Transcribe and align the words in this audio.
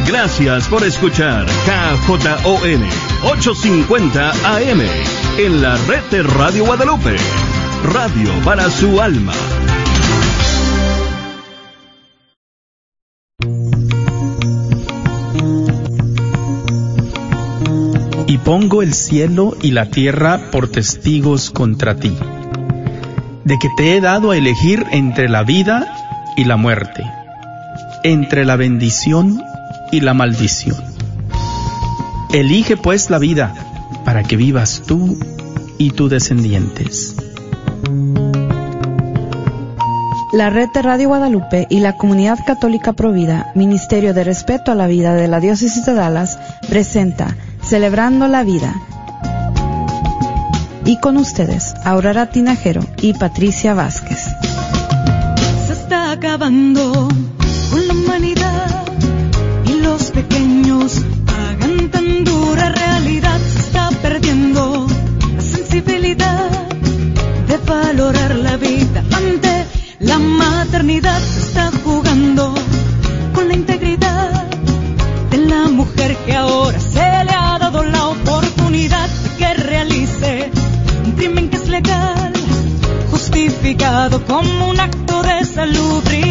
Gracias 0.06 0.68
por 0.68 0.84
escuchar 0.84 1.46
KJON 1.46 2.82
850 3.24 4.30
AM 4.30 4.80
en 5.38 5.62
la 5.62 5.76
red 5.87 6.03
de 6.11 6.22
Radio 6.22 6.65
Guadalupe. 6.65 7.17
Radio 7.93 8.31
para 8.45 8.71
su 8.71 9.01
alma. 9.01 9.33
Y 18.30 18.38
pongo 18.38 18.80
el 18.80 18.95
cielo 18.95 19.56
y 19.60 19.73
la 19.73 19.87
tierra 19.87 20.52
por 20.52 20.70
testigos 20.70 21.51
contra 21.51 21.97
ti, 21.97 22.16
de 23.45 23.59
que 23.59 23.69
te 23.77 23.97
he 23.97 24.01
dado 24.01 24.30
a 24.30 24.37
elegir 24.37 24.87
entre 24.93 25.29
la 25.29 25.43
vida 25.43 26.33
y 26.37 26.45
la 26.45 26.56
muerte, 26.56 27.03
entre 28.05 28.45
la 28.45 28.55
bendición 28.55 29.43
y 29.91 30.03
la 30.03 30.15
maldición. 30.15 30.77
Elige 32.33 32.77
pues 32.77 33.11
la 33.11 33.19
vida 33.19 33.53
para 34.05 34.23
que 34.23 34.37
vivas 34.37 34.84
tú 34.87 35.19
y 35.77 35.91
tus 35.91 36.09
descendientes. 36.09 37.17
La 40.33 40.51
red 40.51 40.69
de 40.73 40.83
Radio 40.83 41.09
Guadalupe 41.09 41.67
y 41.69 41.81
la 41.81 41.97
Comunidad 41.97 42.39
Católica 42.47 42.92
Provida, 42.92 43.51
Ministerio 43.56 44.15
de 44.15 44.23
Respeto 44.23 44.70
a 44.70 44.77
la 44.77 44.87
Vida 44.87 45.15
de 45.15 45.27
la 45.27 45.41
Diócesis 45.41 45.84
de 45.84 45.95
Dallas, 45.95 46.39
presenta 46.69 47.34
Celebrando 47.70 48.27
la 48.27 48.42
Vida. 48.42 48.74
Y 50.84 50.98
con 50.98 51.16
ustedes, 51.16 51.73
Aurora 51.84 52.27
Tinajero 52.27 52.83
y 53.01 53.12
Patricia 53.12 53.74
Vázquez. 53.74 54.25
Se 55.69 55.75
está 55.75 56.11
acabando 56.11 57.06
con 57.70 57.86
la 57.86 57.95
humanidad 57.95 58.84
y 59.67 59.75
los 59.83 60.11
pequeños 60.11 61.00
pagan 61.25 61.92
tan 61.92 62.25
dura 62.25 62.70
realidad. 62.70 63.39
Se 63.39 63.61
está 63.61 63.91
perdiendo 64.02 64.89
la 65.36 65.41
sensibilidad 65.41 66.50
de 67.47 67.56
valorar 67.58 68.34
la 68.34 68.56
vida 68.56 69.05
ante 69.12 69.64
la 70.00 70.19
maternidad. 70.19 71.20
Se 71.20 71.39
está 71.39 71.70
jugando 71.84 72.52
con 73.33 73.47
la 73.47 73.55
integridad 73.55 74.45
de 75.30 75.36
la 75.36 75.69
mujer 75.69 76.17
que 76.27 76.34
ahora 76.34 76.70
como 84.27 84.71
un 84.71 84.81
acto 84.81 85.23
de 85.23 85.45
salubridad. 85.45 86.30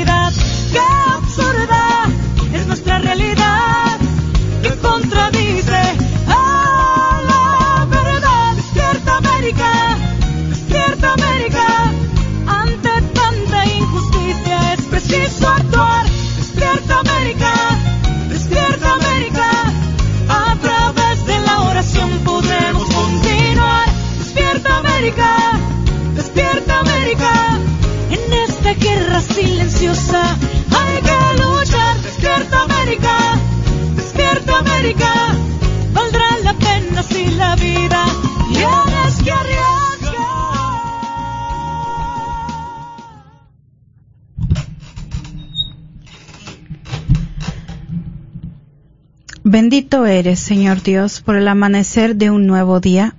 Bendito 49.70 50.08
eres, 50.08 50.40
Señor 50.40 50.82
Dios, 50.82 51.22
por 51.22 51.36
el 51.36 51.48
amanecer 51.48 52.16
de 52.16 52.32
un 52.32 52.48
nuevo 52.48 52.80
día. 52.80 53.14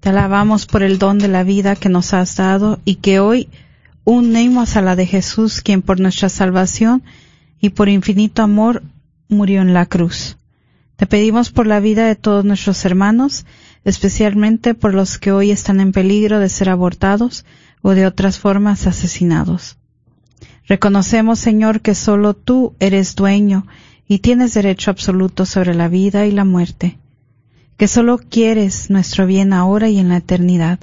Te 0.00 0.08
alabamos 0.08 0.66
por 0.66 0.82
el 0.82 0.98
don 0.98 1.20
de 1.20 1.28
la 1.28 1.44
vida 1.44 1.76
que 1.76 1.88
nos 1.88 2.12
has 2.12 2.34
dado 2.34 2.80
y 2.84 2.96
que 2.96 3.20
hoy 3.20 3.48
unimos 4.02 4.74
a 4.74 4.82
la 4.82 4.96
de 4.96 5.06
Jesús, 5.06 5.60
quien 5.60 5.82
por 5.82 6.00
nuestra 6.00 6.28
salvación 6.28 7.04
y 7.60 7.68
por 7.68 7.88
infinito 7.88 8.42
amor 8.42 8.82
murió 9.28 9.62
en 9.62 9.74
la 9.74 9.86
cruz. 9.86 10.38
Te 10.96 11.06
pedimos 11.06 11.52
por 11.52 11.68
la 11.68 11.78
vida 11.78 12.04
de 12.04 12.16
todos 12.16 12.44
nuestros 12.44 12.84
hermanos, 12.84 13.46
especialmente 13.84 14.74
por 14.74 14.92
los 14.92 15.18
que 15.18 15.30
hoy 15.30 15.52
están 15.52 15.78
en 15.78 15.92
peligro 15.92 16.40
de 16.40 16.48
ser 16.48 16.68
abortados 16.68 17.44
o 17.80 17.92
de 17.92 18.06
otras 18.06 18.40
formas 18.40 18.88
asesinados. 18.88 19.78
Reconocemos, 20.66 21.38
Señor, 21.38 21.80
que 21.80 21.94
solo 21.94 22.34
tú 22.34 22.74
eres 22.80 23.14
dueño 23.14 23.68
y 24.08 24.18
tienes 24.20 24.54
derecho 24.54 24.90
absoluto 24.90 25.46
sobre 25.46 25.74
la 25.74 25.88
vida 25.88 26.26
y 26.26 26.30
la 26.30 26.44
muerte, 26.44 26.98
que 27.76 27.88
solo 27.88 28.18
quieres 28.18 28.90
nuestro 28.90 29.26
bien 29.26 29.52
ahora 29.52 29.88
y 29.88 29.98
en 29.98 30.08
la 30.08 30.18
eternidad. 30.18 30.78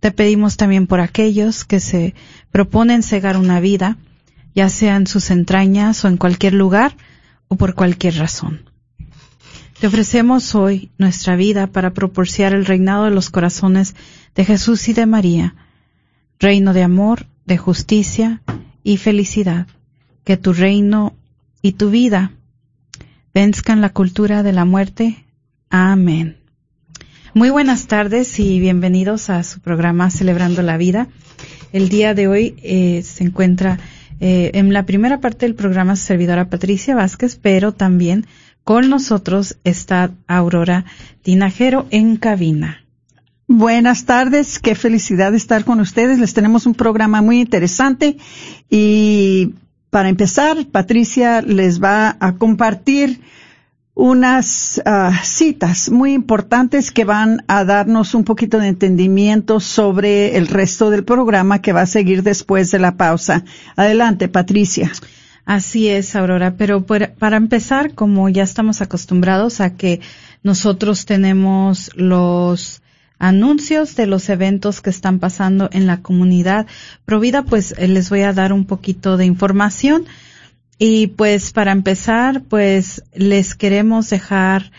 Te 0.00 0.10
pedimos 0.10 0.56
también 0.56 0.86
por 0.86 1.00
aquellos 1.00 1.64
que 1.64 1.80
se 1.80 2.14
proponen 2.50 3.02
cegar 3.02 3.36
una 3.36 3.60
vida, 3.60 3.96
ya 4.54 4.68
sea 4.68 4.96
en 4.96 5.06
sus 5.06 5.30
entrañas 5.30 6.04
o 6.04 6.08
en 6.08 6.16
cualquier 6.16 6.54
lugar 6.54 6.96
o 7.48 7.56
por 7.56 7.74
cualquier 7.74 8.16
razón. 8.16 8.68
Te 9.80 9.86
ofrecemos 9.86 10.54
hoy 10.54 10.90
nuestra 10.98 11.34
vida 11.34 11.66
para 11.66 11.92
proporcionar 11.92 12.54
el 12.54 12.66
reinado 12.66 13.04
de 13.04 13.10
los 13.10 13.30
corazones 13.30 13.96
de 14.34 14.44
Jesús 14.44 14.88
y 14.88 14.92
de 14.92 15.06
María, 15.06 15.56
reino 16.38 16.72
de 16.72 16.82
amor, 16.82 17.26
de 17.46 17.58
justicia 17.58 18.42
y 18.84 18.98
felicidad. 18.98 19.66
Que 20.24 20.36
tu 20.36 20.52
reino 20.52 21.14
y 21.62 21.72
tu 21.72 21.90
vida 21.90 22.30
venzcan 23.34 23.80
la 23.80 23.90
cultura 23.90 24.42
de 24.42 24.52
la 24.52 24.64
muerte. 24.64 25.24
Amén. 25.70 26.36
Muy 27.34 27.50
buenas 27.50 27.86
tardes 27.86 28.38
y 28.38 28.60
bienvenidos 28.60 29.30
a 29.30 29.42
su 29.42 29.60
programa 29.60 30.10
Celebrando 30.10 30.60
la 30.62 30.76
Vida. 30.76 31.08
El 31.72 31.88
día 31.88 32.12
de 32.12 32.28
hoy 32.28 32.56
eh, 32.62 33.02
se 33.02 33.24
encuentra 33.24 33.78
eh, 34.20 34.50
en 34.54 34.72
la 34.72 34.84
primera 34.84 35.20
parte 35.20 35.46
del 35.46 35.54
programa 35.54 35.96
su 35.96 36.04
servidora 36.04 36.50
Patricia 36.50 36.94
Vázquez, 36.94 37.36
pero 37.36 37.72
también 37.72 38.26
con 38.64 38.90
nosotros 38.90 39.56
está 39.64 40.10
Aurora 40.26 40.84
Tinajero 41.22 41.86
en 41.90 42.16
cabina. 42.16 42.84
Buenas 43.48 44.04
tardes, 44.04 44.58
qué 44.58 44.74
felicidad 44.74 45.34
estar 45.34 45.64
con 45.64 45.80
ustedes. 45.80 46.18
Les 46.18 46.34
tenemos 46.34 46.66
un 46.66 46.74
programa 46.74 47.22
muy 47.22 47.40
interesante 47.40 48.18
y 48.70 49.54
para 49.92 50.08
empezar, 50.08 50.56
Patricia 50.72 51.42
les 51.42 51.78
va 51.78 52.16
a 52.18 52.36
compartir 52.36 53.20
unas 53.92 54.80
ah, 54.86 55.20
citas 55.22 55.90
muy 55.90 56.14
importantes 56.14 56.90
que 56.90 57.04
van 57.04 57.44
a 57.46 57.62
darnos 57.64 58.14
un 58.14 58.24
poquito 58.24 58.58
de 58.58 58.68
entendimiento 58.68 59.60
sobre 59.60 60.38
el 60.38 60.48
resto 60.48 60.88
del 60.88 61.04
programa 61.04 61.60
que 61.60 61.74
va 61.74 61.82
a 61.82 61.86
seguir 61.86 62.22
después 62.22 62.70
de 62.70 62.78
la 62.78 62.96
pausa. 62.96 63.44
Adelante, 63.76 64.28
Patricia. 64.28 64.90
Así 65.44 65.88
es, 65.88 66.16
Aurora, 66.16 66.54
pero 66.56 66.86
para 66.86 67.36
empezar, 67.36 67.94
como 67.94 68.30
ya 68.30 68.44
estamos 68.44 68.80
acostumbrados 68.80 69.60
a 69.60 69.76
que 69.76 70.00
nosotros 70.42 71.04
tenemos 71.04 71.90
los 71.96 72.81
anuncios 73.22 73.94
de 73.94 74.06
los 74.06 74.28
eventos 74.28 74.80
que 74.80 74.90
están 74.90 75.20
pasando 75.20 75.70
en 75.72 75.86
la 75.86 76.02
comunidad 76.02 76.66
Provida, 77.04 77.44
pues 77.44 77.72
eh, 77.78 77.86
les 77.86 78.10
voy 78.10 78.22
a 78.22 78.32
dar 78.32 78.52
un 78.52 78.66
poquito 78.66 79.16
de 79.16 79.24
información. 79.24 80.06
Y 80.76 81.06
pues 81.06 81.52
para 81.52 81.70
empezar, 81.70 82.42
pues 82.42 83.04
les 83.14 83.54
queremos 83.54 84.10
dejar 84.10 84.72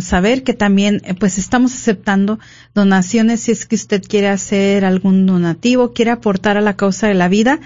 saber 0.00 0.42
que 0.42 0.54
también 0.54 1.02
eh, 1.04 1.14
pues 1.14 1.38
estamos 1.38 1.74
aceptando 1.74 2.40
donaciones 2.74 3.42
si 3.42 3.52
es 3.52 3.66
que 3.66 3.76
usted 3.76 4.02
quiere 4.02 4.28
hacer 4.28 4.84
algún 4.84 5.26
donativo, 5.26 5.92
quiere 5.92 6.10
aportar 6.10 6.56
a 6.56 6.62
la 6.62 6.76
causa 6.76 7.06
de 7.08 7.14
la 7.14 7.28
vida, 7.28 7.60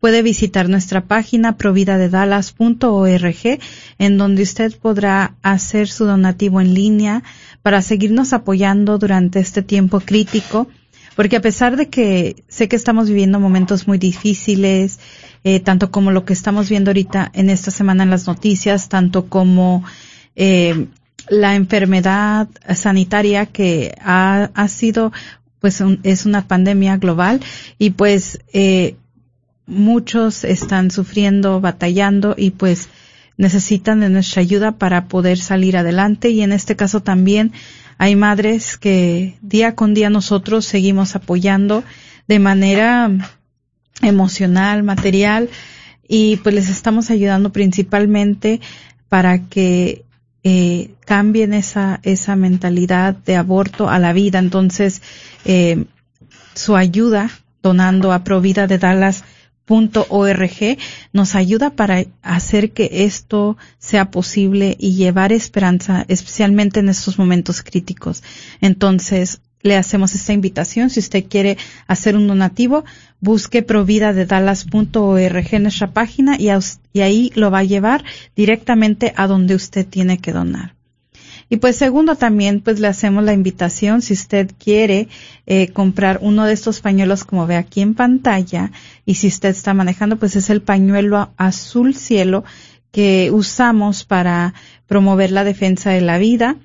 puede 0.00 0.22
visitar 0.22 0.68
nuestra 0.68 1.04
página 1.04 1.56
providadedalas.org 1.56 3.58
en 3.98 4.18
donde 4.18 4.42
usted 4.42 4.76
podrá 4.78 5.34
hacer 5.42 5.88
su 5.88 6.04
donativo 6.04 6.60
en 6.60 6.74
línea 6.74 7.22
para 7.62 7.82
seguirnos 7.82 8.32
apoyando 8.32 8.98
durante 8.98 9.40
este 9.40 9.62
tiempo 9.62 10.00
crítico 10.00 10.68
porque 11.18 11.34
a 11.34 11.40
pesar 11.40 11.76
de 11.76 11.88
que 11.88 12.44
sé 12.46 12.68
que 12.68 12.76
estamos 12.76 13.08
viviendo 13.08 13.40
momentos 13.40 13.88
muy 13.88 13.98
difíciles, 13.98 15.00
eh, 15.42 15.58
tanto 15.58 15.90
como 15.90 16.12
lo 16.12 16.24
que 16.24 16.32
estamos 16.32 16.68
viendo 16.68 16.90
ahorita 16.90 17.32
en 17.34 17.50
esta 17.50 17.72
semana 17.72 18.04
en 18.04 18.10
las 18.10 18.28
noticias, 18.28 18.88
tanto 18.88 19.28
como 19.28 19.82
eh, 20.36 20.86
la 21.28 21.56
enfermedad 21.56 22.46
sanitaria 22.72 23.46
que 23.46 23.96
ha, 24.00 24.50
ha 24.54 24.68
sido 24.68 25.10
pues 25.58 25.82
es 26.04 26.24
una 26.24 26.46
pandemia 26.46 26.98
global 26.98 27.40
y 27.78 27.90
pues 27.90 28.38
eh, 28.52 28.94
muchos 29.68 30.44
están 30.44 30.90
sufriendo, 30.90 31.60
batallando 31.60 32.34
y 32.36 32.50
pues 32.50 32.88
necesitan 33.36 34.00
de 34.00 34.08
nuestra 34.08 34.40
ayuda 34.42 34.72
para 34.72 35.06
poder 35.06 35.38
salir 35.38 35.76
adelante 35.76 36.30
y 36.30 36.42
en 36.42 36.52
este 36.52 36.74
caso 36.74 37.00
también 37.00 37.52
hay 37.98 38.16
madres 38.16 38.76
que 38.76 39.36
día 39.42 39.74
con 39.74 39.94
día 39.94 40.10
nosotros 40.10 40.64
seguimos 40.64 41.14
apoyando 41.14 41.84
de 42.26 42.38
manera 42.38 43.10
emocional, 44.02 44.82
material 44.82 45.48
y 46.08 46.36
pues 46.38 46.54
les 46.54 46.68
estamos 46.68 47.10
ayudando 47.10 47.52
principalmente 47.52 48.60
para 49.08 49.46
que 49.48 50.04
eh, 50.42 50.90
cambien 51.04 51.52
esa, 51.52 52.00
esa 52.02 52.34
mentalidad 52.34 53.14
de 53.14 53.36
aborto 53.36 53.90
a 53.90 53.98
la 53.98 54.12
vida. 54.12 54.38
Entonces, 54.38 55.02
eh, 55.44 55.84
su 56.54 56.76
ayuda 56.76 57.30
donando 57.62 58.12
a 58.12 58.24
Provida 58.24 58.66
de 58.66 58.78
Dallas 58.78 59.24
.org 59.68 60.78
nos 61.12 61.34
ayuda 61.34 61.70
para 61.70 62.04
hacer 62.22 62.72
que 62.72 63.04
esto 63.04 63.56
sea 63.78 64.10
posible 64.10 64.76
y 64.78 64.94
llevar 64.94 65.32
esperanza, 65.32 66.04
especialmente 66.08 66.80
en 66.80 66.88
estos 66.88 67.18
momentos 67.18 67.62
críticos. 67.62 68.22
Entonces, 68.60 69.40
le 69.62 69.76
hacemos 69.76 70.14
esta 70.14 70.32
invitación. 70.32 70.90
Si 70.90 71.00
usted 71.00 71.24
quiere 71.28 71.58
hacer 71.86 72.16
un 72.16 72.26
donativo, 72.26 72.84
busque 73.20 73.62
provida 73.62 74.12
de 74.12 74.26
Dallas.org 74.26 75.54
en 75.54 75.62
nuestra 75.62 75.92
página 75.92 76.36
y, 76.38 76.48
y 76.92 77.00
ahí 77.00 77.32
lo 77.34 77.50
va 77.50 77.58
a 77.58 77.64
llevar 77.64 78.04
directamente 78.36 79.12
a 79.16 79.26
donde 79.26 79.54
usted 79.54 79.86
tiene 79.86 80.18
que 80.18 80.32
donar. 80.32 80.77
Y 81.50 81.56
pues 81.56 81.76
segundo 81.76 82.16
también 82.16 82.60
pues 82.60 82.78
le 82.78 82.88
hacemos 82.88 83.24
la 83.24 83.32
invitación 83.32 84.02
si 84.02 84.12
usted 84.12 84.50
quiere 84.58 85.08
eh, 85.46 85.68
comprar 85.68 86.18
uno 86.20 86.44
de 86.44 86.52
estos 86.52 86.80
pañuelos 86.80 87.24
como 87.24 87.46
ve 87.46 87.56
aquí 87.56 87.80
en 87.80 87.94
pantalla 87.94 88.70
y 89.06 89.14
si 89.14 89.28
usted 89.28 89.50
está 89.50 89.72
manejando 89.72 90.16
pues 90.16 90.36
es 90.36 90.50
el 90.50 90.60
pañuelo 90.60 91.30
azul 91.38 91.94
cielo 91.94 92.44
que 92.90 93.30
usamos 93.32 94.04
para 94.04 94.52
promover 94.86 95.30
la 95.30 95.44
defensa 95.44 95.90
de 95.90 96.02
la 96.02 96.18
vida 96.18 96.56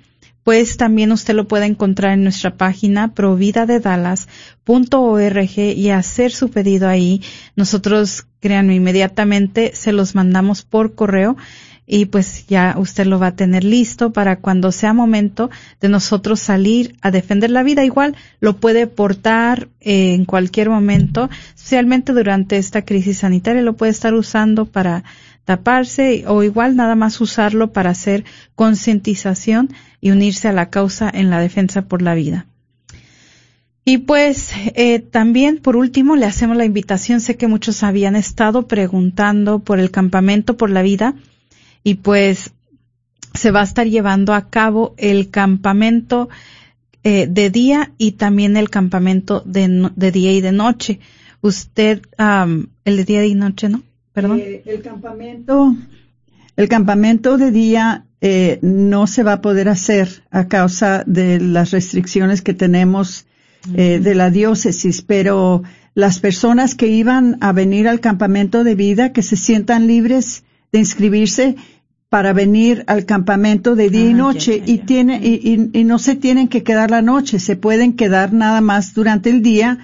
pues 0.44 0.78
también 0.78 1.12
usted 1.12 1.34
lo 1.34 1.48
puede 1.48 1.66
encontrar 1.66 2.14
en 2.14 2.24
nuestra 2.24 2.56
página 2.58 3.14
providadedalas.org 3.14 5.58
y 5.58 5.90
hacer 5.90 6.32
su 6.34 6.50
pedido 6.50 6.90
ahí. 6.90 7.22
Nosotros, 7.56 8.26
créanme, 8.42 8.76
inmediatamente 8.76 9.72
se 9.74 9.94
los 9.94 10.16
mandamos 10.16 10.64
por 10.64 10.96
correo 10.96 11.38
y 11.86 12.06
pues 12.06 12.48
ya 12.48 12.76
usted 12.78 13.06
lo 13.06 13.20
va 13.20 13.28
a 13.28 13.36
tener 13.36 13.64
listo 13.64 14.14
para 14.14 14.38
cuando 14.38 14.72
sea 14.72 14.94
momento 14.94 15.50
de 15.82 15.90
nosotros 15.90 16.40
salir 16.40 16.96
a 17.02 17.12
defender 17.12 17.52
la 17.52 17.64
vida. 17.64 17.84
Igual 17.84 18.16
lo 18.40 18.58
puede 18.58 18.88
portar 18.88 19.68
eh, 19.82 20.14
en 20.14 20.26
cualquier 20.26 20.70
momento, 20.70 21.30
especialmente 21.56 22.14
durante 22.14 22.58
esta 22.58 22.84
crisis 22.84 23.20
sanitaria, 23.20 23.62
lo 23.62 23.76
puede 23.76 23.92
estar 23.92 24.14
usando 24.14 24.66
para 24.66 25.04
taparse 25.46 26.24
o 26.26 26.42
igual 26.44 26.76
nada 26.78 26.96
más 26.96 27.20
usarlo 27.20 27.74
para 27.74 27.90
hacer 27.90 28.24
concientización 28.56 29.70
y 30.00 30.12
unirse 30.12 30.48
a 30.48 30.54
la 30.54 30.70
causa 30.70 31.12
en 31.14 31.30
la 31.30 31.40
defensa 31.40 31.84
por 31.84 32.02
la 32.02 32.14
vida. 32.14 32.46
Y 33.86 33.98
pues 33.98 34.52
eh, 34.76 35.00
también 35.00 35.58
por 35.58 35.76
último 35.76 36.16
le 36.16 36.26
hacemos 36.26 36.56
la 36.56 36.64
invitación, 36.64 37.20
sé 37.20 37.36
que 37.36 37.50
muchos 37.50 37.84
habían 37.84 38.16
estado 38.16 38.68
preguntando 38.68 39.60
por 39.60 39.82
el 39.82 39.92
campamento 39.92 40.56
por 40.56 40.70
la 40.70 40.82
vida 40.82 41.16
y 41.84 41.96
pues 41.96 42.52
se 43.34 43.52
va 43.52 43.62
a 43.62 43.66
estar 43.66 43.88
llevando 43.88 44.34
a 44.34 44.50
cabo 44.50 44.94
el 44.98 45.30
campamento 45.30 46.30
eh, 47.04 47.28
de 47.30 47.50
día 47.50 47.92
y 47.98 48.14
también 48.14 48.58
el 48.58 48.70
campamento 48.70 49.42
de, 49.46 49.92
de 49.96 50.12
día 50.12 50.32
y 50.32 50.42
de 50.42 50.52
noche. 50.52 51.00
Usted, 51.42 52.02
el 52.18 52.98
de 52.98 53.04
día 53.04 53.26
y 53.26 53.36
noche, 53.36 53.68
¿no? 53.68 53.84
Perdón. 54.14 54.40
Eh, 54.40 54.64
el 54.66 54.82
campamento, 54.82 55.76
el 56.56 56.70
campamento 56.70 57.38
de 57.38 57.52
día 57.52 58.06
eh, 58.22 58.60
no 58.62 59.06
se 59.08 59.24
va 59.24 59.34
a 59.34 59.42
poder 59.42 59.68
hacer 59.68 60.24
a 60.32 60.48
causa 60.48 61.04
de 61.06 61.42
las 61.42 61.72
restricciones 61.72 62.42
que 62.42 62.54
tenemos 62.54 63.26
eh, 63.76 64.00
de 64.00 64.16
la 64.16 64.30
diócesis, 64.30 65.02
pero 65.02 65.64
las 65.96 66.20
personas 66.20 66.76
que 66.76 66.88
iban 66.88 67.38
a 67.42 67.52
venir 67.52 67.88
al 67.88 68.00
campamento 68.00 68.64
de 68.64 68.76
vida, 68.76 69.12
que 69.12 69.24
se 69.24 69.36
sientan 69.36 69.88
libres 69.88 70.44
de 70.72 70.80
inscribirse 70.80 71.56
para 72.14 72.32
venir 72.32 72.84
al 72.86 73.08
campamento 73.08 73.76
de 73.76 73.90
día 73.90 74.06
y 74.06 74.12
ah, 74.12 74.18
noche 74.18 74.62
y 74.64 74.78
tiene 74.78 75.20
y, 75.24 75.72
y, 75.74 75.84
no 75.84 75.98
se 75.98 76.16
tienen 76.16 76.48
que 76.48 76.62
quedar 76.62 76.92
la 76.92 77.02
noche, 77.02 77.40
se 77.40 77.56
pueden 77.56 77.94
quedar 77.94 78.34
nada 78.34 78.62
más 78.62 78.94
durante 78.94 79.32
el 79.32 79.42
día 79.42 79.80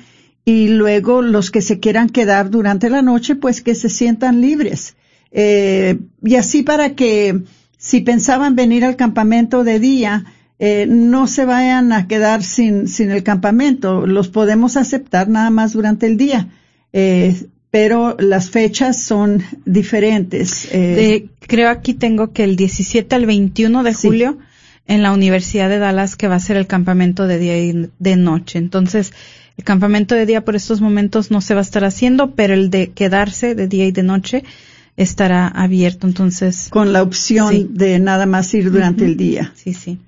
y 0.46 0.68
luego 0.68 1.24
los 1.24 1.50
que 1.50 1.64
se 1.64 1.80
quieran 1.80 2.08
quedar 2.08 2.52
durante 2.52 2.92
la 2.92 3.02
noche, 3.02 3.34
pues 3.34 3.64
que 3.64 3.74
se 3.74 3.90
sientan 3.90 4.42
libres. 4.42 4.96
Eh, 5.32 5.98
y 6.24 6.36
así 6.36 6.62
para 6.62 6.94
que 6.94 7.42
si 7.80 8.02
pensaban 8.02 8.56
venir 8.56 8.86
al 8.86 8.96
campamento 8.96 9.64
de 9.64 9.80
día, 9.80 10.26
eh, 10.60 10.86
no 10.88 11.26
se 11.26 11.46
vayan 11.46 11.92
a 11.94 12.08
quedar 12.08 12.44
sin, 12.44 12.88
sin 12.88 13.10
el 13.10 13.24
campamento. 13.24 14.06
Los 14.06 14.28
podemos 14.28 14.78
aceptar 14.78 15.30
nada 15.30 15.50
más 15.50 15.74
durante 15.74 16.06
el 16.06 16.16
día. 16.16 16.48
Eh, 16.94 17.36
pero 17.72 18.16
las 18.20 18.52
fechas 18.52 19.02
son 19.02 19.42
diferentes. 19.66 20.68
Creo 21.50 21.70
aquí 21.70 21.94
tengo 21.94 22.32
que 22.32 22.46
el 22.46 22.56
17 22.56 23.14
al 23.14 23.26
21 23.26 23.84
de 23.84 23.94
julio 23.94 24.38
en 24.88 25.04
la 25.04 25.12
Universidad 25.12 25.68
de 25.68 25.80
Dallas 25.80 26.16
que 26.16 26.30
va 26.30 26.36
a 26.36 26.40
ser 26.40 26.56
el 26.56 26.68
campamento 26.68 27.28
de 27.28 27.38
día 27.38 27.58
y 27.58 27.90
de 28.00 28.16
noche. 28.16 28.58
Entonces, 28.58 29.12
el 29.58 29.66
campamento 29.66 30.16
de 30.16 30.26
día 30.26 30.46
por 30.46 30.56
estos 30.56 30.80
momentos 30.80 31.32
no 31.32 31.42
se 31.42 31.54
va 31.54 31.60
a 31.60 31.64
estar 31.64 31.84
haciendo, 31.84 32.32
pero 32.32 32.54
el 32.54 32.70
de 32.70 32.92
quedarse 32.92 33.56
de 33.56 33.68
día 33.68 33.86
y 33.86 33.92
de 33.92 34.04
noche 34.04 34.46
estará 34.96 35.48
abierto. 35.48 36.08
Entonces. 36.08 36.70
Con 36.70 36.94
la 36.94 37.04
opción 37.04 37.76
de 37.76 38.00
nada 38.00 38.26
más 38.26 38.54
ir 38.54 38.72
durante 38.72 39.04
el 39.04 39.18
día. 39.18 39.52
Sí, 39.56 39.74
sí, 39.74 40.00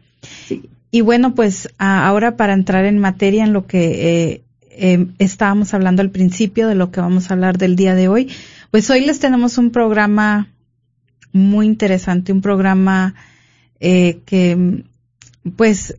Y 0.90 1.02
bueno, 1.02 1.36
pues 1.36 1.68
ahora 1.78 2.38
para 2.38 2.54
entrar 2.54 2.86
en 2.86 2.98
materia 2.98 3.44
en 3.44 3.52
lo 3.52 3.68
que 3.68 4.32
eh, 4.32 4.42
eh, 4.70 5.08
estábamos 5.20 5.74
hablando 5.74 6.02
al 6.02 6.12
principio, 6.12 6.68
de 6.68 6.76
lo 6.76 6.92
que 6.92 7.02
vamos 7.02 7.30
a 7.30 7.34
hablar 7.34 7.58
del 7.58 7.76
día 7.76 7.94
de 7.94 8.08
hoy, 8.08 8.30
pues 8.72 8.90
hoy 8.90 9.06
les 9.06 9.20
tenemos 9.20 9.58
un 9.58 9.72
programa 9.72 10.48
muy 11.34 11.66
interesante, 11.66 12.32
un 12.32 12.42
programa 12.42 13.16
eh, 13.80 14.20
que 14.26 14.84
pues 15.56 15.96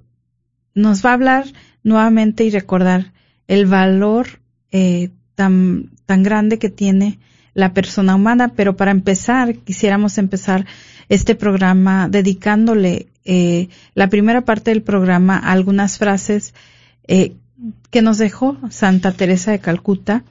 nos 0.74 1.04
va 1.04 1.10
a 1.10 1.14
hablar 1.14 1.46
nuevamente 1.82 2.44
y 2.44 2.50
recordar 2.50 3.12
el 3.48 3.66
valor 3.66 4.40
eh, 4.70 5.10
tan, 5.34 5.90
tan 6.06 6.22
grande 6.22 6.58
que 6.58 6.70
tiene 6.70 7.18
la 7.54 7.74
persona 7.74 8.14
humana, 8.14 8.52
pero 8.54 8.76
para 8.76 8.90
empezar, 8.90 9.56
quisiéramos 9.56 10.18
empezar 10.18 10.66
este 11.08 11.34
programa 11.34 12.08
dedicándole 12.08 13.08
eh, 13.24 13.68
la 13.94 14.08
primera 14.08 14.42
parte 14.42 14.70
del 14.70 14.82
programa 14.82 15.36
a 15.36 15.52
algunas 15.52 15.98
frases 15.98 16.54
eh, 17.06 17.34
que 17.90 18.02
nos 18.02 18.18
dejó 18.18 18.56
Santa 18.70 19.12
Teresa 19.12 19.50
de 19.50 19.58
Calcuta, 19.58 20.24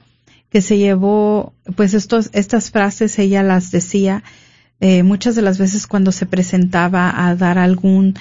que 0.50 0.60
se 0.60 0.76
llevó, 0.76 1.54
pues 1.76 1.94
estos, 1.94 2.30
estas 2.32 2.70
frases 2.70 3.18
ella 3.18 3.42
las 3.42 3.70
decía 3.70 4.22
eh, 4.82 5.02
muchas 5.04 5.36
de 5.36 5.42
las 5.42 5.58
veces 5.58 5.86
cuando 5.86 6.12
se 6.12 6.26
presentaba 6.26 7.26
a 7.26 7.34
dar 7.36 7.56
algún 7.56 8.14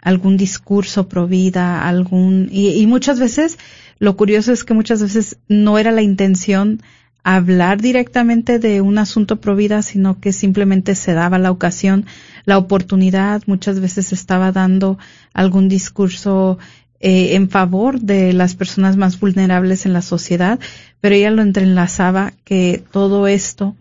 algún 0.00 0.36
discurso 0.36 1.08
pro 1.08 1.26
vida, 1.26 1.88
algún 1.88 2.48
y, 2.52 2.68
y 2.80 2.86
muchas 2.86 3.18
veces 3.18 3.58
lo 3.98 4.16
curioso 4.16 4.52
es 4.52 4.64
que 4.64 4.74
muchas 4.74 5.02
veces 5.02 5.38
no 5.48 5.76
era 5.78 5.90
la 5.90 6.02
intención 6.02 6.80
hablar 7.24 7.80
directamente 7.80 8.58
de 8.58 8.80
un 8.80 8.98
asunto 8.98 9.40
pro 9.40 9.56
vida, 9.56 9.82
sino 9.82 10.20
que 10.20 10.32
simplemente 10.32 10.94
se 10.94 11.14
daba 11.14 11.38
la 11.38 11.50
ocasión, 11.50 12.06
la 12.44 12.58
oportunidad, 12.58 13.42
muchas 13.46 13.80
veces 13.80 14.12
estaba 14.12 14.52
dando 14.52 14.98
algún 15.32 15.68
discurso 15.68 16.58
eh, 17.00 17.34
en 17.34 17.48
favor 17.48 17.98
de 17.98 18.34
las 18.34 18.54
personas 18.54 18.96
más 18.96 19.18
vulnerables 19.18 19.84
en 19.84 19.94
la 19.94 20.02
sociedad, 20.02 20.60
pero 21.00 21.14
ella 21.16 21.30
lo 21.30 21.42
entrelazaba 21.42 22.34
que 22.44 22.84
todo 22.92 23.26
esto, 23.26 23.74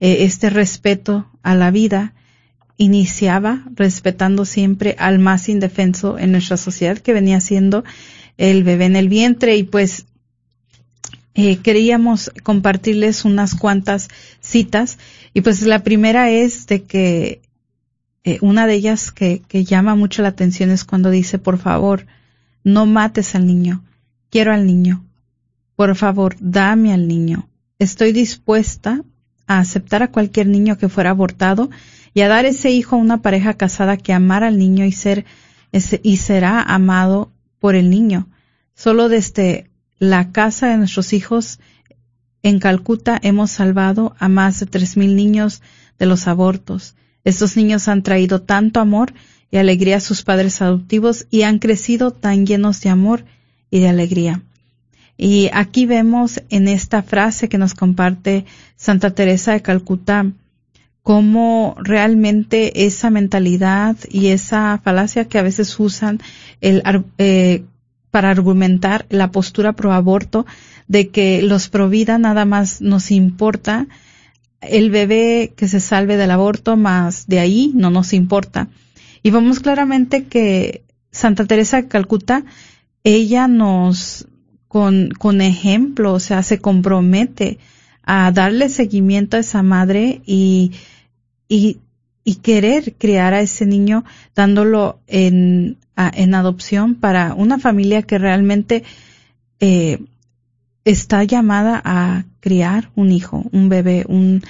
eh, 0.00 0.24
este 0.24 0.50
respeto 0.50 1.28
a 1.42 1.54
la 1.54 1.70
vida, 1.70 2.14
iniciaba 2.76 3.64
respetando 3.74 4.44
siempre 4.44 4.94
al 4.98 5.18
más 5.18 5.48
indefenso 5.48 6.18
en 6.18 6.32
nuestra 6.32 6.56
sociedad, 6.56 6.98
que 6.98 7.12
venía 7.12 7.40
siendo 7.40 7.84
el 8.36 8.62
bebé 8.62 8.86
en 8.86 8.96
el 8.96 9.08
vientre. 9.08 9.56
Y 9.56 9.64
pues 9.64 10.06
eh, 11.34 11.56
queríamos 11.56 12.32
compartirles 12.42 13.24
unas 13.24 13.54
cuantas 13.54 14.08
citas. 14.40 14.98
Y 15.34 15.40
pues 15.40 15.62
la 15.62 15.82
primera 15.82 16.30
es 16.30 16.66
de 16.66 16.84
que 16.84 17.42
eh, 18.24 18.38
una 18.40 18.66
de 18.66 18.74
ellas 18.74 19.10
que, 19.10 19.42
que 19.48 19.64
llama 19.64 19.96
mucho 19.96 20.22
la 20.22 20.28
atención 20.28 20.70
es 20.70 20.84
cuando 20.84 21.10
dice 21.10 21.38
por 21.38 21.58
favor 21.58 22.06
no 22.62 22.86
mates 22.86 23.34
al 23.34 23.46
niño. 23.46 23.84
Quiero 24.30 24.52
al 24.52 24.66
niño. 24.66 25.04
Por 25.74 25.94
favor 25.96 26.36
dame 26.38 26.92
al 26.92 27.08
niño. 27.08 27.48
Estoy 27.78 28.12
dispuesta 28.12 29.02
a 29.48 29.58
aceptar 29.58 30.02
a 30.04 30.12
cualquier 30.12 30.46
niño 30.46 30.78
que 30.78 30.88
fuera 30.88 31.10
abortado 31.10 31.70
y 32.14 32.20
a 32.20 32.28
dar 32.28 32.44
ese 32.44 32.70
hijo 32.70 32.96
a 32.96 33.00
una 33.00 33.22
pareja 33.22 33.54
casada 33.54 33.96
que 33.96 34.12
amara 34.12 34.46
al 34.46 34.58
niño 34.58 34.84
y 34.84 34.92
ser 34.92 35.24
y 36.02 36.16
será 36.18 36.62
amado 36.62 37.32
por 37.58 37.74
el 37.74 37.90
niño. 37.90 38.28
Solo 38.74 39.08
desde 39.08 39.70
la 39.98 40.30
casa 40.30 40.68
de 40.68 40.78
nuestros 40.78 41.12
hijos 41.12 41.58
en 42.42 42.60
Calcuta 42.60 43.18
hemos 43.22 43.50
salvado 43.50 44.14
a 44.18 44.28
más 44.28 44.60
de 44.60 44.66
tres 44.66 44.96
mil 44.96 45.16
niños 45.16 45.62
de 45.98 46.06
los 46.06 46.28
abortos. 46.28 46.94
Estos 47.24 47.56
niños 47.56 47.88
han 47.88 48.02
traído 48.02 48.40
tanto 48.40 48.80
amor 48.80 49.12
y 49.50 49.56
alegría 49.56 49.96
a 49.96 50.00
sus 50.00 50.22
padres 50.22 50.62
adoptivos 50.62 51.26
y 51.30 51.42
han 51.42 51.58
crecido 51.58 52.12
tan 52.12 52.46
llenos 52.46 52.80
de 52.80 52.90
amor 52.90 53.24
y 53.70 53.80
de 53.80 53.88
alegría. 53.88 54.42
Y 55.20 55.50
aquí 55.52 55.84
vemos 55.84 56.40
en 56.48 56.68
esta 56.68 57.02
frase 57.02 57.48
que 57.48 57.58
nos 57.58 57.74
comparte 57.74 58.46
Santa 58.76 59.10
Teresa 59.10 59.52
de 59.52 59.62
Calcuta 59.62 60.32
cómo 61.02 61.74
realmente 61.80 62.86
esa 62.86 63.10
mentalidad 63.10 63.96
y 64.10 64.28
esa 64.28 64.80
falacia 64.84 65.24
que 65.24 65.38
a 65.38 65.42
veces 65.42 65.78
usan 65.80 66.20
eh, 66.60 67.64
para 68.10 68.30
argumentar 68.30 69.06
la 69.08 69.32
postura 69.32 69.72
pro 69.72 69.92
aborto 69.92 70.46
de 70.86 71.08
que 71.08 71.42
los 71.42 71.68
pro 71.68 71.88
vida 71.88 72.18
nada 72.18 72.44
más 72.44 72.80
nos 72.80 73.10
importa 73.10 73.88
el 74.60 74.90
bebé 74.90 75.52
que 75.56 75.66
se 75.66 75.80
salve 75.80 76.16
del 76.16 76.30
aborto, 76.30 76.76
más 76.76 77.26
de 77.26 77.40
ahí 77.40 77.72
no 77.74 77.90
nos 77.90 78.12
importa. 78.12 78.68
Y 79.22 79.30
vemos 79.30 79.60
claramente 79.60 80.26
que 80.26 80.82
Santa 81.10 81.44
Teresa 81.44 81.82
de 81.82 81.88
Calcuta, 81.88 82.44
ella 83.04 83.48
nos, 83.48 84.26
con, 84.68 85.10
con 85.18 85.40
ejemplo, 85.40 86.12
o 86.12 86.20
sea, 86.20 86.42
se 86.42 86.58
compromete 86.58 87.58
a 88.02 88.30
darle 88.32 88.68
seguimiento 88.68 89.36
a 89.36 89.40
esa 89.40 89.62
madre 89.62 90.22
y, 90.24 90.72
y, 91.48 91.78
y 92.24 92.36
querer 92.36 92.94
criar 92.94 93.34
a 93.34 93.40
ese 93.40 93.66
niño 93.66 94.04
dándolo 94.34 95.00
en, 95.06 95.78
en 95.96 96.34
adopción 96.34 96.94
para 96.94 97.34
una 97.34 97.58
familia 97.58 98.02
que 98.02 98.18
realmente 98.18 98.84
eh, 99.60 99.98
está 100.84 101.24
llamada 101.24 101.80
a 101.84 102.24
criar 102.40 102.90
un 102.94 103.10
hijo, 103.10 103.44
un 103.52 103.68
bebé, 103.68 104.04
un, 104.08 104.42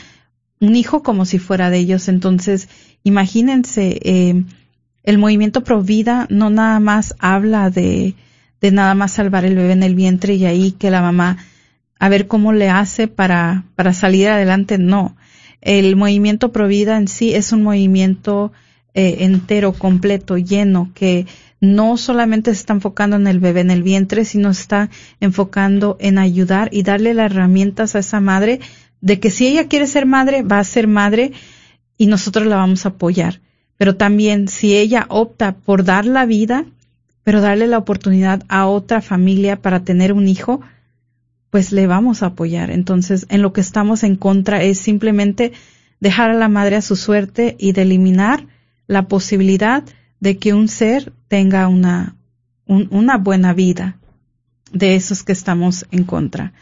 un 0.60 0.76
hijo 0.76 1.02
como 1.02 1.24
si 1.24 1.38
fuera 1.38 1.70
de 1.70 1.78
ellos. 1.78 2.08
Entonces, 2.08 2.68
imagínense, 3.02 3.98
eh, 4.02 4.44
el 5.02 5.18
movimiento 5.18 5.64
Pro 5.64 5.82
Vida 5.82 6.26
no 6.30 6.50
nada 6.50 6.80
más 6.80 7.14
habla 7.18 7.70
de, 7.70 8.14
de 8.60 8.70
nada 8.72 8.94
más 8.94 9.12
salvar 9.12 9.44
el 9.44 9.56
bebé 9.56 9.72
en 9.72 9.82
el 9.82 9.94
vientre 9.94 10.34
y 10.34 10.44
ahí 10.46 10.72
que 10.72 10.90
la 10.90 11.02
mamá 11.02 11.38
a 11.98 12.08
ver 12.08 12.26
cómo 12.26 12.52
le 12.52 12.70
hace 12.70 13.08
para, 13.08 13.64
para 13.74 13.92
salir 13.92 14.28
adelante. 14.28 14.78
No. 14.78 15.16
El 15.60 15.96
movimiento 15.96 16.52
Pro 16.52 16.68
Vida 16.68 16.96
en 16.96 17.08
sí 17.08 17.34
es 17.34 17.52
un 17.52 17.62
movimiento 17.62 18.52
eh, 18.94 19.18
entero, 19.20 19.72
completo, 19.72 20.38
lleno, 20.38 20.90
que 20.94 21.26
no 21.60 21.96
solamente 21.96 22.54
se 22.54 22.60
está 22.60 22.72
enfocando 22.72 23.16
en 23.16 23.26
el 23.26 23.40
bebé 23.40 23.60
en 23.60 23.70
el 23.70 23.82
vientre, 23.82 24.24
sino 24.24 24.50
está 24.50 24.90
enfocando 25.20 25.96
en 26.00 26.18
ayudar 26.18 26.68
y 26.72 26.82
darle 26.82 27.14
las 27.14 27.32
herramientas 27.32 27.96
a 27.96 27.98
esa 27.98 28.20
madre 28.20 28.60
de 29.00 29.18
que 29.20 29.30
si 29.30 29.46
ella 29.46 29.66
quiere 29.68 29.86
ser 29.86 30.06
madre, 30.06 30.42
va 30.42 30.58
a 30.60 30.64
ser 30.64 30.86
madre 30.86 31.32
y 31.96 32.06
nosotros 32.06 32.46
la 32.46 32.56
vamos 32.56 32.86
a 32.86 32.90
apoyar. 32.90 33.40
Pero 33.76 33.96
también 33.96 34.48
si 34.48 34.76
ella 34.76 35.06
opta 35.08 35.56
por 35.56 35.84
dar 35.84 36.04
la 36.04 36.26
vida, 36.26 36.64
pero 37.28 37.42
darle 37.42 37.66
la 37.66 37.76
oportunidad 37.76 38.42
a 38.48 38.66
otra 38.66 39.02
familia 39.02 39.60
para 39.60 39.80
tener 39.80 40.14
un 40.14 40.28
hijo, 40.28 40.62
pues 41.50 41.72
le 41.72 41.86
vamos 41.86 42.22
a 42.22 42.28
apoyar. 42.28 42.70
Entonces, 42.70 43.26
en 43.28 43.42
lo 43.42 43.52
que 43.52 43.60
estamos 43.60 44.02
en 44.02 44.16
contra 44.16 44.62
es 44.62 44.78
simplemente 44.78 45.52
dejar 46.00 46.30
a 46.30 46.38
la 46.38 46.48
madre 46.48 46.76
a 46.76 46.80
su 46.80 46.96
suerte 46.96 47.54
y 47.58 47.72
de 47.72 47.82
eliminar 47.82 48.46
la 48.86 49.08
posibilidad 49.08 49.84
de 50.20 50.38
que 50.38 50.54
un 50.54 50.68
ser 50.68 51.12
tenga 51.28 51.68
una, 51.68 52.16
una 52.66 53.18
buena 53.18 53.52
vida. 53.52 53.98
De 54.72 54.94
esos 54.94 55.22
que 55.22 55.32
estamos 55.32 55.84
en 55.90 56.04
contra. 56.04 56.54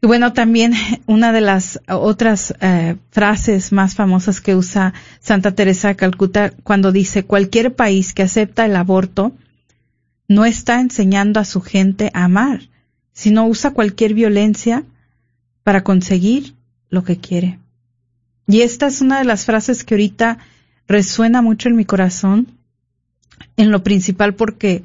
Y 0.00 0.06
bueno, 0.06 0.32
también 0.32 0.74
una 1.06 1.32
de 1.32 1.40
las 1.40 1.80
otras 1.88 2.54
eh, 2.60 2.94
frases 3.10 3.72
más 3.72 3.96
famosas 3.96 4.40
que 4.40 4.54
usa 4.54 4.94
Santa 5.18 5.56
Teresa 5.56 5.88
de 5.88 5.96
Calcuta 5.96 6.52
cuando 6.62 6.92
dice 6.92 7.24
cualquier 7.24 7.74
país 7.74 8.12
que 8.14 8.22
acepta 8.22 8.64
el 8.64 8.76
aborto 8.76 9.32
no 10.34 10.44
está 10.44 10.80
enseñando 10.80 11.40
a 11.40 11.44
su 11.44 11.60
gente 11.60 12.10
a 12.14 12.24
amar, 12.24 12.68
sino 13.12 13.46
usa 13.46 13.72
cualquier 13.72 14.14
violencia 14.14 14.84
para 15.62 15.84
conseguir 15.84 16.54
lo 16.88 17.04
que 17.04 17.18
quiere. 17.18 17.58
Y 18.46 18.62
esta 18.62 18.86
es 18.86 19.00
una 19.00 19.18
de 19.18 19.24
las 19.24 19.44
frases 19.44 19.84
que 19.84 19.94
ahorita 19.94 20.38
resuena 20.88 21.42
mucho 21.42 21.68
en 21.68 21.76
mi 21.76 21.84
corazón, 21.84 22.48
en 23.56 23.70
lo 23.70 23.82
principal 23.82 24.34
porque 24.34 24.84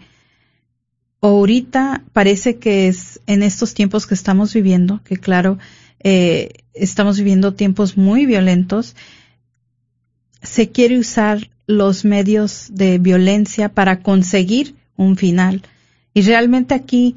ahorita 1.22 2.04
parece 2.14 2.58
que 2.58 2.88
es 2.88 3.20
en 3.26 3.44
estos 3.44 3.74
tiempos 3.74 4.06
que 4.06 4.14
estamos 4.14 4.54
viviendo, 4.54 5.02
que 5.04 5.18
claro, 5.18 5.58
eh, 6.04 6.50
estamos 6.74 7.18
viviendo 7.18 7.54
tiempos 7.54 7.98
muy 7.98 8.26
violentos, 8.26 8.96
se 10.44 10.70
quiere 10.70 11.00
usar 11.00 11.50
los 11.66 12.06
medios 12.06 12.68
de 12.72 13.00
violencia 13.00 13.70
para 13.70 14.02
conseguir 14.02 14.77
un 14.98 15.16
final. 15.16 15.62
Y 16.14 16.24
realmente 16.24 16.74
aquí 16.76 17.16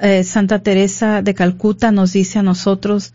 eh, 0.00 0.24
Santa 0.24 0.60
Teresa 0.60 1.22
de 1.22 1.34
Calcuta 1.34 1.92
nos 1.92 2.12
dice 2.12 2.38
a 2.38 2.42
nosotros 2.42 3.12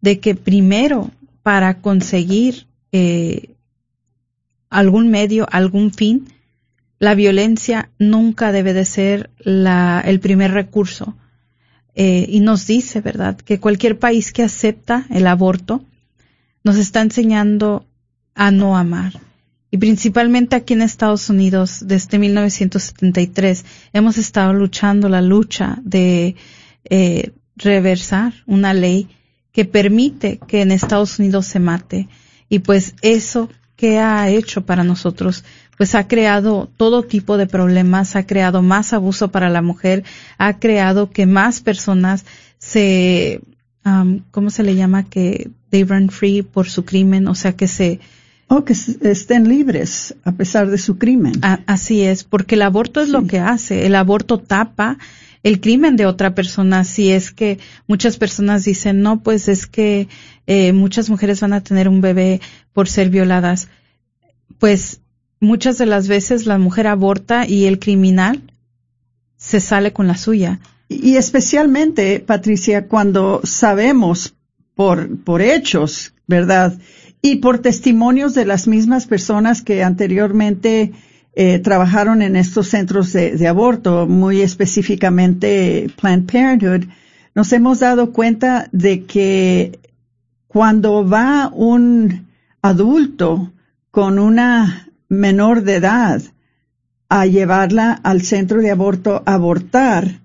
de 0.00 0.20
que 0.20 0.34
primero 0.34 1.10
para 1.42 1.80
conseguir 1.80 2.66
eh, 2.92 3.56
algún 4.70 5.10
medio, 5.10 5.46
algún 5.50 5.92
fin, 5.92 6.28
la 6.98 7.14
violencia 7.14 7.90
nunca 7.98 8.52
debe 8.52 8.72
de 8.72 8.84
ser 8.84 9.30
la, 9.38 10.02
el 10.04 10.20
primer 10.20 10.52
recurso. 10.52 11.16
Eh, 11.94 12.26
y 12.28 12.40
nos 12.40 12.66
dice, 12.66 13.00
¿verdad?, 13.00 13.36
que 13.36 13.58
cualquier 13.58 13.98
país 13.98 14.32
que 14.32 14.42
acepta 14.42 15.06
el 15.08 15.26
aborto 15.26 15.82
nos 16.62 16.76
está 16.76 17.00
enseñando 17.00 17.86
a 18.34 18.50
no 18.50 18.76
amar. 18.76 19.14
Y 19.70 19.78
principalmente 19.78 20.56
aquí 20.56 20.74
en 20.74 20.82
Estados 20.82 21.28
Unidos, 21.28 21.80
desde 21.86 22.18
1973, 22.18 23.64
hemos 23.92 24.16
estado 24.16 24.52
luchando 24.52 25.08
la 25.08 25.22
lucha 25.22 25.78
de 25.82 26.36
eh, 26.84 27.32
reversar 27.56 28.32
una 28.46 28.72
ley 28.72 29.08
que 29.52 29.64
permite 29.64 30.38
que 30.46 30.62
en 30.62 30.70
Estados 30.70 31.18
Unidos 31.18 31.46
se 31.46 31.58
mate. 31.58 32.08
Y 32.48 32.60
pues 32.60 32.94
eso 33.02 33.48
que 33.74 33.98
ha 33.98 34.28
hecho 34.28 34.64
para 34.64 34.84
nosotros, 34.84 35.44
pues 35.76 35.94
ha 35.94 36.08
creado 36.08 36.70
todo 36.76 37.02
tipo 37.02 37.36
de 37.36 37.46
problemas, 37.46 38.16
ha 38.16 38.26
creado 38.26 38.62
más 38.62 38.92
abuso 38.92 39.30
para 39.30 39.50
la 39.50 39.62
mujer, 39.62 40.04
ha 40.38 40.58
creado 40.58 41.10
que 41.10 41.26
más 41.26 41.60
personas 41.60 42.24
se, 42.58 43.40
um, 43.84 44.20
¿cómo 44.30 44.50
se 44.50 44.62
le 44.62 44.74
llama? 44.74 45.04
Que 45.04 45.50
they 45.70 45.84
run 45.84 46.08
free 46.08 46.42
por 46.42 46.68
su 46.68 46.84
crimen, 46.84 47.28
o 47.28 47.34
sea 47.34 47.54
que 47.54 47.68
se, 47.68 48.00
o 48.48 48.64
que 48.64 48.74
estén 48.74 49.48
libres 49.48 50.14
a 50.24 50.32
pesar 50.32 50.70
de 50.70 50.78
su 50.78 50.98
crimen. 50.98 51.34
así 51.66 52.02
es, 52.02 52.24
porque 52.24 52.54
el 52.54 52.62
aborto 52.62 53.00
es 53.00 53.08
lo 53.08 53.26
que 53.26 53.40
hace. 53.40 53.86
El 53.86 53.94
aborto 53.94 54.38
tapa 54.38 54.98
el 55.42 55.60
crimen 55.60 55.96
de 55.96 56.06
otra 56.06 56.34
persona. 56.34 56.84
Si 56.84 57.10
es 57.12 57.32
que 57.32 57.58
muchas 57.86 58.16
personas 58.16 58.64
dicen, 58.64 59.00
no, 59.00 59.22
pues 59.22 59.48
es 59.48 59.66
que 59.66 60.08
eh, 60.46 60.72
muchas 60.72 61.08
mujeres 61.08 61.40
van 61.40 61.52
a 61.52 61.62
tener 61.62 61.88
un 61.88 62.00
bebé 62.00 62.40
por 62.72 62.88
ser 62.88 63.10
violadas. 63.10 63.68
Pues 64.58 65.00
muchas 65.40 65.78
de 65.78 65.86
las 65.86 66.08
veces 66.08 66.46
la 66.46 66.58
mujer 66.58 66.86
aborta 66.86 67.46
y 67.46 67.66
el 67.66 67.78
criminal 67.78 68.42
se 69.36 69.60
sale 69.60 69.92
con 69.92 70.06
la 70.06 70.16
suya. 70.16 70.60
Y 70.88 71.16
especialmente, 71.16 72.20
Patricia, 72.20 72.86
cuando 72.86 73.40
sabemos 73.44 74.34
por, 74.74 75.16
por 75.18 75.42
hechos, 75.42 76.12
¿verdad? 76.26 76.78
Y 77.26 77.38
por 77.38 77.58
testimonios 77.58 78.34
de 78.34 78.44
las 78.44 78.68
mismas 78.68 79.06
personas 79.06 79.60
que 79.60 79.82
anteriormente 79.82 80.92
eh, 81.34 81.58
trabajaron 81.58 82.22
en 82.22 82.36
estos 82.36 82.68
centros 82.68 83.12
de, 83.12 83.48
aborto, 83.48 84.06
muy 84.06 84.42
específicamente 84.42 85.90
Planned 86.00 86.30
Parenthood, 86.30 86.88
nos 87.34 87.52
hemos 87.52 87.80
dado 87.80 88.12
cuenta 88.12 88.68
de 88.70 89.06
que 89.06 89.80
cuando 90.46 91.04
va 91.04 91.50
un 91.52 92.28
adulto 92.62 93.50
con 93.90 94.20
una 94.20 94.88
menor 95.08 95.64
de 95.64 95.74
edad 95.74 96.22
a 97.08 97.26
llevarla 97.26 97.90
al 98.04 98.22
centro 98.22 98.62
de 98.62 98.70
aborto 98.70 99.24
a 99.26 99.34
abortar, 99.34 100.20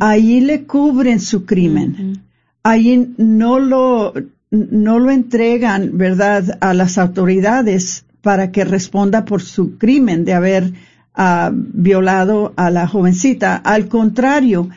ahí 0.00 0.40
le 0.40 0.64
cubren 0.64 1.18
su 1.20 1.46
crimen. 1.46 2.20
Ahí 2.62 3.14
no 3.16 3.58
lo, 3.58 4.12
no 4.50 4.98
lo 4.98 5.10
entregan, 5.10 5.98
¿verdad?, 5.98 6.58
a 6.60 6.74
las 6.74 6.98
autoridades 6.98 8.04
para 8.22 8.50
que 8.50 8.64
responda 8.64 9.24
por 9.24 9.42
su 9.42 9.78
crimen 9.78 10.24
de 10.24 10.34
haber 10.34 10.72
ah, 11.14 11.50
violado 11.52 12.52
a 12.56 12.70
la 12.70 12.86
jovencita. 12.86 13.56
Al 13.56 13.88
contrario, 13.88 14.68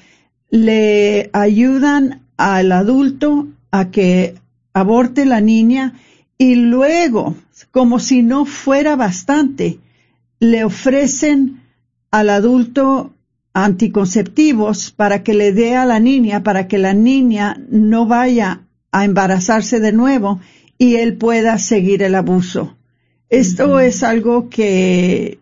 le 0.50 1.30
ayudan 1.34 2.22
al 2.38 2.72
adulto 2.72 3.48
a 3.72 3.90
que 3.90 4.36
aborte 4.74 5.26
la 5.26 5.42
niña 5.42 5.94
y 6.38 6.56
luego, 6.56 7.36
como 7.72 8.00
si 8.00 8.22
no 8.22 8.46
fuera 8.46 8.96
bastante, 8.96 9.80
le 10.40 10.64
ofrecen 10.64 11.62
al 12.12 12.30
adulto 12.30 13.14
anticonceptivos 13.54 14.92
para 14.92 15.24
que 15.24 15.34
le 15.34 15.52
dé 15.52 15.76
a 15.76 15.86
la 15.86 16.00
niña, 16.00 16.44
para 16.44 16.68
que 16.68 16.78
la 16.78 16.94
niña 16.94 17.62
no 17.70 18.06
vaya 18.06 18.62
a 18.92 19.06
embarazarse 19.06 19.80
de 19.80 19.92
nuevo 19.92 20.40
y 20.78 20.96
él 20.96 21.16
pueda 21.16 21.58
seguir 21.58 22.04
el 22.04 22.16
abuso. 22.16 22.76
Esto 23.30 23.80
es 23.80 24.02
algo 24.02 24.50
que 24.50 25.38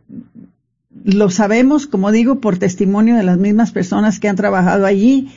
lo 1.04 1.30
sabemos, 1.30 1.88
como 1.88 2.12
digo, 2.12 2.42
por 2.42 2.58
testimonio 2.58 3.16
de 3.16 3.24
las 3.24 3.38
mismas 3.38 3.72
personas 3.72 4.20
que 4.20 4.28
han 4.28 4.36
trabajado 4.36 4.86
allí 4.86 5.32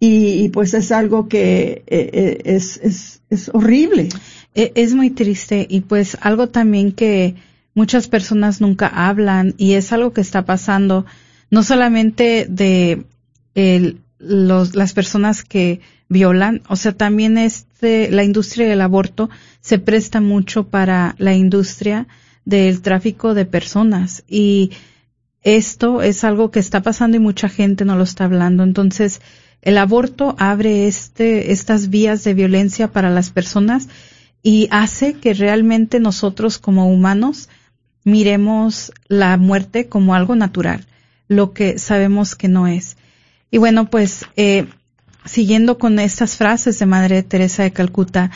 y, 0.00 0.50
pues 0.50 0.74
es 0.74 0.92
algo 0.92 1.28
que 1.28 1.82
eh, 1.86 2.10
eh, 2.12 2.42
es, 2.44 2.78
es, 2.82 3.22
es 3.30 3.50
horrible. 3.54 4.10
E, 4.54 4.72
es 4.74 4.94
muy 4.94 5.10
triste 5.10 5.66
y 5.68 5.80
pues 5.80 6.18
algo 6.20 6.48
también 6.48 6.92
que 6.92 7.36
muchas 7.74 8.08
personas 8.08 8.60
nunca 8.60 8.86
hablan 8.86 9.54
y 9.56 9.72
es 9.72 9.92
algo 9.92 10.12
que 10.12 10.20
está 10.20 10.44
pasando 10.44 11.06
no 11.50 11.62
solamente 11.62 12.46
de 12.48 13.04
el, 13.54 14.00
los, 14.18 14.74
las 14.74 14.92
personas 14.92 15.42
que 15.42 15.80
violan, 16.08 16.62
o 16.68 16.76
sea, 16.76 16.92
también 16.92 17.38
este, 17.38 18.10
la 18.10 18.24
industria 18.24 18.68
del 18.68 18.80
aborto 18.80 19.30
se 19.60 19.78
presta 19.78 20.20
mucho 20.20 20.68
para 20.68 21.14
la 21.18 21.34
industria 21.34 22.06
del 22.44 22.82
tráfico 22.82 23.34
de 23.34 23.46
personas 23.46 24.22
y 24.28 24.70
esto 25.42 26.02
es 26.02 26.24
algo 26.24 26.50
que 26.50 26.60
está 26.60 26.82
pasando 26.82 27.16
y 27.16 27.20
mucha 27.20 27.48
gente 27.48 27.84
no 27.84 27.96
lo 27.96 28.04
está 28.04 28.24
hablando. 28.24 28.62
Entonces, 28.62 29.20
el 29.62 29.78
aborto 29.78 30.36
abre 30.38 30.86
este, 30.86 31.52
estas 31.52 31.90
vías 31.90 32.24
de 32.24 32.34
violencia 32.34 32.92
para 32.92 33.10
las 33.10 33.30
personas 33.30 33.88
y 34.42 34.68
hace 34.70 35.14
que 35.14 35.34
realmente 35.34 36.00
nosotros 36.00 36.58
como 36.58 36.88
humanos 36.88 37.48
miremos 38.04 38.92
la 39.08 39.36
muerte 39.38 39.88
como 39.88 40.14
algo 40.14 40.36
natural, 40.36 40.86
lo 41.28 41.52
que 41.52 41.78
sabemos 41.78 42.34
que 42.34 42.48
no 42.48 42.66
es. 42.66 42.96
Y 43.50 43.58
bueno, 43.58 43.88
pues 43.88 44.26
eh, 44.36 44.66
siguiendo 45.24 45.78
con 45.78 45.98
estas 45.98 46.36
frases 46.36 46.78
de 46.78 46.86
Madre 46.86 47.22
Teresa 47.22 47.62
de 47.62 47.72
Calcuta, 47.72 48.30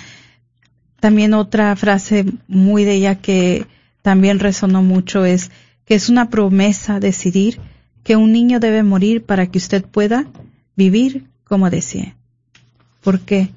también 1.01 1.35
otra 1.35 1.75
frase 1.77 2.25
muy 2.49 2.85
de 2.85 2.95
ella 2.95 3.17
que 3.17 3.67
también 4.03 4.39
resonó 4.39 4.83
mucho 4.83 5.25
es 5.25 5.51
que 5.85 5.95
es 5.95 6.09
una 6.09 6.29
promesa 6.29 7.01
decidir 7.01 7.61
que 8.03 8.17
un 8.17 8.33
niño 8.33 8.61
debe 8.61 8.83
morir 8.83 9.25
para 9.25 9.47
que 9.47 9.59
usted 9.59 9.85
pueda 9.85 10.27
vivir 10.77 11.27
como 11.45 11.71
desee. 11.71 12.15
¿Por 13.03 13.21
qué? 13.21 13.51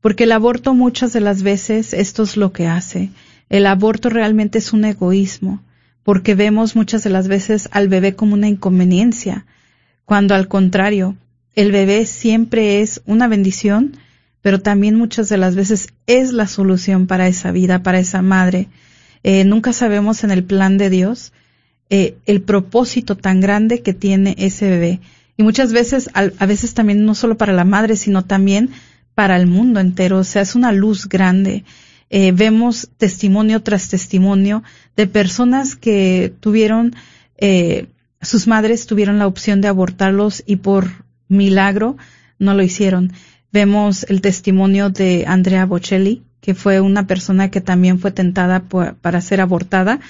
Porque 0.00 0.24
el 0.24 0.32
aborto 0.32 0.74
muchas 0.74 1.12
de 1.12 1.20
las 1.20 1.42
veces 1.42 1.92
esto 1.92 2.22
es 2.22 2.36
lo 2.36 2.52
que 2.52 2.66
hace. 2.66 3.10
El 3.48 3.66
aborto 3.66 4.08
realmente 4.08 4.58
es 4.58 4.72
un 4.72 4.84
egoísmo, 4.84 5.60
porque 6.02 6.34
vemos 6.34 6.76
muchas 6.76 7.02
de 7.04 7.10
las 7.10 7.26
veces 7.26 7.68
al 7.72 7.88
bebé 7.88 8.14
como 8.14 8.34
una 8.34 8.48
inconveniencia, 8.48 9.46
cuando 10.04 10.34
al 10.34 10.48
contrario, 10.48 11.16
el 11.56 11.72
bebé 11.72 12.06
siempre 12.06 12.80
es 12.80 13.02
una 13.06 13.26
bendición, 13.26 13.96
pero 14.42 14.60
también 14.60 14.94
muchas 14.94 15.28
de 15.28 15.36
las 15.36 15.56
veces 15.56 15.88
es 16.06 16.32
la 16.32 16.46
solución 16.46 17.08
para 17.08 17.26
esa 17.26 17.50
vida, 17.50 17.82
para 17.82 17.98
esa 17.98 18.22
madre. 18.22 18.68
Eh, 19.24 19.44
nunca 19.44 19.72
sabemos 19.72 20.22
en 20.22 20.30
el 20.30 20.44
plan 20.44 20.78
de 20.78 20.88
Dios 20.88 21.32
eh, 21.90 22.16
el 22.26 22.42
propósito 22.42 23.16
tan 23.16 23.40
grande 23.40 23.82
que 23.82 23.94
tiene 23.94 24.36
ese 24.38 24.70
bebé. 24.70 25.00
Y 25.36 25.42
muchas 25.42 25.72
veces, 25.72 26.08
a 26.14 26.46
veces 26.46 26.74
también 26.74 27.04
no 27.04 27.14
solo 27.14 27.36
para 27.36 27.52
la 27.52 27.64
madre, 27.64 27.96
sino 27.96 28.24
también 28.24 28.70
para 29.16 29.36
el 29.36 29.46
mundo 29.46 29.80
entero. 29.80 30.18
O 30.18 30.24
sea, 30.24 30.42
es 30.42 30.54
una 30.54 30.72
luz 30.72 31.08
grande. 31.08 31.64
Eh, 32.08 32.32
vemos 32.32 32.88
testimonio 32.98 33.62
tras 33.62 33.88
testimonio 33.88 34.62
de 34.94 35.06
personas 35.08 35.74
que 35.74 36.32
tuvieron, 36.38 36.94
eh, 37.36 37.88
sus 38.22 38.46
madres 38.46 38.86
tuvieron 38.86 39.18
la 39.18 39.26
opción 39.26 39.60
de 39.60 39.68
abortarlos 39.68 40.44
y 40.46 40.56
por 40.56 41.05
milagro 41.28 41.96
no 42.38 42.54
lo 42.54 42.62
hicieron. 42.62 43.12
Vemos 43.52 44.04
el 44.08 44.20
testimonio 44.20 44.90
de 44.90 45.24
Andrea 45.26 45.66
Bocelli, 45.66 46.22
que 46.40 46.54
fue 46.54 46.80
una 46.80 47.06
persona 47.06 47.50
que 47.50 47.60
también 47.60 47.98
fue 47.98 48.10
tentada 48.10 48.64
para 49.00 49.20
ser 49.20 49.40
abortada 49.40 50.00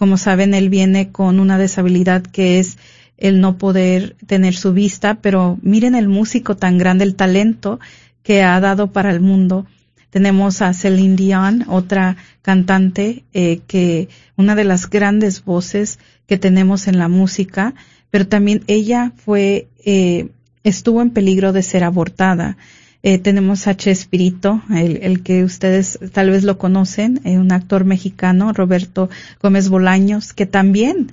como 0.00 0.16
saben, 0.16 0.54
él 0.54 0.70
viene 0.70 1.12
con 1.12 1.40
una 1.40 1.58
deshabilidad 1.58 2.22
que 2.22 2.58
es 2.58 2.78
el 3.18 3.42
no 3.42 3.58
poder 3.58 4.16
tener 4.26 4.56
su 4.56 4.72
vista, 4.72 5.16
pero 5.16 5.58
miren 5.60 5.94
el 5.94 6.08
músico 6.08 6.56
tan 6.56 6.78
grande, 6.78 7.04
el 7.04 7.16
talento 7.16 7.80
que 8.22 8.42
ha 8.42 8.58
dado 8.60 8.92
para 8.92 9.10
el 9.10 9.20
mundo. 9.20 9.66
Tenemos 10.08 10.62
a 10.62 10.72
Celine 10.72 11.16
Dion, 11.16 11.66
otra 11.68 12.16
cantante, 12.40 13.24
eh, 13.34 13.60
que 13.66 14.08
una 14.38 14.54
de 14.54 14.64
las 14.64 14.88
grandes 14.88 15.44
voces 15.44 15.98
que 16.26 16.38
tenemos 16.38 16.88
en 16.88 16.98
la 16.98 17.08
música, 17.08 17.74
pero 18.08 18.26
también 18.26 18.64
ella 18.68 19.12
fue, 19.14 19.68
eh, 19.84 20.30
estuvo 20.64 21.02
en 21.02 21.10
peligro 21.10 21.52
de 21.52 21.62
ser 21.62 21.84
abortada. 21.84 22.56
Eh, 23.02 23.18
tenemos 23.18 23.66
a 23.66 23.76
Chespirito, 23.76 24.62
el, 24.70 24.98
el, 25.02 25.22
que 25.22 25.42
ustedes 25.44 25.98
tal 26.12 26.30
vez 26.30 26.44
lo 26.44 26.58
conocen, 26.58 27.20
eh, 27.24 27.38
un 27.38 27.50
actor 27.50 27.84
mexicano, 27.84 28.52
Roberto 28.52 29.08
Gómez 29.42 29.70
Bolaños, 29.70 30.34
que 30.34 30.44
también 30.44 31.10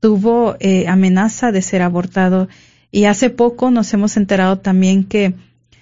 tuvo 0.00 0.56
eh, 0.60 0.86
amenaza 0.88 1.52
de 1.52 1.62
ser 1.62 1.82
abortado. 1.82 2.48
Y 2.90 3.04
hace 3.04 3.30
poco 3.30 3.70
nos 3.70 3.92
hemos 3.94 4.16
enterado 4.16 4.58
también 4.58 5.04
que 5.04 5.34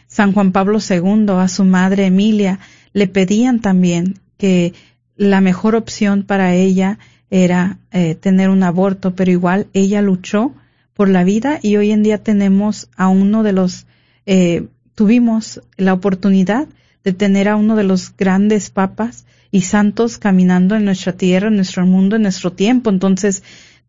San 0.06 0.32
Juan 0.32 0.52
Pablo 0.52 0.78
II, 0.78 1.26
a 1.38 1.48
su 1.48 1.64
madre 1.64 2.06
Emilia, 2.06 2.60
le 2.92 3.06
pedían 3.08 3.60
también 3.60 4.18
que 4.36 4.74
la 5.16 5.40
mejor 5.40 5.74
opción 5.74 6.22
para 6.22 6.54
ella 6.54 6.98
era 7.30 7.78
eh, 7.92 8.14
tener 8.14 8.48
un 8.50 8.62
aborto, 8.62 9.14
pero 9.14 9.30
igual 9.30 9.66
ella 9.72 10.02
luchó 10.02 10.52
por 10.98 11.08
la 11.08 11.22
vida 11.22 11.60
y 11.62 11.76
hoy 11.76 11.92
en 11.92 12.02
día 12.02 12.24
tenemos 12.24 12.88
a 12.96 13.06
uno 13.06 13.44
de 13.44 13.52
los 13.52 13.86
eh, 14.26 14.66
tuvimos 14.96 15.62
la 15.76 15.92
oportunidad 15.92 16.66
de 17.04 17.12
tener 17.12 17.46
a 17.48 17.54
uno 17.54 17.76
de 17.76 17.84
los 17.84 18.16
grandes 18.16 18.70
papas 18.70 19.24
y 19.52 19.60
santos 19.60 20.18
caminando 20.18 20.74
en 20.74 20.84
nuestra 20.84 21.12
tierra, 21.12 21.46
en 21.46 21.54
nuestro 21.54 21.86
mundo, 21.86 22.16
en 22.16 22.22
nuestro 22.22 22.52
tiempo. 22.52 22.90
Entonces, 22.90 23.44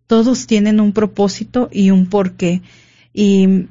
todos 0.06 0.46
tienen 0.46 0.80
un 0.80 0.94
propósito 0.94 1.68
y 1.72 1.90
un 1.90 2.06
porqué. 2.06 2.62
Y 3.12 3.66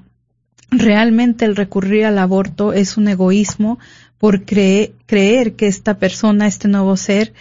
realmente 0.72 1.44
el 1.44 1.55
recurrir 1.55 2.07
al 2.07 2.18
aborto 2.18 2.72
es 2.72 2.96
un 2.96 3.07
egoísmo 3.07 3.79
por 4.18 4.46
creer 4.46 5.53
que 5.55 5.68
esta 5.68 5.96
persona, 5.98 6.48
este 6.48 6.66
nuevo 6.66 6.96
ser 6.96 7.35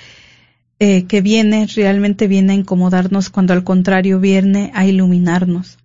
eh, 0.77 1.05
que 1.05 1.21
viene, 1.21 1.65
realmente 1.75 2.27
viene 2.27 2.53
a 2.53 2.57
incomodarnos 2.57 3.31
cuando 3.31 3.53
al 3.53 3.63
contrario 3.63 4.19
viene 4.19 4.69
a 4.75 4.85
iluminarnos. 4.85 5.79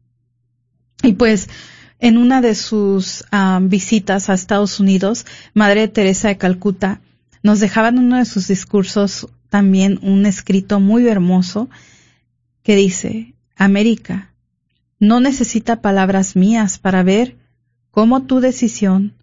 Y 1.03 1.13
pues 1.15 1.49
en 1.99 2.17
una 2.17 2.41
de 2.41 2.55
sus 2.55 3.25
um, 3.33 3.69
visitas 3.69 4.29
a 4.29 4.35
Estados 4.35 4.81
Unidos, 4.81 5.27
Madre 5.55 5.89
Teresa 5.89 6.29
de 6.29 6.37
Calcuta 6.37 7.01
nos 7.43 7.61
dejaba 7.61 7.89
en 7.89 7.99
uno 7.99 8.17
de 8.19 8.25
sus 8.25 8.49
discursos 8.49 9.29
también 9.51 9.99
un 10.03 10.27
escrito 10.27 10.81
muy 10.81 11.09
hermoso 11.09 11.69
que 12.63 12.77
dice, 12.77 13.35
América, 13.57 14.33
no 14.99 15.21
necesita 15.21 15.81
palabras 15.81 16.37
mías 16.37 16.79
para 16.79 17.03
ver 17.03 17.37
cómo 17.91 18.23
tu 18.23 18.41
decisión 18.41 19.15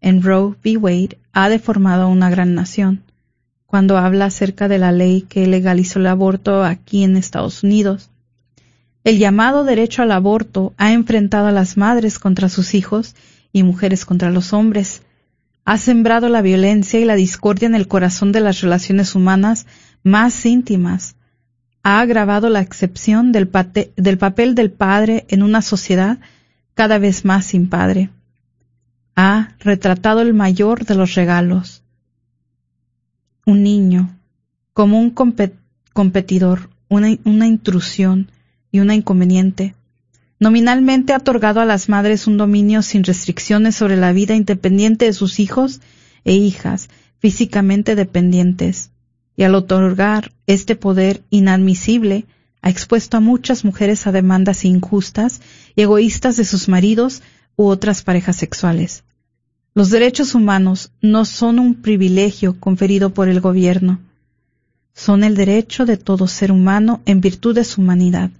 en 0.00 0.22
Roe 0.22 0.56
v. 0.64 0.76
Wade 0.78 1.18
ha 1.32 1.48
deformado 1.48 2.08
una 2.08 2.30
gran 2.30 2.54
nación, 2.54 3.02
cuando 3.66 3.98
habla 3.98 4.26
acerca 4.26 4.68
de 4.68 4.78
la 4.78 4.92
ley 4.92 5.22
que 5.22 5.46
legalizó 5.46 5.98
el 5.98 6.06
aborto 6.06 6.64
aquí 6.64 7.04
en 7.04 7.16
Estados 7.16 7.62
Unidos. 7.62 8.10
El 9.06 9.20
llamado 9.20 9.62
derecho 9.62 10.02
al 10.02 10.10
aborto 10.10 10.74
ha 10.78 10.92
enfrentado 10.92 11.46
a 11.46 11.52
las 11.52 11.76
madres 11.76 12.18
contra 12.18 12.48
sus 12.48 12.74
hijos 12.74 13.14
y 13.52 13.62
mujeres 13.62 14.04
contra 14.04 14.32
los 14.32 14.52
hombres. 14.52 15.02
Ha 15.64 15.78
sembrado 15.78 16.28
la 16.28 16.42
violencia 16.42 16.98
y 16.98 17.04
la 17.04 17.14
discordia 17.14 17.66
en 17.66 17.76
el 17.76 17.86
corazón 17.86 18.32
de 18.32 18.40
las 18.40 18.62
relaciones 18.62 19.14
humanas 19.14 19.68
más 20.02 20.44
íntimas. 20.44 21.14
Ha 21.84 22.00
agravado 22.00 22.48
la 22.48 22.58
excepción 22.58 23.30
del, 23.30 23.46
papel 23.46 24.56
del 24.56 24.72
padre 24.72 25.24
en 25.28 25.44
una 25.44 25.62
sociedad 25.62 26.18
cada 26.74 26.98
vez 26.98 27.24
más 27.24 27.46
sin 27.46 27.68
padre. 27.68 28.10
Ha 29.14 29.54
retratado 29.60 30.20
el 30.20 30.34
mayor 30.34 30.84
de 30.84 30.96
los 30.96 31.14
regalos, 31.14 31.84
un 33.44 33.62
niño, 33.62 34.18
como 34.72 34.98
un 34.98 35.10
competidor, 35.10 36.70
una 36.88 37.46
intrusión, 37.46 38.32
y 38.76 38.80
una 38.80 38.94
inconveniente. 38.94 39.74
Nominalmente 40.38 41.14
ha 41.14 41.16
otorgado 41.16 41.60
a 41.60 41.64
las 41.64 41.88
madres 41.88 42.26
un 42.26 42.36
dominio 42.36 42.82
sin 42.82 43.04
restricciones 43.04 43.74
sobre 43.74 43.96
la 43.96 44.12
vida 44.12 44.34
independiente 44.34 45.06
de 45.06 45.14
sus 45.14 45.40
hijos 45.40 45.80
e 46.24 46.34
hijas, 46.34 46.90
físicamente 47.18 47.94
dependientes, 47.94 48.90
y 49.34 49.44
al 49.44 49.54
otorgar 49.54 50.32
este 50.46 50.76
poder 50.76 51.22
inadmisible, 51.30 52.26
ha 52.60 52.68
expuesto 52.68 53.16
a 53.16 53.20
muchas 53.20 53.64
mujeres 53.64 54.06
a 54.06 54.12
demandas 54.12 54.64
injustas 54.64 55.40
y 55.74 55.82
egoístas 55.82 56.36
de 56.36 56.44
sus 56.44 56.68
maridos 56.68 57.22
u 57.56 57.66
otras 57.66 58.02
parejas 58.02 58.36
sexuales. 58.36 59.04
Los 59.74 59.88
derechos 59.88 60.34
humanos 60.34 60.90
no 61.00 61.24
son 61.24 61.58
un 61.58 61.76
privilegio 61.76 62.60
conferido 62.60 63.14
por 63.14 63.28
el 63.28 63.40
gobierno, 63.40 64.00
son 64.94 65.24
el 65.24 65.34
derecho 65.34 65.86
de 65.86 65.96
todo 65.96 66.26
ser 66.26 66.52
humano 66.52 67.00
en 67.06 67.20
virtud 67.20 67.54
de 67.54 67.64
su 67.64 67.80
humanidad. 67.80 68.30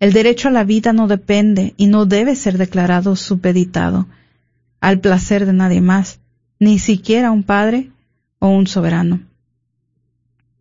El 0.00 0.12
derecho 0.14 0.48
a 0.48 0.50
la 0.50 0.64
vida 0.64 0.92
no 0.92 1.06
depende 1.06 1.74
y 1.76 1.86
no 1.86 2.06
debe 2.06 2.34
ser 2.34 2.58
declarado 2.58 3.16
supeditado 3.16 4.06
al 4.80 4.98
placer 4.98 5.44
de 5.44 5.52
nadie 5.52 5.82
más, 5.82 6.20
ni 6.58 6.78
siquiera 6.78 7.30
un 7.30 7.42
padre 7.42 7.90
o 8.38 8.48
un 8.48 8.66
soberano. 8.66 9.20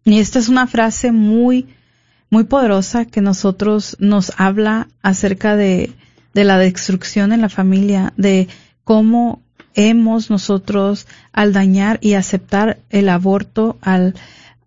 Y 0.04 0.20
esta 0.20 0.40
es 0.40 0.50
una 0.50 0.68
frase 0.68 1.14
muy, 1.14 1.68
muy 2.30 2.44
poderosa 2.44 3.06
que 3.06 3.22
nosotros 3.22 3.96
nos 4.00 4.34
habla 4.38 4.90
acerca 5.02 5.56
de, 5.56 5.94
de 6.34 6.44
la 6.44 6.58
destrucción 6.58 7.32
en 7.32 7.42
la 7.42 7.50
familia, 7.50 8.14
de 8.18 8.50
cómo 8.84 9.42
hemos 9.74 10.30
nosotros 10.30 11.08
al 11.32 11.54
dañar 11.54 12.00
y 12.02 12.14
aceptar 12.14 12.80
el 12.90 13.08
aborto, 13.08 13.78
al, 13.82 14.16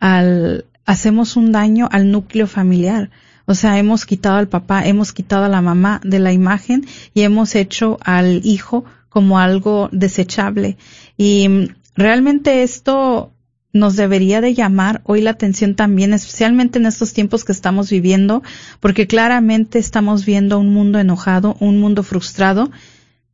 al, 0.01 0.65
hacemos 0.87 1.37
un 1.37 1.53
daño 1.53 1.89
al 1.93 2.11
núcleo 2.11 2.47
familiar. 2.47 3.11
O 3.47 3.55
sea, 3.55 3.79
hemos 3.79 4.07
quitado 4.07 4.37
al 4.37 4.49
papá, 4.49 4.87
hemos 4.87 5.13
quitado 5.13 5.45
a 5.45 5.49
la 5.49 5.61
mamá 5.61 6.01
de 6.05 6.19
la 6.19 6.33
imagen 6.33 6.87
y 7.15 7.23
hemos 7.23 7.55
hecho 7.55 7.99
al 8.03 8.41
hijo 8.45 8.85
como 9.09 9.39
algo 9.39 9.89
desechable. 9.93 10.77
Y 11.17 11.49
mm, 11.49 11.69
realmente 11.95 12.63
esto 12.63 13.33
nos 13.73 13.97
debería 13.97 14.41
de 14.41 14.55
llamar 14.55 15.01
hoy 15.05 15.23
la 15.23 15.31
atención 15.31 15.75
también, 15.75 16.13
especialmente 16.13 16.79
en 16.79 16.87
estos 16.87 17.13
tiempos 17.13 17.45
que 17.45 17.53
estamos 17.53 17.91
viviendo, 17.91 18.43
porque 18.81 19.07
claramente 19.07 19.79
estamos 19.79 20.27
viendo 20.27 20.59
un 20.59 20.73
mundo 20.73 20.99
enojado, 20.99 21.57
un 21.59 21.81
mundo 21.81 22.03
frustrado, 22.03 22.71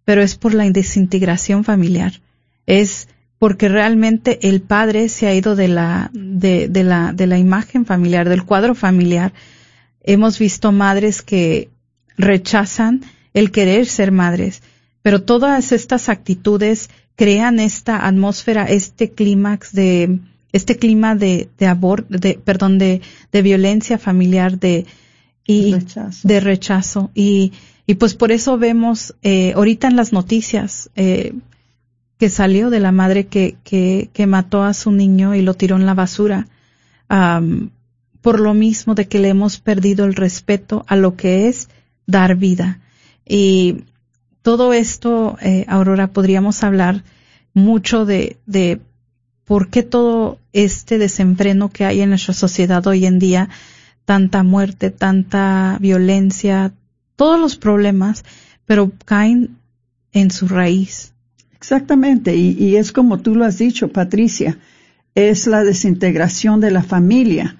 pero 0.04 0.22
es 0.22 0.36
por 0.36 0.54
la 0.54 0.68
desintegración 0.70 1.64
familiar. 1.64 2.20
Es 2.66 3.08
porque 3.38 3.68
realmente 3.68 4.48
el 4.48 4.60
padre 4.60 5.08
se 5.08 5.26
ha 5.26 5.34
ido 5.34 5.54
de 5.54 5.68
la, 5.68 6.10
de, 6.12 6.68
de 6.68 6.84
la, 6.84 7.12
de 7.12 7.26
la 7.26 7.38
imagen 7.38 7.84
familiar, 7.84 8.28
del 8.28 8.44
cuadro 8.44 8.74
familiar. 8.74 9.32
Hemos 10.10 10.38
visto 10.38 10.72
madres 10.72 11.20
que 11.20 11.68
rechazan 12.16 13.02
el 13.34 13.50
querer 13.50 13.84
ser 13.84 14.10
madres, 14.10 14.62
pero 15.02 15.22
todas 15.22 15.70
estas 15.72 16.08
actitudes 16.08 16.88
crean 17.14 17.60
esta 17.60 18.06
atmósfera, 18.06 18.64
este 18.64 19.10
clímax 19.10 19.72
de, 19.72 20.18
este 20.50 20.78
clima 20.78 21.14
de, 21.14 21.50
de 21.58 21.76
de, 22.08 22.40
perdón, 22.42 22.78
de, 22.78 23.02
de 23.32 23.42
violencia 23.42 23.98
familiar, 23.98 24.58
de, 24.58 24.86
y 25.46 25.74
Rechazo. 25.74 26.26
de 26.26 26.40
rechazo. 26.40 27.10
Y, 27.14 27.52
y 27.86 27.94
pues 27.96 28.14
por 28.14 28.32
eso 28.32 28.56
vemos 28.56 29.14
eh, 29.22 29.52
ahorita 29.54 29.88
en 29.88 29.96
las 29.96 30.14
noticias 30.14 30.88
eh, 30.96 31.34
que 32.18 32.30
salió 32.30 32.70
de 32.70 32.80
la 32.80 32.92
madre 32.92 33.26
que, 33.26 33.56
que, 33.62 34.08
que 34.14 34.26
mató 34.26 34.62
a 34.62 34.72
su 34.72 34.90
niño 34.90 35.34
y 35.34 35.42
lo 35.42 35.52
tiró 35.52 35.76
en 35.76 35.84
la 35.84 35.94
basura. 35.94 36.48
Por 38.28 38.40
lo 38.40 38.52
mismo 38.52 38.94
de 38.94 39.08
que 39.08 39.20
le 39.20 39.30
hemos 39.30 39.58
perdido 39.58 40.04
el 40.04 40.14
respeto 40.14 40.84
a 40.86 40.96
lo 40.96 41.16
que 41.16 41.48
es 41.48 41.70
dar 42.06 42.36
vida. 42.36 42.78
Y 43.26 43.84
todo 44.42 44.74
esto, 44.74 45.38
eh, 45.40 45.64
Aurora, 45.66 46.08
podríamos 46.08 46.62
hablar 46.62 47.04
mucho 47.54 48.04
de, 48.04 48.36
de 48.44 48.82
por 49.46 49.70
qué 49.70 49.82
todo 49.82 50.38
este 50.52 50.98
desenfreno 50.98 51.70
que 51.70 51.86
hay 51.86 52.02
en 52.02 52.10
nuestra 52.10 52.34
sociedad 52.34 52.86
hoy 52.86 53.06
en 53.06 53.18
día, 53.18 53.48
tanta 54.04 54.42
muerte, 54.42 54.90
tanta 54.90 55.78
violencia, 55.80 56.74
todos 57.16 57.40
los 57.40 57.56
problemas, 57.56 58.26
pero 58.66 58.92
caen 59.06 59.56
en 60.12 60.30
su 60.30 60.48
raíz. 60.48 61.14
Exactamente, 61.54 62.36
y, 62.36 62.50
y 62.62 62.76
es 62.76 62.92
como 62.92 63.20
tú 63.20 63.34
lo 63.34 63.46
has 63.46 63.56
dicho, 63.56 63.88
Patricia, 63.88 64.58
es 65.14 65.46
la 65.46 65.64
desintegración 65.64 66.60
de 66.60 66.72
la 66.72 66.82
familia. 66.82 67.56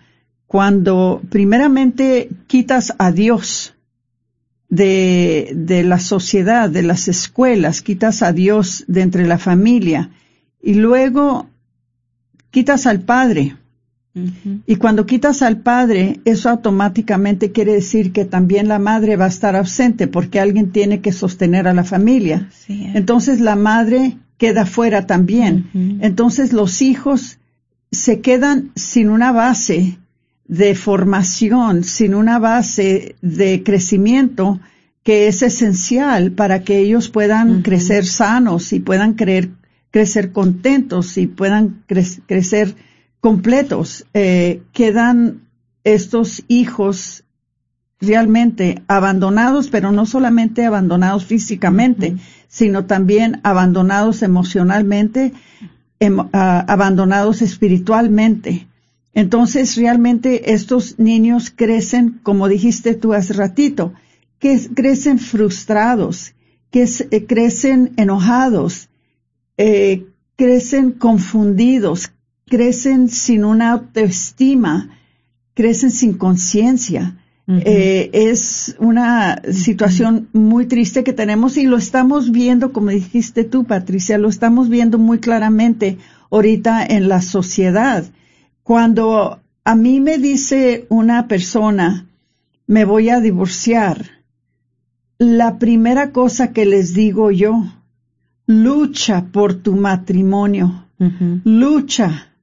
Cuando 0.48 1.22
primeramente 1.30 2.28
quitas 2.46 2.94
a 2.98 3.12
Dios 3.12 3.76
de, 4.68 5.52
de 5.54 5.84
la 5.84 6.00
sociedad, 6.00 6.68
de 6.70 6.82
las 6.82 7.06
escuelas, 7.06 7.82
quitas 7.82 8.22
a 8.22 8.32
Dios 8.32 8.84
de 8.88 9.02
entre 9.02 9.26
la 9.26 9.38
familia 9.38 10.10
y 10.60 10.74
luego 10.74 11.48
quitas 12.50 12.86
al 12.86 13.02
Padre. 13.02 13.56
Y 14.66 14.76
cuando 14.76 15.06
quitas 15.06 15.42
al 15.42 15.58
padre, 15.58 16.20
eso 16.24 16.48
automáticamente 16.48 17.52
quiere 17.52 17.74
decir 17.74 18.10
que 18.10 18.24
también 18.24 18.66
la 18.66 18.80
madre 18.80 19.14
va 19.14 19.26
a 19.26 19.28
estar 19.28 19.54
ausente 19.54 20.08
porque 20.08 20.40
alguien 20.40 20.72
tiene 20.72 21.00
que 21.00 21.12
sostener 21.12 21.68
a 21.68 21.74
la 21.74 21.84
familia. 21.84 22.48
Entonces 22.68 23.40
la 23.40 23.54
madre 23.54 24.18
queda 24.36 24.66
fuera 24.66 25.06
también. 25.06 25.98
Entonces 26.00 26.52
los 26.52 26.82
hijos 26.82 27.38
se 27.92 28.20
quedan 28.20 28.72
sin 28.74 29.08
una 29.08 29.30
base 29.30 29.98
de 30.48 30.74
formación, 30.74 31.84
sin 31.84 32.14
una 32.14 32.38
base 32.38 33.16
de 33.22 33.62
crecimiento 33.62 34.60
que 35.04 35.28
es 35.28 35.42
esencial 35.42 36.32
para 36.32 36.62
que 36.64 36.78
ellos 36.78 37.08
puedan 37.08 37.62
crecer 37.62 38.04
sanos 38.06 38.72
y 38.72 38.80
puedan 38.80 39.14
creer- 39.16 39.50
crecer 39.90 40.32
contentos 40.32 41.16
y 41.18 41.26
puedan 41.26 41.82
cre- 41.88 42.20
crecer 42.26 42.74
completos. 43.20 44.06
Eh, 44.14 44.62
quedan 44.72 45.42
estos 45.84 46.44
hijos 46.48 47.24
realmente 48.00 48.82
abandonados, 48.86 49.68
pero 49.68 49.90
no 49.92 50.06
solamente 50.06 50.64
abandonados 50.64 51.24
físicamente, 51.24 52.16
sino 52.46 52.84
también 52.84 53.40
abandonados 53.42 54.22
emocionalmente, 54.22 55.32
em- 56.00 56.28
ah, 56.32 56.64
abandonados 56.68 57.42
espiritualmente. 57.42 58.67
Entonces, 59.18 59.74
realmente 59.74 60.52
estos 60.52 61.00
niños 61.00 61.50
crecen, 61.50 62.20
como 62.22 62.46
dijiste 62.46 62.94
tú 62.94 63.14
hace 63.14 63.32
ratito, 63.32 63.92
que 64.38 64.60
crecen 64.72 65.18
frustrados, 65.18 66.34
que 66.70 66.84
eh, 66.84 67.26
crecen 67.26 67.94
enojados, 67.96 68.90
eh, 69.56 70.06
crecen 70.36 70.92
confundidos, 70.92 72.12
crecen 72.46 73.08
sin 73.08 73.44
una 73.44 73.72
autoestima, 73.72 74.96
crecen 75.52 75.90
sin 75.90 76.12
conciencia. 76.14 77.16
Eh, 77.48 78.10
es 78.12 78.76
una 78.78 79.42
situación 79.50 80.28
muy 80.32 80.66
triste 80.66 81.02
que 81.02 81.12
tenemos 81.12 81.56
y 81.56 81.66
lo 81.66 81.76
estamos 81.76 82.30
viendo, 82.30 82.72
como 82.72 82.90
dijiste 82.90 83.42
tú, 83.42 83.64
Patricia, 83.64 84.16
lo 84.16 84.28
estamos 84.28 84.68
viendo 84.68 84.96
muy 84.98 85.18
claramente 85.18 85.98
ahorita 86.30 86.86
en 86.86 87.08
la 87.08 87.20
sociedad. 87.20 88.04
Cuando 88.68 89.40
a 89.64 89.74
mí 89.74 89.98
me 89.98 90.18
dice 90.18 90.84
una 90.90 91.26
persona, 91.26 92.06
me 92.66 92.84
voy 92.84 93.08
a 93.08 93.18
divorciar, 93.18 94.10
la 95.16 95.58
primera 95.58 96.12
cosa 96.12 96.52
que 96.52 96.66
les 96.66 96.92
digo 96.92 97.30
yo, 97.30 97.64
lucha 98.46 99.24
por 99.32 99.54
tu 99.54 99.74
matrimonio, 99.74 100.84
lucha 101.44 102.34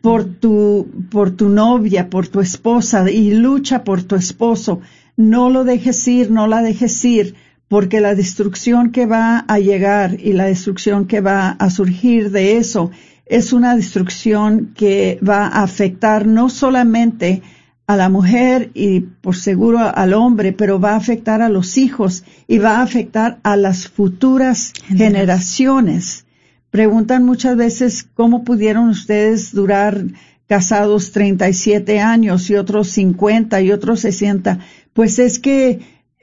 por 0.00 0.24
tu, 0.24 0.88
por 1.10 1.32
tu 1.32 1.50
novia, 1.50 2.08
por 2.08 2.28
tu 2.28 2.40
esposa 2.40 3.10
y 3.10 3.34
lucha 3.34 3.84
por 3.84 4.04
tu 4.04 4.16
esposo. 4.16 4.80
No 5.18 5.50
lo 5.50 5.64
dejes 5.64 6.08
ir, 6.08 6.30
no 6.30 6.46
la 6.46 6.62
dejes 6.62 7.04
ir, 7.04 7.34
porque 7.68 8.00
la 8.00 8.14
destrucción 8.14 8.90
que 8.90 9.04
va 9.04 9.40
a 9.40 9.58
llegar 9.58 10.18
y 10.18 10.32
la 10.32 10.46
destrucción 10.46 11.06
que 11.06 11.20
va 11.20 11.50
a 11.50 11.68
surgir 11.68 12.30
de 12.30 12.56
eso 12.56 12.90
es 13.26 13.52
una 13.52 13.76
destrucción 13.76 14.72
que 14.76 15.18
va 15.26 15.46
a 15.46 15.62
afectar 15.62 16.26
no 16.26 16.48
solamente 16.48 17.42
a 17.86 17.96
la 17.96 18.08
mujer 18.08 18.70
y 18.74 19.00
por 19.00 19.36
seguro 19.36 19.78
al 19.78 20.14
hombre, 20.14 20.52
pero 20.52 20.80
va 20.80 20.92
a 20.92 20.96
afectar 20.96 21.42
a 21.42 21.48
los 21.48 21.76
hijos 21.78 22.24
y 22.46 22.58
va 22.58 22.78
a 22.78 22.82
afectar 22.82 23.38
a 23.42 23.56
las 23.56 23.88
futuras 23.88 24.72
generaciones. 24.88 26.26
Preguntan 26.70 27.24
muchas 27.24 27.56
veces 27.56 28.08
cómo 28.14 28.44
pudieron 28.44 28.88
ustedes 28.88 29.52
durar 29.52 30.04
casados 30.46 31.12
37 31.12 32.00
años 32.00 32.48
y 32.50 32.54
otros 32.56 32.88
50 32.88 33.60
y 33.60 33.72
otros 33.72 34.00
60. 34.00 34.58
Pues 34.92 35.18
es 35.18 35.38
que 35.38 35.80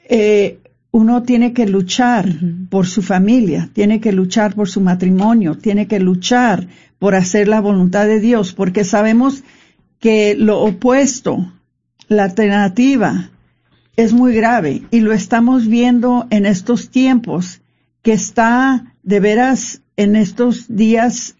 eh, 0.07 0.59
uno 0.91 1.23
tiene 1.23 1.53
que 1.53 1.67
luchar 1.67 2.27
por 2.69 2.87
su 2.87 3.01
familia, 3.01 3.69
tiene 3.73 3.99
que 3.99 4.11
luchar 4.11 4.55
por 4.55 4.69
su 4.69 4.81
matrimonio, 4.81 5.57
tiene 5.57 5.87
que 5.87 5.99
luchar 5.99 6.67
por 6.99 7.15
hacer 7.15 7.47
la 7.47 7.61
voluntad 7.61 8.05
de 8.07 8.19
Dios, 8.19 8.53
porque 8.53 8.83
sabemos 8.83 9.43
que 9.99 10.35
lo 10.35 10.59
opuesto, 10.59 11.51
la 12.07 12.25
alternativa, 12.25 13.31
es 13.95 14.13
muy 14.13 14.33
grave 14.33 14.83
y 14.91 15.01
lo 15.01 15.11
estamos 15.11 15.67
viendo 15.67 16.27
en 16.29 16.45
estos 16.45 16.89
tiempos 16.89 17.61
que 18.01 18.13
está 18.13 18.95
de 19.03 19.19
veras 19.19 19.81
en 19.97 20.15
estos 20.15 20.73
días 20.73 21.35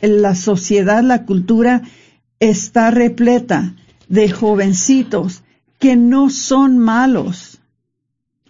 en 0.00 0.22
la 0.22 0.34
sociedad, 0.34 1.02
la 1.02 1.24
cultura 1.24 1.82
está 2.38 2.90
repleta 2.90 3.74
de 4.08 4.30
jovencitos 4.30 5.42
que 5.78 5.96
no 5.96 6.30
son 6.30 6.78
malos, 6.78 7.60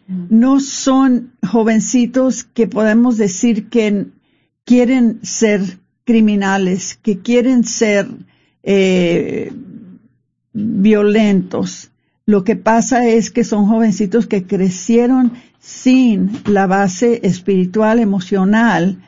no 0.07 0.61
son 0.61 1.33
jovencitos 1.47 2.45
que 2.45 2.67
podemos 2.67 3.17
decir 3.17 3.69
que, 3.69 4.07
quieren 4.67 5.21
ser 5.23 5.79
criminales, 6.07 6.99
que 7.03 7.19
quieren 7.19 7.65
ser 7.65 8.07
eh, 8.63 9.53
violentos. 10.53 11.91
Lo 12.25 12.45
que 12.45 12.57
pasa 12.57 13.07
es 13.09 13.31
que 13.31 13.45
son 13.45 13.67
jovencitos 13.67 14.27
que 14.27 14.47
crecieron 14.47 15.33
sin 15.59 16.31
la 16.47 16.67
base 16.67 17.21
espiritual, 17.25 17.99
emocional, 17.99 18.99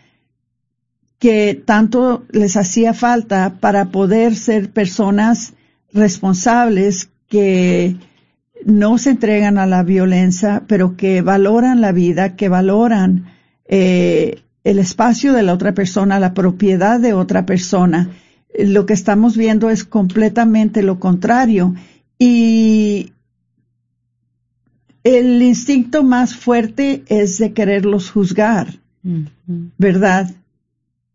que 1.19 1.61
tanto 1.65 2.25
les 2.31 2.57
hacía 2.57 2.95
falta 2.95 3.59
para 3.61 3.87
poder 3.87 4.35
ser 4.35 4.71
personas 4.71 5.55
responsables 5.93 7.11
que 7.29 7.97
no 8.65 8.99
se 8.99 9.11
entregan 9.11 9.59
a 9.59 9.67
la 9.67 9.85
violencia, 9.85 10.65
pero 10.67 10.97
que 10.97 11.23
valoran 11.23 11.81
la 11.81 11.93
vida, 11.93 12.35
que 12.35 12.49
valoran 12.49 13.27
eh, 13.67 14.43
el 14.65 14.79
espacio 14.79 15.33
de 15.33 15.43
la 15.43 15.55
otra 15.55 15.73
persona, 15.73 16.19
la 16.19 16.35
propiedad 16.35 17.01
de 17.01 17.13
otra 17.13 17.47
persona. 17.47 18.11
Lo 18.59 18.87
que 18.87 18.95
estamos 18.95 19.37
viendo 19.37 19.71
es 19.71 19.85
completamente 19.85 20.83
lo 20.83 20.99
contrario. 20.99 21.75
Y 22.19 23.13
el 25.05 25.43
instinto 25.43 26.03
más 26.03 26.35
fuerte 26.35 27.05
es 27.07 27.39
de 27.39 27.53
quererlos 27.53 28.11
juzgar, 28.11 28.79
¿verdad? 29.79 30.31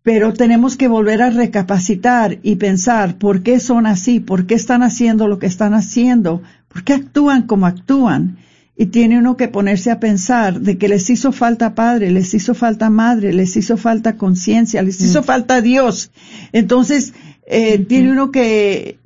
Pero 0.02 0.34
tenemos 0.34 0.76
que 0.76 0.88
volver 0.88 1.22
a 1.22 1.30
recapacitar 1.30 2.40
y 2.44 2.56
pensar 2.56 3.18
por 3.18 3.44
qué 3.44 3.60
son 3.60 3.86
así, 3.86 4.20
por 4.20 4.46
qué 4.46 4.56
están 4.56 4.84
haciendo 4.84 5.28
lo 5.28 5.40
que 5.40 5.46
están 5.46 5.74
haciendo, 5.74 6.42
por 6.70 6.84
qué 6.84 6.94
actúan 6.94 7.44
como 7.44 7.68
actúan. 7.68 8.38
Y 8.76 8.88
tiene 8.88 9.20
uno 9.20 9.38
que 9.38 9.48
ponerse 9.48 9.92
a 9.92 10.00
pensar 10.00 10.60
de 10.60 10.78
que 10.78 10.88
les 10.88 11.10
hizo 11.10 11.32
falta 11.32 11.76
padre, 11.76 12.10
les 12.10 12.34
hizo 12.34 12.56
falta 12.56 12.90
madre, 12.90 13.32
les 13.32 13.56
hizo 13.56 13.78
falta 13.78 14.18
conciencia, 14.18 14.82
les 14.82 15.00
hizo 15.00 15.22
mm. 15.22 15.26
falta 15.26 15.62
Dios. 15.62 16.12
Entonces, 16.54 17.14
eh, 17.46 17.78
tiene 17.78 18.12
uno 18.12 18.32
que, 18.32 18.98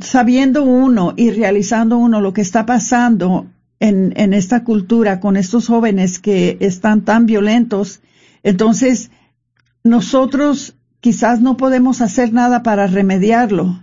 sabiendo 0.00 0.64
uno 0.64 1.12
y 1.16 1.30
realizando 1.30 1.98
uno 1.98 2.20
lo 2.20 2.32
que 2.32 2.40
está 2.40 2.64
pasando 2.64 3.46
en, 3.80 4.14
en 4.16 4.32
esta 4.32 4.64
cultura 4.64 5.20
con 5.20 5.36
estos 5.36 5.66
jóvenes 5.66 6.18
que 6.18 6.56
están 6.60 7.02
tan 7.02 7.26
violentos, 7.26 8.00
entonces 8.42 9.10
nosotros 9.84 10.74
quizás 11.00 11.40
no 11.40 11.56
podemos 11.56 12.00
hacer 12.00 12.32
nada 12.32 12.62
para 12.62 12.86
remediarlo, 12.86 13.82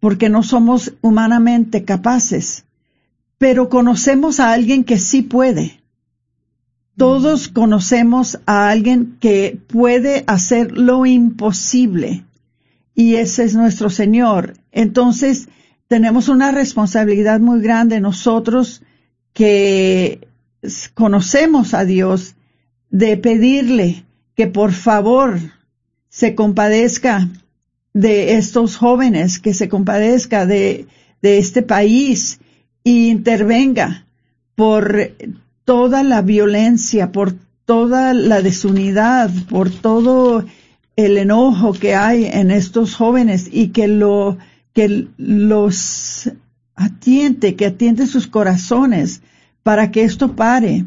porque 0.00 0.28
no 0.28 0.42
somos 0.42 0.94
humanamente 1.00 1.84
capaces, 1.84 2.64
pero 3.38 3.68
conocemos 3.68 4.40
a 4.40 4.52
alguien 4.52 4.84
que 4.84 4.98
sí 4.98 5.22
puede. 5.22 5.80
Todos 6.96 7.46
conocemos 7.48 8.40
a 8.46 8.68
alguien 8.68 9.16
que 9.20 9.56
puede 9.68 10.24
hacer 10.26 10.72
lo 10.72 11.06
imposible 11.06 12.24
y 12.98 13.14
ese 13.14 13.44
es 13.44 13.54
nuestro 13.54 13.90
Señor. 13.90 14.54
Entonces, 14.72 15.48
tenemos 15.86 16.28
una 16.28 16.50
responsabilidad 16.50 17.38
muy 17.38 17.62
grande 17.62 18.00
nosotros 18.00 18.82
que 19.32 20.26
conocemos 20.94 21.74
a 21.74 21.84
Dios 21.84 22.34
de 22.90 23.16
pedirle 23.16 24.04
que 24.34 24.48
por 24.48 24.72
favor 24.72 25.38
se 26.08 26.34
compadezca 26.34 27.28
de 27.94 28.34
estos 28.34 28.76
jóvenes, 28.76 29.38
que 29.38 29.54
se 29.54 29.68
compadezca 29.68 30.46
de, 30.46 30.88
de 31.22 31.38
este 31.38 31.62
país 31.62 32.40
e 32.88 33.08
intervenga 33.08 34.06
por 34.54 35.12
toda 35.64 36.02
la 36.02 36.22
violencia, 36.22 37.12
por 37.12 37.34
toda 37.64 38.14
la 38.14 38.40
desunidad, 38.40 39.30
por 39.50 39.70
todo 39.70 40.44
el 40.96 41.18
enojo 41.18 41.72
que 41.74 41.94
hay 41.94 42.24
en 42.24 42.50
estos 42.50 42.94
jóvenes 42.94 43.48
y 43.52 43.68
que 43.68 43.86
lo 43.88 44.38
que 44.72 45.08
los 45.16 46.30
atiende, 46.74 47.56
que 47.56 47.66
atiende 47.66 48.06
sus 48.06 48.26
corazones 48.26 49.20
para 49.62 49.90
que 49.90 50.02
esto 50.04 50.34
pare, 50.34 50.86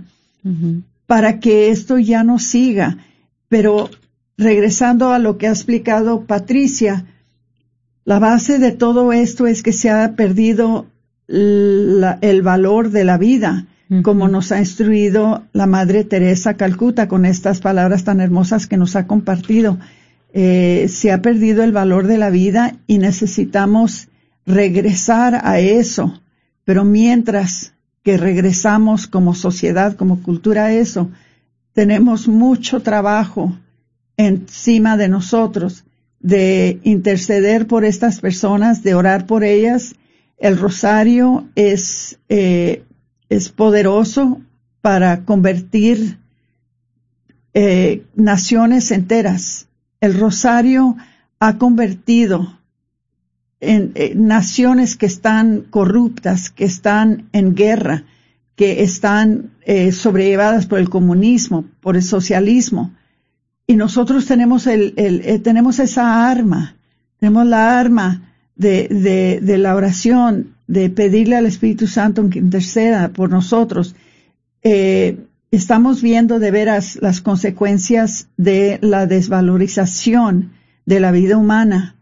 para 1.05 1.39
que 1.39 1.69
esto 1.69 1.99
ya 1.99 2.23
no 2.23 2.39
siga. 2.39 2.97
Pero 3.47 3.89
regresando 4.37 5.11
a 5.11 5.19
lo 5.19 5.37
que 5.37 5.47
ha 5.47 5.51
explicado 5.51 6.25
Patricia, 6.25 7.05
la 8.05 8.17
base 8.17 8.57
de 8.57 8.71
todo 8.71 9.13
esto 9.13 9.45
es 9.45 9.61
que 9.61 9.73
se 9.73 9.89
ha 9.91 10.15
perdido 10.15 10.87
el 11.31 12.41
valor 12.43 12.91
de 12.91 13.03
la 13.03 13.17
vida, 13.17 13.65
como 14.03 14.27
nos 14.27 14.51
ha 14.51 14.59
instruido 14.59 15.43
la 15.53 15.65
Madre 15.65 16.03
Teresa 16.03 16.55
Calcuta 16.55 17.07
con 17.07 17.25
estas 17.25 17.59
palabras 17.59 18.03
tan 18.03 18.21
hermosas 18.21 18.67
que 18.67 18.77
nos 18.77 18.95
ha 18.95 19.07
compartido. 19.07 19.77
Eh, 20.33 20.87
se 20.89 21.11
ha 21.11 21.21
perdido 21.21 21.63
el 21.63 21.73
valor 21.73 22.07
de 22.07 22.17
la 22.17 22.29
vida 22.29 22.75
y 22.87 22.99
necesitamos 22.99 24.07
regresar 24.45 25.41
a 25.43 25.59
eso. 25.59 26.21
Pero 26.63 26.85
mientras 26.85 27.73
que 28.03 28.17
regresamos 28.17 29.07
como 29.07 29.35
sociedad, 29.35 29.95
como 29.95 30.23
cultura 30.23 30.65
a 30.65 30.73
eso, 30.73 31.09
tenemos 31.73 32.27
mucho 32.27 32.81
trabajo 32.81 33.57
encima 34.17 34.97
de 34.97 35.09
nosotros 35.09 35.83
de 36.19 36.79
interceder 36.83 37.67
por 37.67 37.83
estas 37.83 38.19
personas, 38.19 38.83
de 38.83 38.93
orar 38.95 39.25
por 39.25 39.43
ellas. 39.43 39.95
El 40.41 40.57
rosario 40.57 41.47
es, 41.53 42.17
eh, 42.27 42.83
es 43.29 43.49
poderoso 43.49 44.41
para 44.81 45.23
convertir 45.23 46.17
eh, 47.53 48.03
naciones 48.15 48.89
enteras. 48.89 49.67
El 49.99 50.19
rosario 50.19 50.97
ha 51.39 51.59
convertido 51.59 52.57
en 53.59 53.91
eh, 53.93 54.13
naciones 54.15 54.95
que 54.95 55.05
están 55.05 55.67
corruptas, 55.69 56.49
que 56.49 56.65
están 56.65 57.29
en 57.33 57.53
guerra, 57.53 58.05
que 58.55 58.81
están 58.81 59.51
eh, 59.61 59.91
sobrellevadas 59.91 60.65
por 60.65 60.79
el 60.79 60.89
comunismo, 60.89 61.65
por 61.81 61.95
el 61.97 62.03
socialismo. 62.03 62.95
Y 63.67 63.75
nosotros 63.75 64.25
tenemos, 64.25 64.65
el, 64.65 64.95
eh, 64.97 65.37
tenemos 65.37 65.77
esa 65.77 66.27
arma, 66.31 66.77
tenemos 67.19 67.45
la 67.45 67.79
arma 67.79 68.30
de, 68.61 69.39
de, 69.41 69.57
la 69.57 69.75
oración, 69.75 70.55
de 70.67 70.89
pedirle 70.89 71.35
al 71.35 71.47
Espíritu 71.47 71.87
Santo 71.87 72.29
que 72.29 72.39
interceda 72.39 73.09
por 73.09 73.29
nosotros. 73.29 73.95
Eh, 74.63 75.17
estamos 75.49 76.01
viendo 76.01 76.39
de 76.39 76.51
veras 76.51 76.99
las 77.01 77.21
consecuencias 77.21 78.27
de 78.37 78.77
la 78.81 79.07
desvalorización 79.07 80.51
de 80.85 80.99
la 80.99 81.11
vida 81.11 81.37
humana 81.37 81.95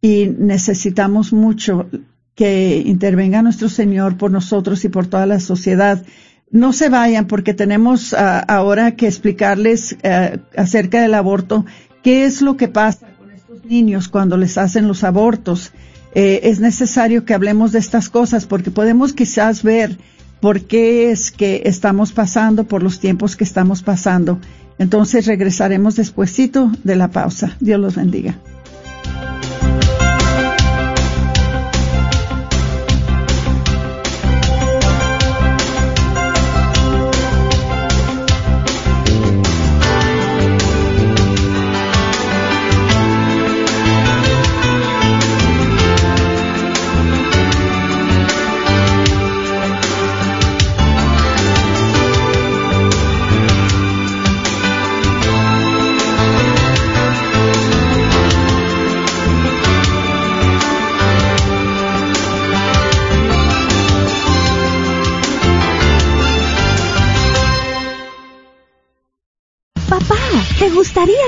y 0.00 0.26
necesitamos 0.38 1.32
mucho 1.32 1.88
que 2.34 2.82
intervenga 2.84 3.42
nuestro 3.42 3.68
Señor 3.68 4.16
por 4.16 4.30
nosotros 4.30 4.84
y 4.84 4.88
por 4.88 5.06
toda 5.06 5.26
la 5.26 5.40
sociedad. 5.40 6.04
No 6.50 6.72
se 6.72 6.88
vayan 6.88 7.26
porque 7.26 7.54
tenemos 7.54 8.14
ah, 8.14 8.38
ahora 8.38 8.92
que 8.92 9.08
explicarles 9.08 9.96
eh, 10.02 10.38
acerca 10.56 11.02
del 11.02 11.14
aborto, 11.14 11.64
qué 12.02 12.24
es 12.24 12.42
lo 12.42 12.56
que 12.56 12.68
pasa 12.68 13.06
con 13.18 13.30
estos 13.32 13.64
niños 13.64 14.08
cuando 14.08 14.36
les 14.36 14.58
hacen 14.58 14.86
los 14.86 15.02
abortos. 15.02 15.72
Eh, 16.14 16.40
es 16.44 16.60
necesario 16.60 17.24
que 17.24 17.34
hablemos 17.34 17.72
de 17.72 17.80
estas 17.80 18.08
cosas 18.08 18.46
porque 18.46 18.70
podemos 18.70 19.12
quizás 19.12 19.62
ver 19.62 19.98
por 20.40 20.62
qué 20.62 21.10
es 21.10 21.30
que 21.30 21.62
estamos 21.64 22.12
pasando 22.12 22.64
por 22.64 22.82
los 22.82 23.00
tiempos 23.00 23.36
que 23.36 23.44
estamos 23.44 23.82
pasando. 23.82 24.38
Entonces 24.78 25.26
regresaremos 25.26 25.96
despuesito 25.96 26.70
de 26.84 26.96
la 26.96 27.10
pausa. 27.10 27.56
Dios 27.60 27.80
los 27.80 27.96
bendiga. 27.96 28.36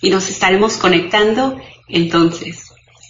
y 0.00 0.08
nos 0.10 0.28
estaremos 0.28 0.76
conectando 0.76 1.56
entonces. 1.88 2.64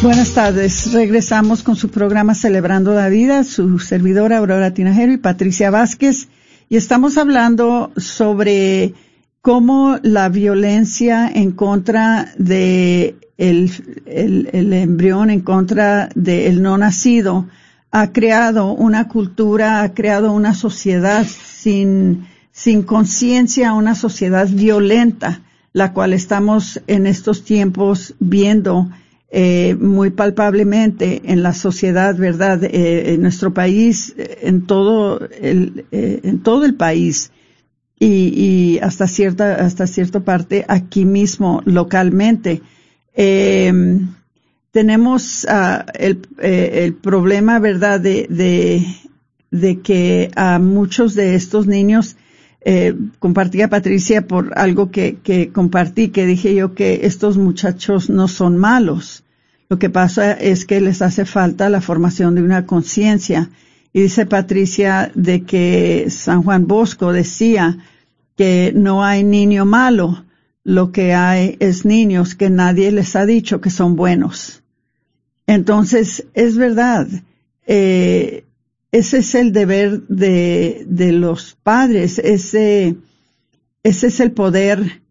Buenas 0.00 0.32
tardes. 0.32 0.92
Regresamos 0.92 1.64
con 1.64 1.74
su 1.74 1.88
programa 1.88 2.36
Celebrando 2.36 2.94
la 2.94 3.08
Vida, 3.08 3.42
su 3.42 3.80
servidora 3.80 4.38
Aurora 4.38 4.72
Tinajero 4.72 5.10
y 5.12 5.16
Patricia 5.16 5.72
Vázquez. 5.72 6.28
Y 6.68 6.76
estamos 6.76 7.18
hablando 7.18 7.90
sobre 7.96 8.94
cómo 9.42 9.98
la 10.04 10.28
violencia 10.28 11.28
en 11.28 11.50
contra 11.50 12.32
de 12.38 13.16
el, 13.38 13.72
el, 14.06 14.72
embrión, 14.72 15.30
en 15.30 15.40
contra 15.40 16.10
del 16.14 16.62
no 16.62 16.78
nacido, 16.78 17.48
ha 17.90 18.12
creado 18.12 18.74
una 18.74 19.08
cultura, 19.08 19.82
ha 19.82 19.94
creado 19.94 20.30
una 20.30 20.54
sociedad 20.54 21.26
sin, 21.26 22.28
sin 22.52 22.84
conciencia, 22.84 23.72
una 23.72 23.96
sociedad 23.96 24.46
violenta, 24.48 25.42
la 25.72 25.92
cual 25.92 26.12
estamos 26.12 26.80
en 26.86 27.08
estos 27.08 27.44
tiempos 27.44 28.14
viendo 28.20 28.88
eh, 29.30 29.76
muy 29.78 30.08
palpablemente 30.08 31.20
en 31.24 31.42
la 31.42 31.52
sociedad, 31.52 32.16
¿verdad? 32.16 32.64
Eh, 32.64 33.12
en 33.12 33.20
nuestro 33.20 33.52
país, 33.52 34.14
en 34.16 34.66
todo 34.66 35.20
el, 35.28 35.84
eh, 35.92 36.20
en 36.22 36.42
todo 36.42 36.64
el 36.64 36.76
país 36.76 37.30
y, 38.00 38.06
y, 38.06 38.78
hasta 38.78 39.06
cierta, 39.06 39.56
hasta 39.56 39.86
cierta 39.86 40.20
parte 40.20 40.64
aquí 40.66 41.04
mismo, 41.04 41.60
localmente. 41.66 42.62
tenemos 44.70 45.44
uh, 45.44 45.84
el, 45.92 46.26
el, 46.38 46.94
problema, 46.94 47.58
¿verdad? 47.58 48.00
De, 48.00 48.26
de, 48.30 48.86
de, 49.50 49.80
que 49.80 50.30
a 50.36 50.58
muchos 50.58 51.14
de 51.14 51.34
estos 51.34 51.66
niños, 51.66 52.16
eh, 52.60 52.94
compartía 53.18 53.68
Patricia 53.68 54.26
por 54.26 54.52
algo 54.56 54.90
que, 54.90 55.18
que 55.22 55.50
compartí, 55.50 56.08
que 56.08 56.26
dije 56.26 56.54
yo 56.54 56.74
que 56.74 57.00
estos 57.04 57.36
muchachos 57.36 58.10
no 58.10 58.28
son 58.28 58.56
malos. 58.56 59.24
Lo 59.68 59.78
que 59.78 59.90
pasa 59.90 60.32
es 60.32 60.64
que 60.64 60.80
les 60.80 61.02
hace 61.02 61.24
falta 61.24 61.68
la 61.68 61.80
formación 61.80 62.34
de 62.34 62.42
una 62.42 62.66
conciencia. 62.66 63.50
Y 63.92 64.02
dice 64.02 64.26
Patricia 64.26 65.10
de 65.14 65.42
que 65.42 66.06
San 66.10 66.42
Juan 66.42 66.66
Bosco 66.66 67.12
decía 67.12 67.78
que 68.36 68.72
no 68.74 69.04
hay 69.04 69.24
niño 69.24 69.64
malo, 69.64 70.24
lo 70.64 70.92
que 70.92 71.14
hay 71.14 71.56
es 71.60 71.84
niños 71.84 72.34
que 72.34 72.50
nadie 72.50 72.92
les 72.92 73.16
ha 73.16 73.24
dicho 73.26 73.60
que 73.60 73.70
son 73.70 73.96
buenos. 73.96 74.62
Entonces, 75.46 76.26
es 76.34 76.56
verdad, 76.56 77.08
eh, 77.66 78.44
ese 78.90 79.18
es 79.18 79.34
el 79.34 79.52
deber 79.52 80.02
de, 80.08 80.84
de 80.86 81.12
los 81.12 81.56
padres, 81.62 82.18
ese, 82.18 82.96
ese 83.82 84.06
es 84.06 84.20
el 84.20 84.32
poder 84.32 85.02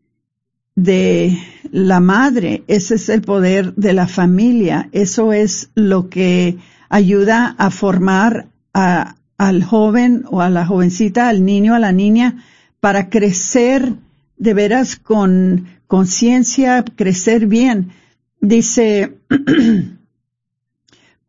de 0.75 1.37
la 1.71 1.99
madre, 1.99 2.63
ese 2.67 2.95
es 2.95 3.09
el 3.09 3.21
poder 3.21 3.73
de 3.75 3.93
la 3.93 4.07
familia, 4.07 4.89
eso 4.91 5.33
es 5.33 5.69
lo 5.75 6.09
que 6.09 6.57
ayuda 6.89 7.55
a 7.57 7.69
formar 7.69 8.47
a, 8.73 9.15
al 9.37 9.63
joven 9.63 10.23
o 10.29 10.41
a 10.41 10.49
la 10.49 10.65
jovencita, 10.65 11.29
al 11.29 11.45
niño, 11.45 11.75
a 11.75 11.79
la 11.79 11.91
niña, 11.91 12.43
para 12.79 13.09
crecer 13.09 13.93
de 14.37 14.53
veras 14.53 14.95
con 14.95 15.67
conciencia, 15.87 16.83
crecer 16.83 17.47
bien. 17.47 17.91
Dice, 18.39 19.17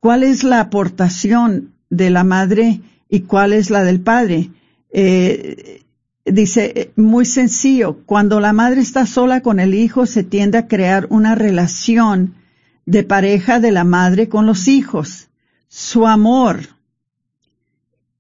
¿cuál 0.01 0.23
es 0.23 0.45
la 0.45 0.61
aportación 0.61 1.75
de 1.91 2.11
la 2.11 2.25
madre 2.25 2.81
y 3.09 3.21
cuál 3.21 3.53
es 3.53 3.71
la 3.71 3.85
del 3.85 4.01
padre. 4.01 4.51
Eh, 4.91 5.83
dice, 6.25 6.93
muy 6.97 7.25
sencillo, 7.25 7.99
cuando 8.07 8.41
la 8.41 8.53
madre 8.53 8.81
está 8.81 9.07
sola 9.07 9.41
con 9.41 9.61
el 9.61 9.75
hijo 9.75 10.07
se 10.07 10.25
tiende 10.25 10.59
a 10.59 10.67
crear 10.67 11.07
una 11.11 11.35
relación 11.35 12.35
de 12.87 13.03
pareja 13.03 13.61
de 13.61 13.73
la 13.73 13.85
madre 13.85 14.29
con 14.29 14.47
los 14.47 14.69
hijos. 14.69 15.29
Su 15.69 16.07
amor 16.07 16.61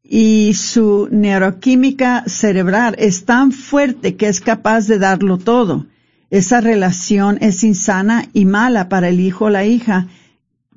y 0.02 0.52
su 0.54 1.08
neuroquímica 1.10 2.24
cerebral 2.26 2.94
es 2.98 3.24
tan 3.24 3.52
fuerte 3.52 4.16
que 4.16 4.28
es 4.28 4.40
capaz 4.40 4.86
de 4.86 4.98
darlo 4.98 5.38
todo. 5.38 5.86
Esa 6.30 6.60
relación 6.60 7.38
es 7.40 7.64
insana 7.64 8.28
y 8.34 8.44
mala 8.44 8.90
para 8.90 9.08
el 9.08 9.20
hijo 9.20 9.46
o 9.46 9.50
la 9.50 9.64
hija 9.64 10.08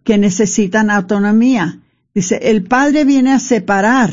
que 0.05 0.17
necesitan 0.17 0.89
autonomía. 0.89 1.80
Dice, 2.13 2.39
el 2.43 2.63
padre 2.63 3.05
viene 3.05 3.31
a 3.31 3.39
separar. 3.39 4.11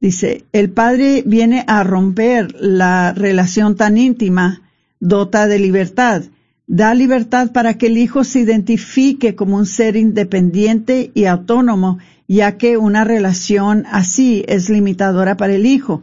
Dice, 0.00 0.44
el 0.52 0.70
padre 0.70 1.22
viene 1.26 1.64
a 1.66 1.84
romper 1.84 2.54
la 2.58 3.12
relación 3.12 3.76
tan 3.76 3.98
íntima, 3.98 4.62
dota 4.98 5.46
de 5.46 5.58
libertad. 5.58 6.22
Da 6.66 6.94
libertad 6.94 7.52
para 7.52 7.74
que 7.74 7.88
el 7.88 7.98
hijo 7.98 8.24
se 8.24 8.40
identifique 8.40 9.34
como 9.34 9.56
un 9.56 9.66
ser 9.66 9.96
independiente 9.96 11.10
y 11.14 11.26
autónomo, 11.26 11.98
ya 12.28 12.56
que 12.56 12.78
una 12.78 13.04
relación 13.04 13.84
así 13.90 14.44
es 14.46 14.70
limitadora 14.70 15.36
para 15.36 15.54
el 15.54 15.66
hijo. 15.66 16.02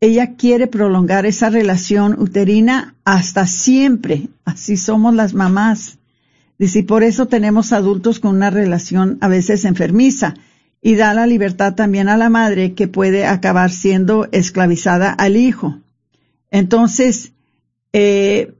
Ella 0.00 0.36
quiere 0.36 0.66
prolongar 0.66 1.26
esa 1.26 1.50
relación 1.50 2.14
uterina 2.18 2.94
hasta 3.04 3.46
siempre. 3.46 4.28
Así 4.44 4.76
somos 4.76 5.14
las 5.14 5.34
mamás. 5.34 5.98
Dice, 6.64 6.78
y 6.78 6.82
por 6.82 7.02
eso 7.02 7.26
tenemos 7.26 7.74
adultos 7.74 8.20
con 8.20 8.36
una 8.36 8.48
relación 8.48 9.18
a 9.20 9.28
veces 9.28 9.66
enfermiza 9.66 10.32
y 10.80 10.94
da 10.94 11.12
la 11.12 11.26
libertad 11.26 11.74
también 11.74 12.08
a 12.08 12.16
la 12.16 12.30
madre 12.30 12.72
que 12.72 12.88
puede 12.88 13.26
acabar 13.26 13.70
siendo 13.70 14.28
esclavizada 14.32 15.10
al 15.10 15.36
hijo. 15.36 15.80
Entonces, 16.50 17.32
eh, 17.92 18.54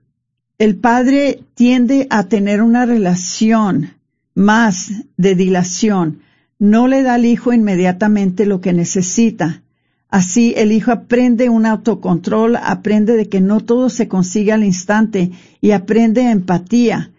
el 0.59 0.77
padre 0.77 1.45
tiende 1.55 2.07
a 2.11 2.25
tener 2.25 2.61
una 2.61 2.85
relación 2.85 3.95
más 4.35 4.91
de 5.17 5.35
dilación. 5.35 6.21
No 6.59 6.89
le 6.89 7.03
da 7.05 7.15
al 7.15 7.25
hijo 7.25 7.55
inmediatamente 7.55 8.45
lo 8.45 8.61
que 8.61 8.75
necesita. 8.75 9.63
Así 10.11 10.53
el 10.59 10.73
hijo 10.73 10.93
aprende 10.93 11.49
un 11.49 11.65
autocontrol, 11.65 12.57
aprende 12.57 13.17
de 13.17 13.31
que 13.31 13.41
no 13.41 13.61
todo 13.61 13.89
se 13.89 14.09
consigue 14.09 14.53
al 14.53 14.63
instante 14.63 15.31
y 15.63 15.71
aprende 15.71 16.31
empatía. 16.31 17.11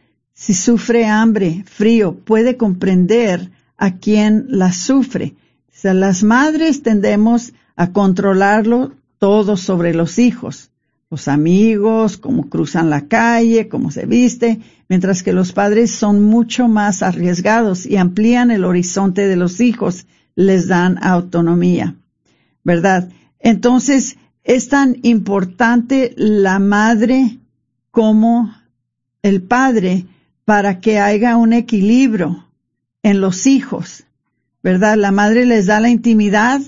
Si 0.46 0.54
sufre 0.54 1.08
hambre, 1.08 1.64
frío, 1.66 2.14
puede 2.14 2.56
comprender 2.56 3.50
a 3.78 3.96
quien 3.98 4.46
la 4.48 4.74
sufre. 4.74 5.34
Las 5.82 6.22
madres 6.22 6.84
tendemos 6.84 7.54
a 7.76 7.92
controlarlo 7.92 8.92
todo 9.18 9.58
sobre 9.58 9.96
los 9.96 10.20
hijos, 10.20 10.70
los 11.10 11.28
amigos, 11.28 12.18
cómo 12.18 12.48
cruzan 12.48 12.92
la 12.92 13.08
calle, 13.08 13.68
cómo 13.68 13.90
se 13.90 14.06
viste, 14.06 14.62
mientras 14.88 15.24
que 15.24 15.34
los 15.34 15.52
padres 15.52 15.90
son 15.90 16.22
mucho 16.22 16.68
más 16.68 17.02
arriesgados 17.02 17.88
y 17.88 17.98
amplían 17.98 18.52
el 18.52 18.66
horizonte 18.66 19.28
de 19.28 19.38
los 19.38 19.60
hijos, 19.62 20.06
les 20.36 20.68
dan 20.68 21.04
autonomía, 21.04 21.96
¿verdad? 22.64 23.10
Entonces, 23.40 24.18
es 24.44 24.70
tan 24.70 24.98
importante 25.02 26.14
la 26.16 26.60
madre 26.60 27.40
como 27.90 28.54
el 29.24 29.42
padre 29.42 30.06
para 30.46 30.80
que 30.80 31.00
haya 31.00 31.36
un 31.38 31.54
equilibrio 31.54 32.48
en 33.04 33.20
los 33.20 33.48
hijos, 33.48 34.06
¿verdad? 34.64 34.98
La 34.98 35.12
madre 35.12 35.46
les 35.46 35.66
da 35.66 35.80
la 35.80 35.90
intimidad 35.90 36.62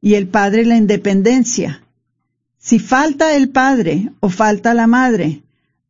y 0.00 0.14
el 0.14 0.28
padre 0.28 0.64
la 0.64 0.76
independencia. 0.76 1.82
Si 2.58 2.78
falta 2.78 3.36
el 3.36 3.50
padre 3.50 4.10
o 4.20 4.30
falta 4.30 4.74
la 4.74 4.86
madre, 4.86 5.42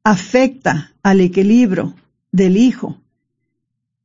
afecta 0.03 0.93
al 1.03 1.21
equilibrio 1.21 1.95
del 2.33 2.57
hijo. 2.57 2.99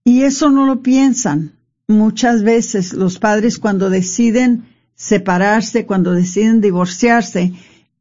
Y 0.03 0.23
eso 0.23 0.49
no 0.49 0.65
lo 0.65 0.82
piensan 0.82 1.53
muchas 1.88 2.43
veces 2.43 2.93
los 2.93 3.19
padres 3.19 3.59
cuando 3.59 3.89
deciden 3.89 4.65
separarse, 4.95 5.86
cuando 5.86 6.13
deciden 6.13 6.61
divorciarse, 6.61 7.53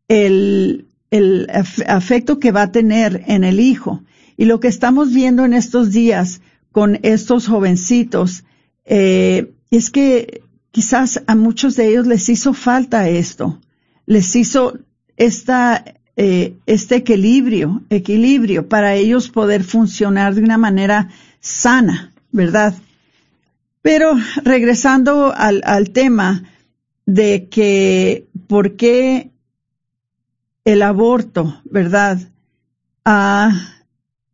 el, 0.09 0.87
el 1.11 1.49
afecto 1.87 2.39
que 2.39 2.53
va 2.53 2.63
a 2.63 2.73
tener 2.73 3.25
en 3.27 3.45
el 3.45 3.61
hijo. 3.61 4.03
Y 4.37 4.45
lo 4.45 4.61
que 4.61 4.69
estamos 4.69 5.13
viendo 5.13 5.45
en 5.45 5.53
estos 5.53 5.91
días 5.91 6.41
con 6.73 6.99
estos 7.03 7.49
jovencitos 7.49 8.45
eh, 8.85 9.53
es 9.71 9.91
que 9.91 10.43
quizás 10.71 11.23
a 11.27 11.35
muchos 11.35 11.77
de 11.77 11.89
ellos 11.89 12.07
les 12.07 12.29
hizo 12.29 12.55
falta 12.55 13.09
esto, 13.09 13.61
les 14.07 14.35
hizo 14.37 14.79
esta, 15.17 15.85
eh, 16.17 16.55
este 16.67 16.97
equilibrio, 16.97 17.83
equilibrio 17.91 18.69
para 18.69 18.95
ellos 18.95 19.29
poder 19.29 19.65
funcionar 19.65 20.35
de 20.35 20.43
una 20.43 20.59
manera 20.59 21.09
sana, 21.41 22.13
¿verdad? 22.31 22.75
Pero 23.83 24.13
regresando 24.45 25.35
al, 25.37 25.63
al 25.65 25.91
tema 25.91 26.45
de 27.07 27.49
que 27.49 28.27
por 28.47 28.77
qué 28.77 29.30
el 30.65 30.83
aborto, 30.83 31.61
¿verdad? 31.65 32.19
Ha 33.05 33.85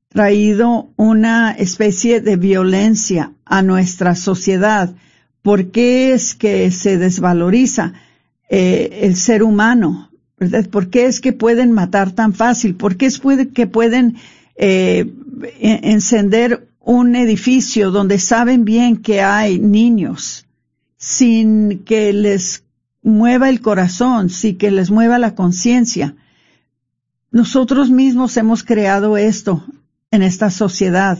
traído 0.09 0.91
una 0.97 1.53
especie 1.53 2.20
de 2.20 2.37
violencia 2.37 3.33
a 3.45 3.62
nuestra 3.62 4.14
sociedad. 4.14 4.95
¿Por 5.43 5.70
qué 5.70 6.12
es 6.12 6.35
que 6.35 6.70
se 6.70 6.99
desvaloriza 6.99 7.93
eh, 8.49 9.01
el 9.03 9.16
ser 9.16 9.43
humano? 9.43 10.11
¿verdad? 10.39 10.68
¿Por 10.68 10.91
qué 10.91 11.07
es 11.07 11.20
que 11.20 11.33
pueden 11.33 11.72
matar 11.72 12.12
tan 12.12 12.35
fácil? 12.35 12.74
¿Por 12.74 12.97
qué 12.97 13.07
es 13.07 13.20
que 13.55 13.66
pueden 13.66 14.16
eh, 14.57 15.12
encender 15.61 16.68
un 16.81 17.16
edificio 17.16 17.91
donde 17.91 18.18
saben 18.18 18.64
bien 18.64 18.97
que 18.99 19.20
hay 19.20 19.59
niños 19.59 20.47
sin 20.97 21.81
que 21.85 22.12
les 22.12 22.62
mueva 23.07 23.48
el 23.48 23.61
corazón, 23.61 24.28
sin 24.28 24.59
que 24.59 24.70
les 24.70 24.90
mueva 24.90 25.18
la 25.18 25.34
conciencia? 25.34 26.16
Nosotros 27.30 27.88
mismos 27.88 28.36
hemos 28.36 28.64
creado 28.64 29.16
esto 29.16 29.64
en 30.11 30.22
esta 30.22 30.50
sociedad. 30.50 31.18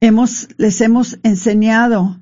Hemos, 0.00 0.48
les 0.56 0.80
hemos 0.80 1.18
enseñado 1.24 2.20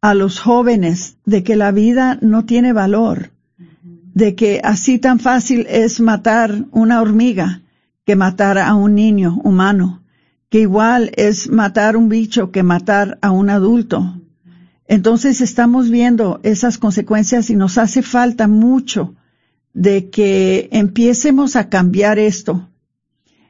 a 0.00 0.14
los 0.14 0.40
jóvenes 0.40 1.18
de 1.26 1.42
que 1.42 1.56
la 1.56 1.70
vida 1.70 2.18
no 2.22 2.46
tiene 2.46 2.72
valor, 2.72 3.30
de 4.14 4.34
que 4.34 4.60
así 4.64 4.98
tan 4.98 5.20
fácil 5.20 5.66
es 5.68 6.00
matar 6.00 6.64
una 6.70 7.02
hormiga 7.02 7.60
que 8.06 8.16
matar 8.16 8.56
a 8.56 8.74
un 8.74 8.94
niño 8.94 9.38
humano, 9.44 10.02
que 10.48 10.60
igual 10.60 11.12
es 11.16 11.50
matar 11.50 11.94
un 11.94 12.08
bicho 12.08 12.50
que 12.52 12.62
matar 12.62 13.18
a 13.20 13.32
un 13.32 13.50
adulto. 13.50 14.14
Entonces 14.88 15.40
estamos 15.40 15.90
viendo 15.90 16.40
esas 16.42 16.78
consecuencias 16.78 17.50
y 17.50 17.54
nos 17.54 17.78
hace 17.78 18.02
falta 18.02 18.48
mucho 18.48 19.14
de 19.72 20.10
que 20.10 20.68
empiecemos 20.72 21.54
a 21.54 21.68
cambiar 21.68 22.18
esto 22.18 22.68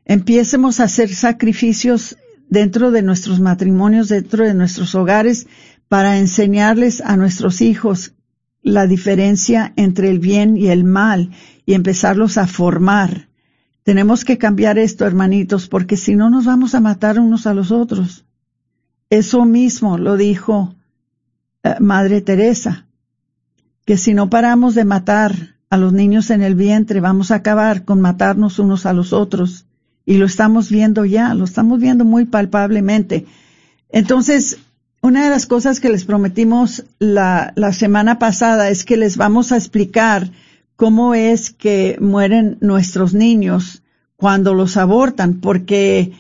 empiecemos 0.09 0.81
a 0.81 0.85
hacer 0.85 1.15
sacrificios 1.15 2.17
dentro 2.49 2.91
de 2.91 3.03
nuestros 3.03 3.41
matrimonios, 3.41 4.09
dentro 4.09 4.45
de 4.45 4.55
nuestros 4.55 4.95
hogares, 4.95 5.47
para 5.87 6.19
enseñarles 6.19 7.03
a 7.03 7.17
nuestros 7.17 7.61
hijos 7.61 8.15
la 8.63 8.87
diferencia 8.87 9.73
entre 9.77 10.11
el 10.11 10.19
bien 10.19 10.57
y 10.57 10.69
el 10.69 10.83
mal 10.83 11.31
y 11.65 11.75
empezarlos 11.75 12.39
a 12.39 12.47
formar. 12.47 13.29
Tenemos 13.85 14.25
que 14.25 14.39
cambiar 14.39 14.79
esto, 14.79 15.07
hermanitos, 15.07 15.69
porque 15.69 15.97
si 15.97 16.17
no 16.17 16.31
nos 16.31 16.47
vamos 16.47 16.75
a 16.75 16.81
matar 16.81 17.21
unos 17.21 17.47
a 17.47 17.55
los 17.55 17.71
otros. 17.71 18.25
Eso 19.11 19.45
mismo 19.45 19.97
lo 19.97 20.17
dijo 20.17 20.75
Madre 21.81 22.21
Teresa, 22.21 22.87
que 23.85 23.97
si 23.97 24.15
no 24.15 24.31
paramos 24.31 24.75
de 24.75 24.85
matar 24.85 25.57
a 25.71 25.77
los 25.77 25.93
niños 25.93 26.31
en 26.31 26.43
el 26.43 26.55
vientre, 26.55 27.01
vamos 27.01 27.31
a 27.31 27.37
acabar 27.37 27.85
con 27.85 28.01
matarnos 28.01 28.59
unos 28.59 28.87
a 28.87 28.93
los 28.93 29.13
otros 29.13 29.67
y 30.07 30.17
lo 30.19 30.27
estamos 30.27 30.71
viendo 30.71 31.05
ya, 31.05 31.35
lo 31.35 31.45
estamos 31.45 31.81
viendo 31.81 32.05
muy 32.05 32.25
palpablemente. 32.25 33.27
Entonces, 33.91 34.59
una 35.03 35.25
de 35.25 35.31
las 35.31 35.47
cosas 35.47 35.81
que 35.81 35.91
les 35.91 36.05
prometimos 36.05 36.85
la, 36.99 37.53
la 37.57 37.73
semana 37.73 38.19
pasada 38.19 38.71
es 38.71 38.85
que 38.85 38.97
les 38.97 39.17
vamos 39.17 39.53
a 39.53 39.57
explicar 39.57 40.31
cómo 40.77 41.15
es 41.15 41.51
que 41.51 41.99
mueren 42.01 42.57
nuestros 42.61 43.13
niños 43.13 43.83
cuando 44.17 44.55
los 44.55 44.77
abortan, 44.77 45.35
porque 45.41 46.13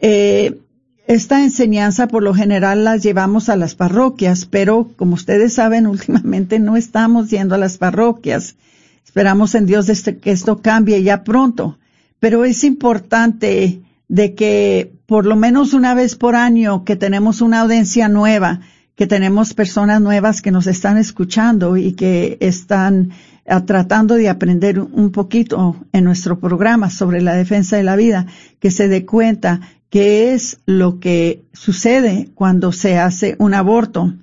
eh, 0.00 0.61
esta 1.06 1.42
enseñanza 1.42 2.08
por 2.08 2.22
lo 2.22 2.34
general 2.34 2.84
la 2.84 2.96
llevamos 2.96 3.48
a 3.48 3.56
las 3.56 3.74
parroquias, 3.74 4.46
pero 4.46 4.90
como 4.96 5.14
ustedes 5.14 5.54
saben, 5.54 5.86
últimamente 5.88 6.58
no 6.58 6.76
estamos 6.76 7.30
yendo 7.30 7.54
a 7.54 7.58
las 7.58 7.78
parroquias. 7.78 8.56
Esperamos 9.04 9.54
en 9.54 9.66
Dios 9.66 9.86
que 9.86 10.30
esto 10.30 10.62
cambie 10.62 11.02
ya 11.02 11.24
pronto 11.24 11.78
pero 12.22 12.44
es 12.44 12.62
importante 12.62 13.82
de 14.06 14.34
que 14.36 14.92
por 15.06 15.26
lo 15.26 15.34
menos 15.34 15.74
una 15.74 15.92
vez 15.92 16.14
por 16.14 16.36
año 16.36 16.84
que 16.84 16.94
tenemos 16.94 17.40
una 17.40 17.62
audiencia 17.62 18.08
nueva, 18.08 18.60
que 18.94 19.08
tenemos 19.08 19.54
personas 19.54 20.00
nuevas 20.00 20.40
que 20.40 20.52
nos 20.52 20.68
están 20.68 20.98
escuchando 20.98 21.76
y 21.76 21.94
que 21.94 22.38
están 22.38 23.10
ah, 23.44 23.64
tratando 23.64 24.14
de 24.14 24.28
aprender 24.28 24.78
un 24.78 25.10
poquito 25.10 25.84
en 25.92 26.04
nuestro 26.04 26.38
programa 26.38 26.90
sobre 26.90 27.22
la 27.22 27.34
defensa 27.34 27.76
de 27.76 27.82
la 27.82 27.96
vida, 27.96 28.26
que 28.60 28.70
se 28.70 28.86
dé 28.86 29.04
cuenta 29.04 29.58
qué 29.92 30.32
es 30.32 30.58
lo 30.64 31.00
que 31.00 31.44
sucede 31.52 32.30
cuando 32.34 32.72
se 32.72 32.96
hace 32.96 33.36
un 33.38 33.52
aborto. 33.52 34.14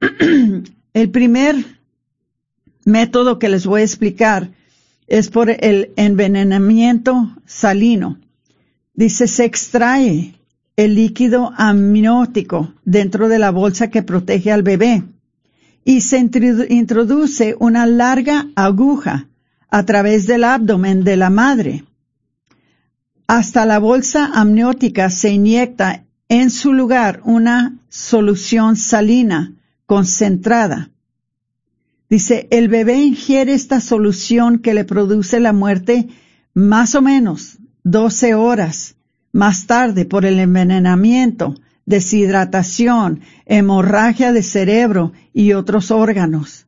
El 0.94 1.10
primer 1.10 1.56
método 2.84 3.40
que 3.40 3.48
les 3.48 3.66
voy 3.66 3.80
a 3.80 3.84
explicar 3.84 4.52
es 5.08 5.28
por 5.28 5.50
el 5.50 5.90
envenenamiento 5.96 7.34
salino. 7.44 8.20
Dice, 8.94 9.26
se 9.26 9.44
extrae 9.44 10.34
el 10.76 10.94
líquido 10.94 11.52
amniótico 11.56 12.72
dentro 12.84 13.28
de 13.28 13.40
la 13.40 13.50
bolsa 13.50 13.90
que 13.90 14.04
protege 14.04 14.52
al 14.52 14.62
bebé 14.62 15.02
y 15.84 16.02
se 16.02 16.18
introduce 16.68 17.56
una 17.58 17.84
larga 17.84 18.46
aguja 18.54 19.26
a 19.68 19.84
través 19.84 20.28
del 20.28 20.44
abdomen 20.44 21.02
de 21.02 21.16
la 21.16 21.30
madre. 21.30 21.84
Hasta 23.30 23.64
la 23.64 23.78
bolsa 23.78 24.28
amniótica 24.34 25.08
se 25.08 25.30
inyecta 25.30 26.04
en 26.28 26.50
su 26.50 26.72
lugar 26.72 27.20
una 27.24 27.78
solución 27.88 28.74
salina 28.74 29.52
concentrada 29.86 30.90
Dice, 32.08 32.48
el 32.50 32.66
bebé 32.66 32.96
ingiere 32.96 33.54
esta 33.54 33.80
solución 33.80 34.58
que 34.58 34.74
le 34.74 34.84
produce 34.84 35.38
la 35.38 35.52
muerte 35.52 36.08
más 36.54 36.96
o 36.96 37.02
menos 37.02 37.58
12 37.84 38.34
horas 38.34 38.96
más 39.30 39.68
tarde 39.68 40.06
por 40.06 40.26
el 40.26 40.40
envenenamiento, 40.40 41.54
deshidratación, 41.86 43.20
hemorragia 43.46 44.32
de 44.32 44.42
cerebro 44.42 45.12
y 45.32 45.52
otros 45.52 45.92
órganos. 45.92 46.66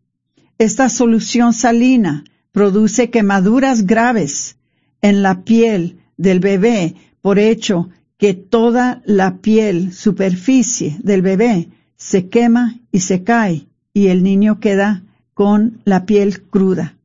Esta 0.59 0.89
solución 0.89 1.55
salina 1.55 2.23
produce 2.53 3.11
quemaduras 3.11 3.85
graves 3.85 4.59
en 5.01 5.25
la 5.25 5.43
piel 5.43 6.02
del 6.17 6.41
bebé 6.41 6.95
por 7.21 7.39
hecho 7.39 7.89
que 8.19 8.35
toda 8.35 9.03
la 9.05 9.39
piel, 9.39 9.93
superficie 9.93 10.97
del 11.03 11.23
bebé 11.23 11.69
se 11.97 12.29
quema 12.29 12.79
y 12.91 13.01
se 13.01 13.25
cae 13.25 13.67
y 13.95 14.09
el 14.09 14.23
niño 14.23 14.61
queda 14.61 15.03
con 15.35 15.81
la 15.85 16.07
piel 16.07 16.43
cruda. 16.43 16.97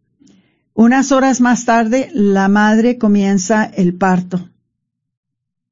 Unas 0.74 1.12
horas 1.12 1.42
más 1.42 1.66
tarde, 1.66 2.10
la 2.14 2.48
madre 2.50 2.98
comienza 2.98 3.64
el 3.64 3.96
parto. 3.96 4.50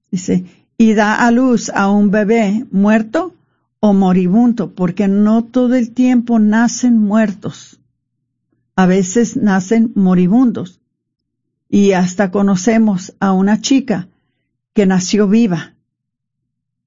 Dice, 0.09 0.45
y 0.77 0.93
da 0.93 1.25
a 1.25 1.31
luz 1.31 1.69
a 1.69 1.89
un 1.91 2.09
bebé 2.09 2.65
muerto 2.71 3.35
o 3.79 3.93
moribundo, 3.93 4.73
porque 4.73 5.07
no 5.07 5.43
todo 5.43 5.75
el 5.75 5.91
tiempo 5.91 6.39
nacen 6.39 6.97
muertos. 6.97 7.79
A 8.75 8.87
veces 8.87 9.37
nacen 9.37 9.91
moribundos. 9.93 10.81
Y 11.75 11.91
hasta 11.91 12.31
conocemos 12.31 13.15
a 13.19 13.33
una 13.33 13.59
chica 13.59 14.07
que 14.73 14.85
nació 14.85 15.27
viva. 15.27 15.73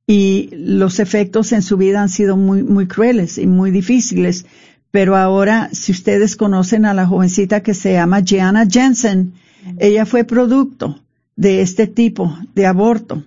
Y 0.07 0.49
los 0.51 0.99
efectos 0.99 1.53
en 1.53 1.61
su 1.61 1.76
vida 1.76 2.01
han 2.01 2.09
sido 2.09 2.39
muy, 2.39 2.62
muy 2.62 2.86
crueles 2.86 3.36
y 3.36 3.47
muy 3.47 3.70
difíciles. 3.70 4.47
Pero 4.91 5.14
ahora, 5.14 5.68
si 5.74 5.93
ustedes 5.93 6.36
conocen 6.36 6.86
a 6.86 6.95
la 6.95 7.07
jovencita 7.07 7.62
que 7.62 7.74
se 7.74 7.93
llama 7.93 8.22
Gianna 8.22 8.66
Jensen, 8.66 9.34
ella 9.78 10.07
fue 10.07 10.24
producto 10.24 10.99
de 11.36 11.61
este 11.61 11.86
tipo 11.86 12.39
de 12.55 12.64
aborto. 12.64 13.24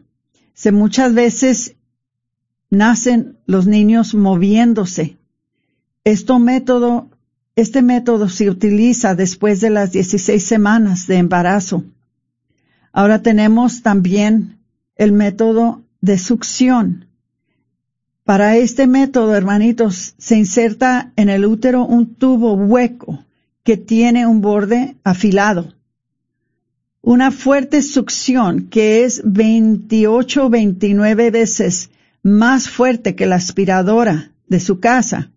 Se 0.55 0.71
muchas 0.71 1.13
veces 1.13 1.75
nacen 2.71 3.37
los 3.45 3.67
niños 3.67 4.15
moviéndose. 4.15 5.15
Esto 6.05 6.39
método, 6.39 7.11
este 7.55 7.81
método 7.81 8.29
se 8.29 8.49
utiliza 8.49 9.13
después 9.13 9.59
de 9.59 9.69
las 9.69 9.91
16 9.91 10.43
semanas 10.43 11.07
de 11.07 11.17
embarazo. 11.17 11.83
Ahora 12.93 13.21
tenemos 13.21 13.81
también 13.81 14.59
el 14.95 15.11
método 15.11 15.81
de 15.99 16.17
succión. 16.17 17.07
Para 18.23 18.55
este 18.55 18.87
método, 18.87 19.35
hermanitos, 19.35 20.15
se 20.17 20.37
inserta 20.37 21.11
en 21.15 21.29
el 21.29 21.45
útero 21.45 21.85
un 21.85 22.15
tubo 22.15 22.53
hueco 22.53 23.25
que 23.63 23.77
tiene 23.77 24.25
un 24.27 24.41
borde 24.41 24.95
afilado. 25.03 25.73
Una 27.01 27.31
fuerte 27.31 27.81
succión 27.81 28.67
que 28.69 29.03
es 29.03 29.21
28 29.25 30.45
o 30.45 30.49
29 30.49 31.31
veces 31.31 31.89
más 32.23 32.69
fuerte 32.69 33.15
que 33.15 33.25
la 33.25 33.35
aspiradora 33.35 34.31
de 34.47 34.59
su 34.59 34.79
casa 34.79 35.30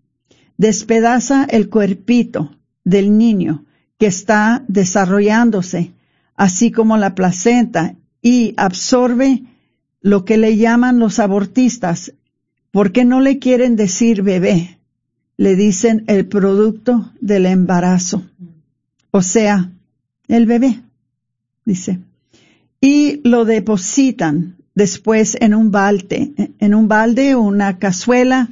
despedaza 0.56 1.44
el 1.44 1.68
cuerpito 1.68 2.56
del 2.84 3.16
niño 3.16 3.64
que 3.98 4.06
está 4.06 4.64
desarrollándose, 4.68 5.92
así 6.36 6.70
como 6.70 6.96
la 6.96 7.14
placenta, 7.14 7.94
y 8.20 8.54
absorbe 8.56 9.42
lo 10.00 10.24
que 10.24 10.36
le 10.36 10.56
llaman 10.56 10.98
los 10.98 11.18
abortistas 11.18 12.12
¿Por 12.74 12.90
qué 12.90 13.04
no 13.04 13.20
le 13.20 13.38
quieren 13.38 13.76
decir 13.76 14.22
bebé? 14.22 14.80
Le 15.36 15.54
dicen 15.54 16.02
el 16.08 16.26
producto 16.26 17.12
del 17.20 17.46
embarazo. 17.46 18.24
O 19.12 19.22
sea, 19.22 19.70
el 20.26 20.46
bebé, 20.46 20.80
dice. 21.64 22.00
Y 22.80 23.20
lo 23.22 23.44
depositan 23.44 24.56
después 24.74 25.36
en 25.40 25.54
un 25.54 25.70
balde, 25.70 26.32
en 26.58 26.74
un 26.74 26.88
balde 26.88 27.36
o 27.36 27.42
una 27.42 27.78
cazuela. 27.78 28.48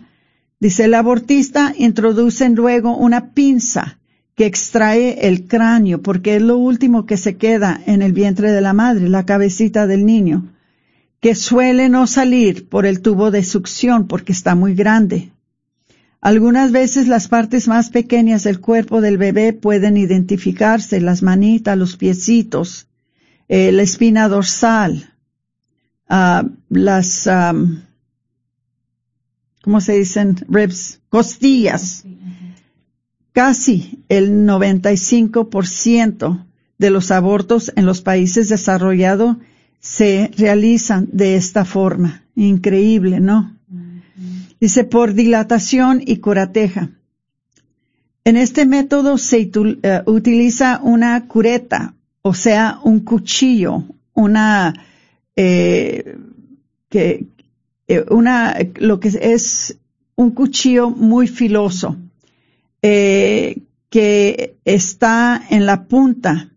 Dice 0.65 0.85
el 0.85 0.95
abortista, 0.95 1.75
introducen 1.77 2.55
luego 2.55 2.97
una 2.97 3.33
pinza 3.33 3.99
que 4.37 4.47
extrae 4.47 5.27
el 5.27 5.49
cráneo, 5.49 6.03
porque 6.03 6.37
es 6.37 6.43
lo 6.43 6.57
último 6.57 7.05
que 7.05 7.17
se 7.17 7.37
queda 7.37 7.81
en 7.85 8.01
el 8.01 8.13
vientre 8.13 8.53
de 8.53 8.61
la 8.61 8.73
madre, 8.73 9.09
la 9.09 9.27
cabecita 9.27 9.89
del 9.89 10.07
niño 10.07 10.53
que 11.21 11.35
suele 11.35 11.89
no 11.89 12.07
salir 12.07 12.69
por 12.69 12.87
el 12.87 13.01
tubo 13.01 13.33
de 13.33 13.43
succión 13.43 14.07
porque 14.07 14.31
está 14.31 14.55
muy 14.55 14.75
grande. 14.75 15.33
Algunas 16.21 16.71
veces 16.71 17.09
las 17.09 17.27
partes 17.27 17.67
más 17.67 17.91
pequeñas 17.91 18.45
del 18.45 18.61
cuerpo 18.61 19.01
del 19.01 19.19
bebé 19.19 19.53
pueden 19.53 19.97
identificarse, 19.97 21.01
las 21.01 21.23
manitas, 21.23 21.77
los 21.77 21.97
piecitos, 21.97 22.87
eh, 23.49 23.73
la 23.73 23.83
espina 23.83 24.29
dorsal, 24.29 25.13
uh, 26.09 26.49
las, 26.69 27.27
um, 27.27 27.83
¿cómo 29.63 29.81
se 29.81 29.95
dicen? 29.95 30.37
Ribs, 30.49 31.01
costillas. 31.09 32.05
Casi 33.33 34.05
el 34.09 34.47
95% 34.47 36.45
de 36.79 36.91
los 36.91 37.11
abortos 37.11 37.73
en 37.77 37.87
los 37.87 38.03
países 38.03 38.49
desarrollados 38.49 39.37
se 39.81 40.31
realizan 40.37 41.09
de 41.13 41.37
esta 41.37 41.65
forma. 41.65 42.25
Increíble, 42.37 43.21
¿no? 43.21 43.57
Dice, 44.61 44.85
por 44.85 45.15
dilatación 45.15 46.03
y 46.05 46.19
curateja. 46.19 46.91
En 48.25 48.37
este 48.37 48.67
método 48.67 49.19
se 49.19 49.51
eh, 49.83 50.03
utiliza 50.07 50.81
una 50.83 51.27
cureta, 51.27 51.95
o 52.23 52.35
sea, 52.35 52.79
un 52.85 53.01
cuchillo, 53.01 53.85
una, 54.15 54.73
eh, 55.35 56.17
que, 56.89 57.27
eh, 57.97 58.05
una, 58.11 58.57
lo 58.77 59.01
que 59.01 59.09
es 59.21 59.77
un 60.17 60.31
cuchillo 60.31 60.91
muy 60.91 61.29
filoso, 61.29 61.97
que 62.81 64.57
está 64.65 65.41
en 65.51 65.67
la 65.67 65.85
punta 65.85 66.51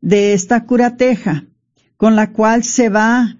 de 0.00 0.34
esta 0.34 0.64
curateja 0.64 1.44
con 1.96 2.14
la 2.14 2.30
cual 2.30 2.62
se 2.62 2.88
va 2.90 3.36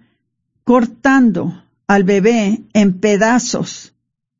cortando 0.65 1.63
al 1.87 2.05
bebé 2.05 2.63
en 2.73 2.99
pedazos 2.99 3.95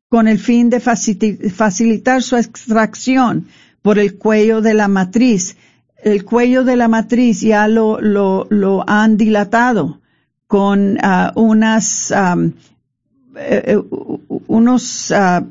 con 0.09 0.27
el 0.27 0.39
fin 0.39 0.69
de 0.69 0.79
facilitar 0.79 2.23
su 2.23 2.35
extracción 2.37 3.47
por 3.81 3.99
el 3.99 4.17
cuello 4.17 4.61
de 4.61 4.73
la 4.73 4.87
matriz. 4.87 5.55
El 6.03 6.25
cuello 6.25 6.63
de 6.63 6.75
la 6.75 6.87
matriz 6.87 7.41
ya 7.41 7.67
lo, 7.67 8.01
lo, 8.01 8.47
lo 8.49 8.83
han 8.87 9.17
dilatado 9.17 10.01
con 10.47 10.97
uh, 10.97 11.39
unas, 11.39 12.13
eh, 13.37 13.77
unos 14.47 15.11
uh, 15.11 15.45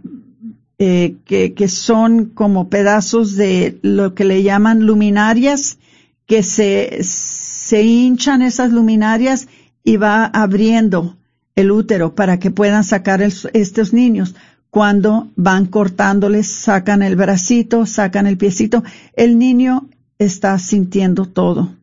eh, 0.79 1.17
que, 1.25 1.55
que 1.55 1.69
son 1.69 2.27
como 2.27 2.69
pedazos 2.69 3.37
de 3.37 3.79
lo 3.83 4.15
que 4.15 4.25
le 4.25 4.43
llaman 4.43 4.87
luminarias 4.87 5.79
que 6.27 6.43
se, 6.43 6.99
se 7.03 7.83
hinchan 7.83 8.43
esas 8.43 8.71
luminarias 8.73 9.49
y 9.83 9.97
va 9.97 10.25
abriendo 10.25 11.17
el 11.55 11.71
útero 11.71 12.15
para 12.15 12.39
que 12.39 12.51
puedan 12.51 12.85
sacar 12.85 13.23
estos 13.23 13.93
niños. 13.93 14.35
Cuando 14.71 15.31
van 15.37 15.67
cortándoles, 15.67 16.49
sacan 16.49 17.03
el 17.03 17.15
bracito, 17.15 17.87
sacan 17.87 18.27
el 18.27 18.37
piecito, 18.37 18.83
el 19.15 19.39
niño 19.39 19.89
está 20.19 20.59
sintiendo 20.59 21.27
todo. 21.27 21.77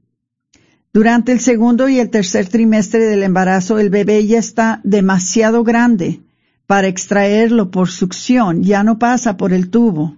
Durante 0.94 1.32
el 1.32 1.40
segundo 1.40 1.88
y 1.88 2.00
el 2.00 2.10
tercer 2.10 2.48
trimestre 2.48 3.06
del 3.06 3.24
embarazo, 3.24 3.80
el 3.80 3.90
bebé 3.90 4.26
ya 4.28 4.40
está 4.40 4.82
demasiado 4.84 5.64
grande 5.64 6.20
para 6.68 6.88
extraerlo 6.88 7.72
por 7.72 7.90
succión, 7.90 8.64
ya 8.64 8.84
no 8.84 9.00
pasa 9.00 9.38
por 9.38 9.54
el 9.54 9.70
tubo. 9.70 10.18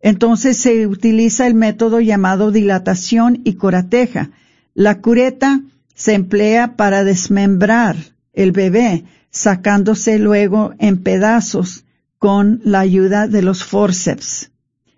Entonces 0.00 0.56
se 0.56 0.86
utiliza 0.88 1.46
el 1.46 1.54
método 1.54 2.00
llamado 2.00 2.50
dilatación 2.50 3.40
y 3.44 3.54
corateja, 3.54 4.30
la 4.74 5.00
cureta 5.00 5.60
se 5.94 6.14
emplea 6.14 6.76
para 6.76 7.04
desmembrar 7.04 7.96
el 8.32 8.50
bebé, 8.50 9.04
sacándose 9.30 10.18
luego 10.18 10.74
en 10.78 11.02
pedazos 11.02 11.84
con 12.18 12.60
la 12.64 12.80
ayuda 12.80 13.28
de 13.28 13.42
los 13.42 13.62
forceps. 13.62 14.50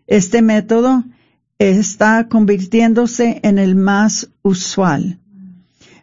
Este 0.07 0.41
método 0.41 1.05
está 1.71 2.29
convirtiéndose 2.29 3.41
en 3.43 3.59
el 3.59 3.77
más 3.77 4.29
usual. 4.43 5.19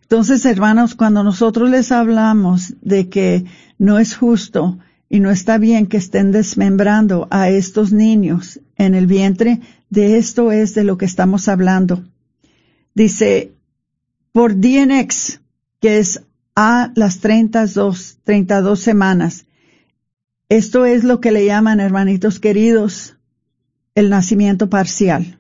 Entonces, 0.01 0.45
hermanos, 0.45 0.95
cuando 0.95 1.24
nosotros 1.24 1.70
les 1.70 1.91
hablamos 1.91 2.76
de 2.82 3.10
que 3.10 3.45
no 3.78 3.99
es 3.99 4.16
justo 4.16 4.80
y 5.10 5.20
no 5.20 5.32
está 5.32 5.57
bien 5.57 5.88
que 5.88 5.97
estén 5.97 6.32
desmembrando 6.32 7.28
a 7.30 7.49
estos 7.49 7.91
niños 7.91 8.60
en 8.78 8.95
el 8.95 9.05
vientre, 9.05 9.60
de 9.89 10.18
esto 10.18 10.51
es 10.51 10.76
de 10.76 10.84
lo 10.84 10.97
que 10.97 11.05
estamos 11.05 11.47
hablando. 11.47 12.03
Dice, 12.95 13.53
por 14.32 14.55
DNX, 14.55 15.41
que 15.82 15.99
es 15.99 16.22
a 16.55 16.91
las 16.95 17.20
32, 17.20 18.20
32 18.24 18.80
semanas. 18.80 19.45
Esto 20.47 20.86
es 20.86 21.03
lo 21.03 21.20
que 21.20 21.32
le 21.32 21.45
llaman, 21.45 21.80
hermanitos 21.80 22.39
queridos, 22.39 23.18
el 23.95 24.10
nacimiento 24.10 24.70
parcial. 24.70 25.39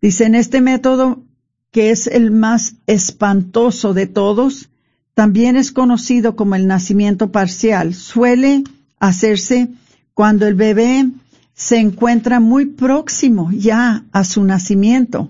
Dice, 0.00 0.24
en 0.24 0.34
este 0.34 0.60
método, 0.60 1.22
que 1.70 1.90
es 1.90 2.06
el 2.06 2.30
más 2.30 2.74
espantoso 2.86 3.94
de 3.94 4.06
todos, 4.06 4.70
también 5.14 5.56
es 5.56 5.72
conocido 5.72 6.36
como 6.36 6.54
el 6.54 6.66
nacimiento 6.66 7.30
parcial. 7.30 7.94
Suele 7.94 8.64
hacerse 8.98 9.68
cuando 10.14 10.46
el 10.46 10.54
bebé 10.54 11.08
se 11.54 11.78
encuentra 11.78 12.40
muy 12.40 12.66
próximo 12.66 13.50
ya 13.52 14.04
a 14.12 14.24
su 14.24 14.44
nacimiento 14.44 15.28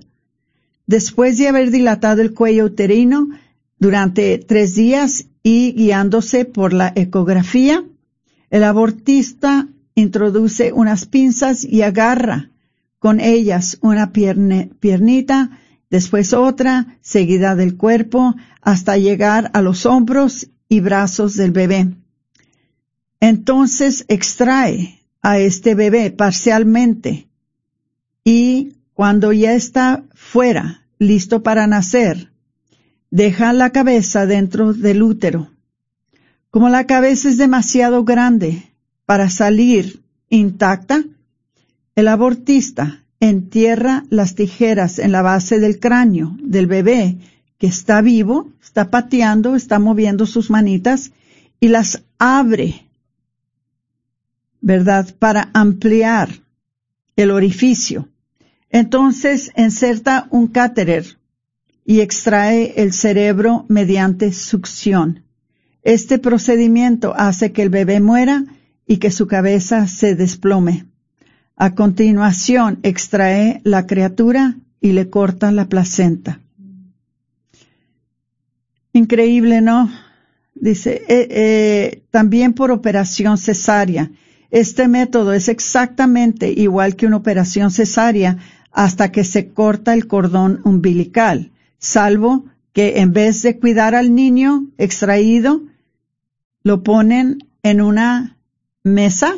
Después 0.90 1.38
de 1.38 1.46
haber 1.46 1.70
dilatado 1.70 2.20
el 2.20 2.34
cuello 2.34 2.64
uterino, 2.64 3.28
durante 3.78 4.38
tres 4.38 4.74
días 4.74 5.26
y 5.40 5.70
guiándose 5.70 6.44
por 6.44 6.72
la 6.72 6.92
ecografía, 6.96 7.84
el 8.50 8.64
abortista 8.64 9.68
introduce 9.94 10.72
unas 10.72 11.06
pinzas 11.06 11.62
y 11.62 11.82
agarra 11.82 12.50
con 13.00 13.18
ellas 13.18 13.78
una 13.80 14.12
piernita, 14.12 15.58
después 15.88 16.34
otra, 16.34 16.98
seguida 17.00 17.56
del 17.56 17.76
cuerpo, 17.76 18.36
hasta 18.60 18.98
llegar 18.98 19.50
a 19.54 19.62
los 19.62 19.86
hombros 19.86 20.48
y 20.68 20.80
brazos 20.80 21.34
del 21.34 21.50
bebé. 21.50 21.96
Entonces 23.18 24.04
extrae 24.08 25.00
a 25.22 25.38
este 25.38 25.74
bebé 25.74 26.10
parcialmente 26.10 27.26
y 28.22 28.74
cuando 28.92 29.32
ya 29.32 29.54
está 29.54 30.04
fuera, 30.12 30.82
listo 30.98 31.42
para 31.42 31.66
nacer, 31.66 32.30
deja 33.10 33.54
la 33.54 33.70
cabeza 33.70 34.26
dentro 34.26 34.74
del 34.74 35.02
útero. 35.02 35.50
Como 36.50 36.68
la 36.68 36.86
cabeza 36.86 37.30
es 37.30 37.38
demasiado 37.38 38.04
grande 38.04 38.74
para 39.06 39.30
salir 39.30 40.02
intacta, 40.28 41.02
el 41.94 42.08
abortista 42.08 43.04
entierra 43.20 44.04
las 44.08 44.34
tijeras 44.34 44.98
en 44.98 45.12
la 45.12 45.22
base 45.22 45.60
del 45.60 45.78
cráneo 45.78 46.36
del 46.42 46.66
bebé 46.66 47.18
que 47.58 47.66
está 47.66 48.00
vivo, 48.00 48.50
está 48.62 48.90
pateando, 48.90 49.54
está 49.54 49.78
moviendo 49.78 50.24
sus 50.24 50.48
manitas 50.48 51.12
y 51.60 51.68
las 51.68 52.02
abre, 52.18 52.86
¿verdad? 54.62 55.14
Para 55.18 55.50
ampliar 55.52 56.30
el 57.16 57.30
orificio. 57.30 58.08
Entonces 58.70 59.52
inserta 59.56 60.26
un 60.30 60.46
cáterer 60.46 61.18
y 61.84 62.00
extrae 62.00 62.74
el 62.76 62.92
cerebro 62.92 63.66
mediante 63.68 64.32
succión. 64.32 65.24
Este 65.82 66.18
procedimiento 66.18 67.14
hace 67.16 67.52
que 67.52 67.62
el 67.62 67.68
bebé 67.68 68.00
muera 68.00 68.44
y 68.86 68.98
que 68.98 69.10
su 69.10 69.26
cabeza 69.26 69.86
se 69.86 70.14
desplome. 70.14 70.86
A 71.62 71.74
continuación 71.74 72.78
extrae 72.84 73.60
la 73.64 73.86
criatura 73.86 74.56
y 74.80 74.92
le 74.92 75.10
corta 75.10 75.52
la 75.52 75.68
placenta. 75.68 76.40
Increíble, 78.94 79.60
¿no? 79.60 79.90
Dice, 80.54 81.02
eh, 81.06 81.28
eh, 81.30 82.02
también 82.10 82.54
por 82.54 82.70
operación 82.70 83.36
cesárea. 83.36 84.10
Este 84.50 84.88
método 84.88 85.34
es 85.34 85.50
exactamente 85.50 86.50
igual 86.50 86.96
que 86.96 87.04
una 87.04 87.18
operación 87.18 87.70
cesárea 87.70 88.38
hasta 88.72 89.12
que 89.12 89.22
se 89.22 89.50
corta 89.50 89.92
el 89.92 90.06
cordón 90.06 90.62
umbilical, 90.64 91.50
salvo 91.76 92.46
que 92.72 93.00
en 93.00 93.12
vez 93.12 93.42
de 93.42 93.58
cuidar 93.58 93.94
al 93.94 94.14
niño 94.14 94.64
extraído, 94.78 95.60
lo 96.62 96.82
ponen 96.82 97.36
en 97.62 97.82
una 97.82 98.38
mesa, 98.82 99.34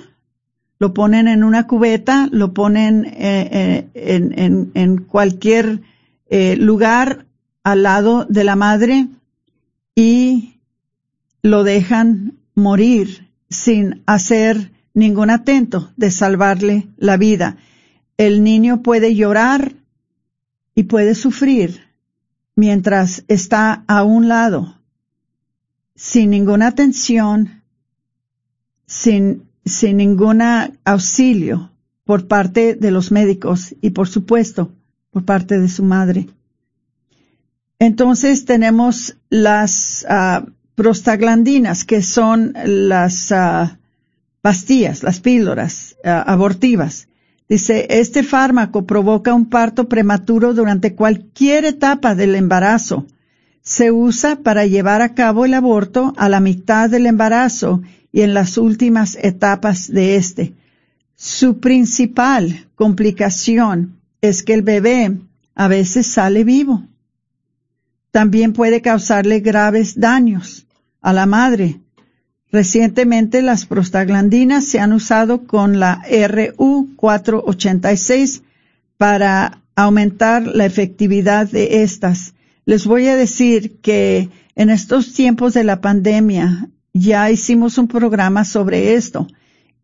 lo 0.82 0.92
ponen 0.92 1.28
en 1.28 1.44
una 1.44 1.68
cubeta, 1.68 2.28
lo 2.32 2.52
ponen 2.54 3.04
eh, 3.06 3.86
en, 3.94 4.96
cualquier 5.04 5.80
lugar 6.28 7.26
al 7.62 7.84
lado 7.84 8.26
de 8.28 8.42
la 8.42 8.56
madre 8.56 9.06
y 9.94 10.54
lo 11.40 11.62
dejan 11.62 12.34
morir 12.56 13.28
sin 13.48 14.02
hacer 14.06 14.72
ningún 14.92 15.30
atento 15.30 15.92
de 15.96 16.10
salvarle 16.10 16.88
la 16.96 17.16
vida. 17.16 17.58
El 18.16 18.42
niño 18.42 18.82
puede 18.82 19.14
llorar 19.14 19.74
y 20.74 20.82
puede 20.82 21.14
sufrir 21.14 21.86
mientras 22.56 23.22
está 23.28 23.84
a 23.86 24.02
un 24.02 24.26
lado, 24.26 24.80
sin 25.94 26.30
ninguna 26.30 26.66
atención, 26.66 27.62
sin, 28.84 29.51
sin 29.64 29.98
ningún 29.98 30.40
auxilio 30.84 31.70
por 32.04 32.26
parte 32.26 32.74
de 32.74 32.90
los 32.90 33.12
médicos 33.12 33.74
y 33.80 33.90
por 33.90 34.08
supuesto 34.08 34.72
por 35.10 35.24
parte 35.24 35.58
de 35.58 35.68
su 35.68 35.84
madre. 35.84 36.28
Entonces 37.78 38.44
tenemos 38.44 39.16
las 39.28 40.06
ah, 40.08 40.44
prostaglandinas, 40.74 41.84
que 41.84 42.02
son 42.02 42.54
las 42.64 43.32
ah, 43.32 43.78
pastillas, 44.40 45.02
las 45.02 45.20
píldoras 45.20 45.96
ah, 46.04 46.22
abortivas. 46.22 47.08
Dice, 47.48 47.86
este 47.90 48.22
fármaco 48.22 48.86
provoca 48.86 49.34
un 49.34 49.46
parto 49.46 49.88
prematuro 49.88 50.54
durante 50.54 50.94
cualquier 50.94 51.64
etapa 51.64 52.14
del 52.14 52.34
embarazo. 52.34 53.06
Se 53.60 53.90
usa 53.90 54.36
para 54.36 54.64
llevar 54.64 55.02
a 55.02 55.14
cabo 55.14 55.44
el 55.44 55.54
aborto 55.54 56.14
a 56.16 56.28
la 56.28 56.40
mitad 56.40 56.88
del 56.88 57.06
embarazo 57.06 57.82
y 58.12 58.20
en 58.20 58.34
las 58.34 58.58
últimas 58.58 59.16
etapas 59.20 59.90
de 59.90 60.16
este. 60.16 60.54
Su 61.16 61.58
principal 61.58 62.68
complicación 62.74 63.98
es 64.20 64.42
que 64.42 64.54
el 64.54 64.62
bebé 64.62 65.18
a 65.54 65.68
veces 65.68 66.06
sale 66.06 66.44
vivo 66.44 66.82
también 68.12 68.52
puede 68.52 68.80
causarle 68.82 69.40
graves 69.40 69.98
daños 69.98 70.68
a 71.00 71.12
la 71.12 71.26
madre. 71.26 71.80
Recientemente 72.52 73.42
las 73.42 73.66
prostaglandinas 73.66 74.64
se 74.66 74.78
han 74.78 74.92
usado 74.92 75.44
con 75.46 75.80
la 75.80 76.00
RU486 76.04 78.42
para 78.98 79.62
aumentar 79.74 80.46
la 80.46 80.66
efectividad 80.66 81.50
de 81.50 81.82
estas. 81.82 82.34
Les 82.66 82.86
voy 82.86 83.08
a 83.08 83.16
decir 83.16 83.80
que 83.80 84.28
en 84.54 84.68
estos 84.68 85.14
tiempos 85.14 85.54
de 85.54 85.64
la 85.64 85.80
pandemia 85.80 86.68
ya 86.92 87.30
hicimos 87.30 87.78
un 87.78 87.88
programa 87.88 88.44
sobre 88.44 88.94
esto 88.94 89.26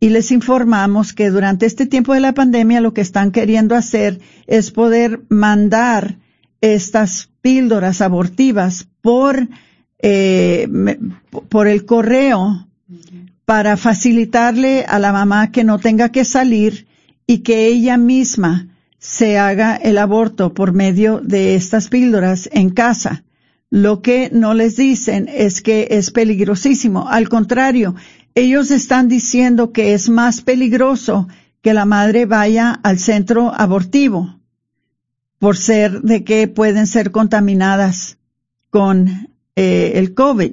y 0.00 0.11
les 0.11 0.30
informamos 0.30 1.12
que 1.12 1.30
durante 1.30 1.66
este 1.66 1.86
tiempo 1.86 2.14
de 2.14 2.20
la 2.20 2.34
pandemia 2.34 2.80
lo 2.80 2.94
que 2.94 3.00
están 3.00 3.32
queriendo 3.32 3.74
hacer 3.74 4.20
es 4.46 4.70
poder 4.70 5.22
mandar 5.28 6.18
estas 6.61 7.30
píldoras 7.40 8.00
abortivas 8.00 8.86
por, 9.00 9.48
eh, 9.98 10.68
por 11.48 11.66
el 11.66 11.84
correo 11.84 12.68
para 13.44 13.76
facilitarle 13.76 14.84
a 14.86 14.98
la 14.98 15.12
mamá 15.12 15.50
que 15.50 15.64
no 15.64 15.78
tenga 15.78 16.11
que 16.11 16.24
salir 16.24 16.86
y 17.26 17.38
que 17.38 17.66
ella 17.66 17.96
misma 17.96 18.68
se 18.98 19.38
haga 19.38 19.76
el 19.76 19.98
aborto 19.98 20.52
por 20.52 20.72
medio 20.72 21.20
de 21.20 21.54
estas 21.54 21.88
píldoras 21.88 22.48
en 22.52 22.70
casa. 22.70 23.24
Lo 23.70 24.00
que 24.00 24.30
no 24.32 24.54
les 24.54 24.76
dicen 24.76 25.28
es 25.28 25.60
que 25.60 25.88
es 25.90 26.10
peligrosísimo. 26.10 27.08
Al 27.08 27.28
contrario, 27.28 27.94
ellos 28.34 28.70
están 28.70 29.08
diciendo 29.08 29.72
que 29.72 29.94
es 29.94 30.08
más 30.08 30.40
peligroso 30.40 31.28
que 31.60 31.74
la 31.74 31.84
madre 31.84 32.24
vaya 32.24 32.70
al 32.82 32.98
centro 32.98 33.52
abortivo 33.54 34.38
por 35.38 35.56
ser 35.56 36.02
de 36.02 36.24
que 36.24 36.48
pueden 36.48 36.86
ser 36.86 37.10
contaminadas 37.10 38.18
con 38.70 39.28
eh, 39.56 39.92
el 39.94 40.14
COVID. 40.14 40.52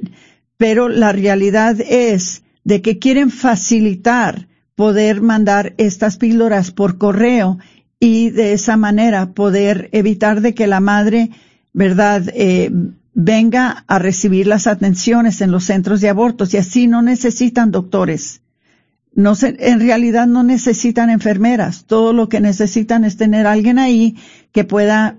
Pero 0.58 0.90
la 0.90 1.12
realidad 1.12 1.78
es 1.82 2.44
de 2.64 2.82
que 2.82 3.00
quieren 3.00 3.30
facilitar 3.30 4.48
poder 4.76 5.22
mandar 5.22 5.74
estas 5.78 6.18
píldoras 6.18 6.72
por 6.72 6.98
correo 6.98 7.58
y 8.00 8.30
de 8.30 8.54
esa 8.54 8.78
manera 8.78 9.34
poder 9.34 9.90
evitar 9.92 10.42
de 10.42 10.54
que 10.54 10.68
la 10.68 10.80
madre, 10.80 11.32
verdad, 11.74 12.30
eh, 12.34 12.72
venga 13.16 13.84
a 13.88 13.98
recibir 13.98 14.46
las 14.46 14.68
atenciones 14.68 15.42
en 15.42 15.50
los 15.50 15.64
centros 15.64 16.02
de 16.02 16.10
abortos 16.10 16.54
y 16.54 16.58
así 16.58 16.86
no 16.86 17.02
necesitan 17.02 17.72
doctores 17.72 18.42
no 19.16 19.34
se, 19.34 19.56
en 19.60 19.80
realidad 19.80 20.28
no 20.28 20.44
necesitan 20.44 21.10
enfermeras. 21.10 21.86
Todo 21.86 22.14
lo 22.14 22.30
que 22.30 22.42
necesitan 22.42 23.06
es 23.06 23.18
tener 23.18 23.48
alguien 23.48 23.80
ahí 23.80 24.18
que 24.52 24.66
pueda 24.66 25.18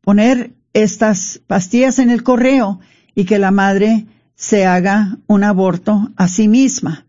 poner 0.00 0.54
estas 0.72 1.40
pastillas 1.46 1.98
en 1.98 2.10
el 2.10 2.22
correo 2.22 2.80
y 3.14 3.26
que 3.26 3.38
la 3.38 3.50
madre 3.50 4.06
se 4.34 4.64
haga 4.64 5.18
un 5.26 5.44
aborto 5.44 6.10
a 6.16 6.28
sí 6.28 6.48
misma, 6.48 7.06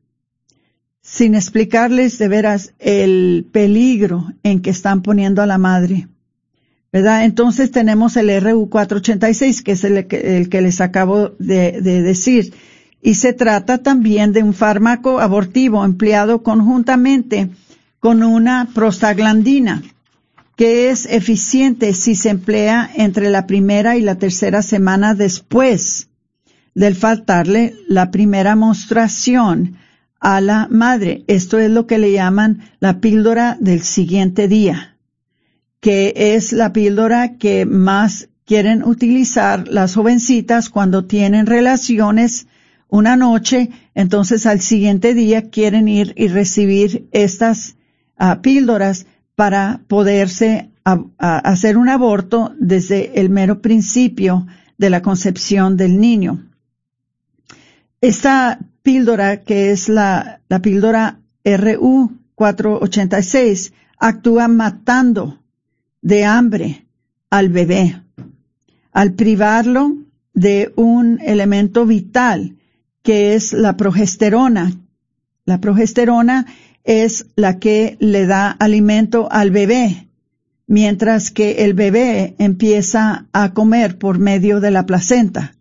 sin 1.01 1.33
explicarles 1.33 2.17
de 2.17 2.27
veras 2.27 2.73
el 2.79 3.47
peligro 3.51 4.33
en 4.43 4.61
que 4.61 4.69
están 4.69 5.01
poniendo 5.01 5.41
a 5.41 5.45
la 5.45 5.57
madre. 5.57 6.09
¿Verdad? 6.93 7.23
Entonces 7.23 7.71
tenemos 7.71 8.17
el 8.17 8.29
RU486, 8.29 9.63
que 9.63 9.71
es 9.71 9.83
el 9.83 10.07
que, 10.07 10.61
les 10.61 10.81
acabo 10.81 11.29
de 11.39 11.81
decir 11.81 12.53
y 13.01 13.15
se 13.15 13.33
trata 13.33 13.79
también 13.79 14.31
de 14.31 14.43
un 14.43 14.53
fármaco 14.53 15.19
abortivo 15.19 15.83
empleado 15.83 16.43
conjuntamente 16.43 17.49
con 17.99 18.23
una 18.23 18.69
prostaglandina, 18.73 19.81
que 20.55 20.89
es 20.89 21.05
eficiente 21.07 21.93
si 21.93 22.15
se 22.15 22.29
emplea 22.29 22.89
entre 22.95 23.29
la 23.29 23.47
primera 23.47 23.97
y 23.97 24.01
la 24.01 24.15
tercera 24.15 24.61
semana 24.61 25.15
después 25.15 26.09
del 26.75 26.95
faltarle 26.95 27.75
la 27.87 28.11
primera 28.11 28.55
menstruación 28.55 29.77
a 30.19 30.39
la 30.39 30.67
madre. 30.69 31.23
Esto 31.27 31.57
es 31.57 31.71
lo 31.71 31.87
que 31.87 31.97
le 31.97 32.11
llaman 32.11 32.61
la 32.79 32.99
píldora 32.99 33.57
del 33.59 33.81
siguiente 33.81 34.47
día, 34.47 34.90
que 35.81 36.13
es 36.15 36.53
la 36.53 36.71
píldora 36.71 37.37
que 37.37 37.65
más 37.65 38.29
quieren 38.45 38.83
utilizar 38.83 39.67
las 39.67 39.95
jovencitas 39.95 40.69
cuando 40.69 41.05
tienen 41.05 41.45
relaciones 41.45 42.47
una 42.87 43.15
noche, 43.15 43.69
entonces 43.95 44.45
al 44.45 44.61
siguiente 44.61 45.13
día 45.13 45.49
quieren 45.49 45.87
ir 45.87 46.13
y 46.17 46.27
recibir 46.27 47.07
estas 47.11 47.77
ah, 48.17 48.41
píldoras 48.41 49.07
para 49.35 49.81
poderse 49.87 50.69
hacer 51.17 51.77
un 51.77 51.89
aborto 51.89 52.53
desde 52.59 53.19
el 53.19 53.29
mero 53.29 53.61
principio 53.61 54.47
de 54.77 54.89
la 54.89 55.01
concepción 55.01 55.77
del 55.77 55.99
niño. 55.99 56.49
Esta 58.01 58.59
píldora, 58.81 59.41
que 59.41 59.71
es 59.71 59.89
la, 59.89 60.41
píldora 60.61 61.19
RU 61.45 62.11
486, 62.35 63.73
actúa 63.97 64.47
matando 64.47 65.40
de 66.01 66.25
hambre 66.25 66.85
al 67.29 67.49
bebé, 67.49 68.01
al 68.91 69.13
privarlo 69.13 69.95
de 70.33 70.71
un 70.75 71.19
elemento 71.21 71.85
vital 71.85 72.55
que 73.03 73.35
es 73.35 73.53
la 73.53 73.77
progesterona. 73.77 74.71
La 75.45 75.59
progesterona 75.59 76.45
es 76.83 77.25
la 77.35 77.59
que 77.59 77.97
le 77.99 78.25
da 78.25 78.51
alimento 78.51 79.27
al 79.31 79.51
bebé, 79.51 80.07
mientras 80.67 81.31
que 81.31 81.63
el 81.63 81.73
bebé 81.73 82.35
empieza 82.37 83.25
a 83.33 83.53
comer 83.53 83.97
por 83.97 84.19
medio 84.19 84.59
de 84.59 84.71
la 84.71 84.85
placenta. 84.85 85.55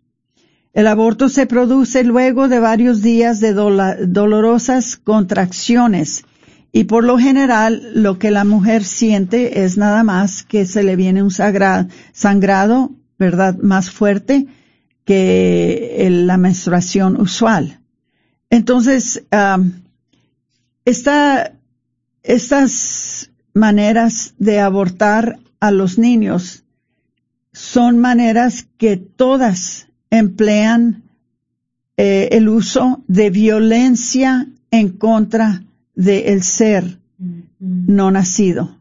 El 0.73 0.87
aborto 0.87 1.27
se 1.27 1.47
produce 1.47 2.03
luego 2.03 2.47
de 2.47 2.59
varios 2.59 3.01
días 3.01 3.41
de 3.41 3.53
dolorosas 3.53 4.95
contracciones 4.95 6.23
y 6.71 6.85
por 6.85 7.03
lo 7.03 7.17
general 7.17 7.91
lo 7.93 8.17
que 8.17 8.31
la 8.31 8.43
mujer 8.43 8.83
siente 8.83 9.63
es 9.63 9.77
nada 9.77 10.03
más 10.03 10.43
que 10.43 10.65
se 10.65 10.83
le 10.83 10.95
viene 10.95 11.21
un 11.21 11.31
sagra- 11.31 11.87
sangrado, 12.13 12.91
¿verdad?, 13.19 13.57
más 13.57 13.91
fuerte 13.91 14.47
que 15.05 16.07
la 16.09 16.37
menstruación 16.37 17.19
usual. 17.19 17.79
Entonces, 18.49 19.23
esta- 20.85 21.53
estas 22.23 23.29
maneras 23.53 24.33
de 24.37 24.59
abortar 24.59 25.39
a 25.59 25.71
los 25.71 25.97
niños 25.97 26.63
son 27.53 27.97
maneras 27.97 28.67
que 28.77 28.95
todas 28.97 29.87
emplean 30.09 31.03
eh, 31.97 32.29
el 32.31 32.47
uso 32.49 33.03
de 33.07 33.29
violencia 33.29 34.47
en 34.71 34.89
contra 34.89 35.63
del 35.95 36.43
ser 36.43 36.99
no 37.59 38.11
nacido. 38.11 38.77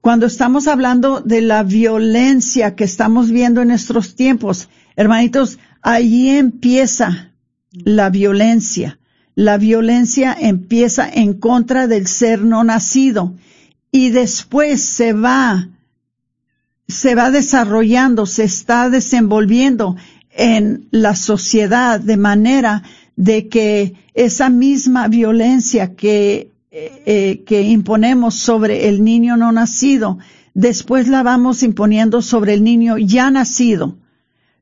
Cuando 0.00 0.26
estamos 0.26 0.68
hablando 0.68 1.20
de 1.20 1.40
la 1.40 1.62
violencia 1.62 2.76
que 2.76 2.84
estamos 2.84 3.30
viendo 3.30 3.62
en 3.62 3.68
nuestros 3.68 4.14
tiempos, 4.14 4.68
hermanitos, 4.94 5.58
ahí 5.82 6.28
empieza 6.28 7.32
la 7.72 8.10
violencia. 8.10 8.98
La 9.34 9.58
violencia 9.58 10.36
empieza 10.38 11.08
en 11.08 11.34
contra 11.34 11.86
del 11.86 12.06
ser 12.06 12.42
no 12.42 12.64
nacido 12.64 13.34
y 13.90 14.10
después 14.10 14.82
se 14.82 15.12
va, 15.12 15.68
se 16.86 17.14
va 17.14 17.30
desarrollando, 17.30 18.26
se 18.26 18.44
está 18.44 18.88
desenvolviendo 18.90 19.96
en 20.30 20.86
la 20.90 21.16
sociedad 21.16 21.98
de 21.98 22.16
manera 22.16 22.82
de 23.16 23.48
que 23.48 23.94
esa 24.14 24.50
misma 24.50 25.08
violencia 25.08 25.94
que, 25.94 26.52
eh, 26.70 27.02
eh, 27.06 27.42
que 27.46 27.62
imponemos 27.62 28.34
sobre 28.34 28.88
el 28.88 29.02
niño 29.02 29.36
no 29.36 29.52
nacido, 29.52 30.18
después 30.54 31.08
la 31.08 31.22
vamos 31.22 31.62
imponiendo 31.62 32.22
sobre 32.22 32.54
el 32.54 32.62
niño 32.62 32.98
ya 32.98 33.30
nacido, 33.30 33.96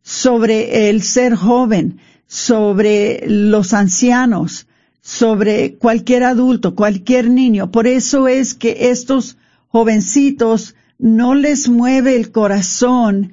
sobre 0.03 0.89
el 0.89 1.03
ser 1.03 1.35
joven, 1.35 1.99
sobre 2.27 3.25
los 3.27 3.73
ancianos, 3.73 4.67
sobre 5.03 5.75
cualquier 5.75 6.23
adulto, 6.23 6.75
cualquier 6.75 7.29
niño. 7.29 7.71
Por 7.71 7.87
eso 7.87 8.29
es 8.29 8.55
que 8.55 8.91
estos 8.91 9.37
jovencitos 9.69 10.75
no 10.99 11.35
les 11.35 11.69
mueve 11.69 12.17
el 12.17 12.31
corazón 12.31 13.33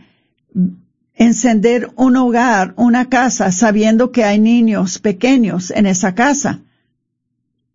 encender 1.15 1.91
un 1.95 2.15
hogar, 2.15 2.73
una 2.77 3.09
casa, 3.09 3.51
sabiendo 3.51 4.11
que 4.11 4.23
hay 4.23 4.39
niños 4.39 4.99
pequeños 4.99 5.71
en 5.71 5.85
esa 5.85 6.15
casa, 6.15 6.61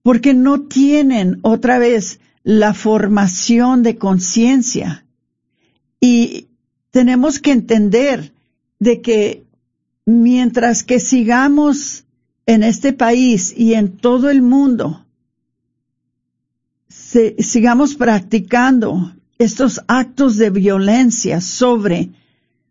porque 0.02 0.34
no 0.34 0.62
tienen 0.62 1.38
otra 1.42 1.78
vez 1.78 2.20
la 2.42 2.74
formación 2.74 3.82
de 3.82 3.96
conciencia. 3.98 5.04
Y 6.00 6.48
tenemos 6.90 7.40
que 7.40 7.52
entender 7.52 8.32
de 8.78 9.00
que 9.00 9.44
mientras 10.04 10.82
que 10.84 11.00
sigamos 11.00 12.04
en 12.46 12.62
este 12.62 12.92
país 12.92 13.52
y 13.56 13.74
en 13.74 13.96
todo 13.96 14.30
el 14.30 14.42
mundo, 14.42 15.04
sigamos 16.88 17.94
practicando 17.94 19.12
estos 19.38 19.82
actos 19.88 20.36
de 20.36 20.50
violencia 20.50 21.40
sobre 21.40 22.10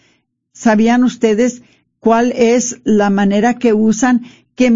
¿Sabían 0.52 1.04
ustedes 1.04 1.62
cuál 2.00 2.32
es 2.32 2.82
la 2.84 3.08
manera 3.08 3.54
que 3.54 3.72
usan? 3.72 4.26
Que 4.54 4.70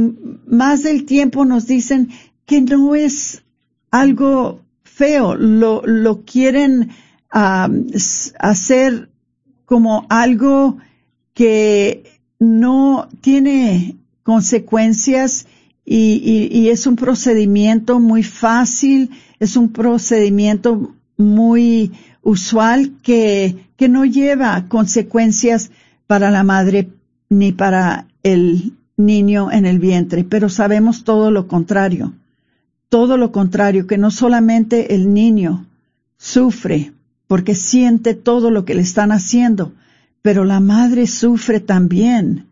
más 0.46 0.82
del 0.82 1.04
tiempo 1.04 1.44
nos 1.44 1.66
dicen 1.66 2.08
que 2.46 2.62
no 2.62 2.94
es 2.94 3.42
algo 3.90 4.62
feo. 4.82 5.34
Lo, 5.34 5.82
lo 5.84 6.24
quieren 6.24 6.88
ah, 7.30 7.68
hacer 8.38 9.11
como 9.72 10.04
algo 10.10 10.76
que 11.32 12.04
no 12.38 13.08
tiene 13.22 13.96
consecuencias 14.22 15.46
y, 15.82 16.68
es 16.68 16.86
un 16.86 16.96
procedimiento 16.96 17.98
muy 17.98 18.22
fácil, 18.22 19.08
es 19.40 19.56
un 19.56 19.72
procedimiento 19.72 20.94
muy 21.16 21.90
usual 22.20 22.92
que, 23.02 23.64
que 23.78 23.88
no 23.88 24.04
lleva 24.04 24.68
consecuencias 24.68 25.70
para 26.06 26.30
la 26.30 26.44
madre 26.44 26.90
ni 27.30 27.52
para 27.52 28.08
el 28.22 28.74
niño 28.98 29.50
en 29.50 29.64
el 29.64 29.78
vientre, 29.78 30.22
pero 30.22 30.50
sabemos 30.50 31.02
todo 31.02 31.30
lo 31.30 31.48
contrario, 31.48 32.12
todo 32.90 33.16
lo 33.16 33.32
contrario, 33.32 33.86
que 33.86 33.96
no 33.96 34.10
solamente 34.10 34.94
el 34.94 35.14
niño 35.14 35.64
sufre 36.18 36.92
porque 37.32 37.54
siente 37.54 38.12
todo 38.12 38.50
lo 38.50 38.66
que 38.66 38.74
le 38.74 38.82
están 38.82 39.10
haciendo, 39.10 39.72
pero 40.20 40.44
la 40.44 40.60
madre 40.60 41.06
sufre 41.06 41.60
también. 41.60 42.44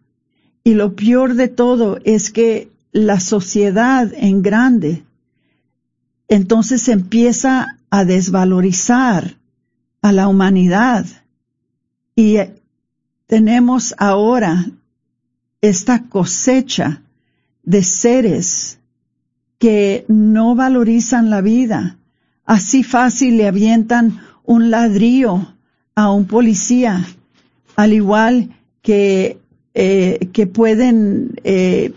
Y 0.65 0.73
lo 0.73 0.97
peor 0.97 1.35
de 1.35 1.49
todo 1.49 1.99
es 2.03 2.31
que 2.31 2.71
la 2.91 3.21
sociedad 3.21 4.11
en 4.17 4.41
grande 4.41 5.05
entonces 6.29 6.89
empieza 6.89 7.77
a 7.91 8.07
desvalorizar 8.07 9.37
a 10.01 10.13
la 10.13 10.29
humanidad. 10.29 11.05
Y 12.17 12.39
eh, 12.39 12.55
tenemos 13.27 13.95
ahora 13.99 14.65
esta 15.61 16.05
cosecha 16.05 17.03
de 17.65 17.83
seres 17.83 18.79
que 19.59 20.07
no 20.09 20.55
valorizan 20.55 21.29
la 21.29 21.43
vida. 21.43 21.99
Así 22.47 22.83
fácil 22.83 23.37
le 23.37 23.47
avientan 23.47 24.30
un 24.51 24.69
ladrillo 24.73 25.47
a 25.95 26.11
un 26.11 26.27
policía, 26.27 27.07
al 27.77 27.93
igual 27.93 28.51
que, 28.83 29.39
eh, 29.75 30.29
que 30.33 30.49
pueden 30.49 31.37
eh, 31.45 31.95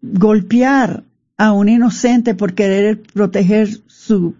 golpear 0.00 1.04
a 1.36 1.52
un 1.52 1.68
inocente 1.68 2.34
por 2.34 2.54
querer 2.54 3.02
proteger 3.02 3.68
su 3.88 4.36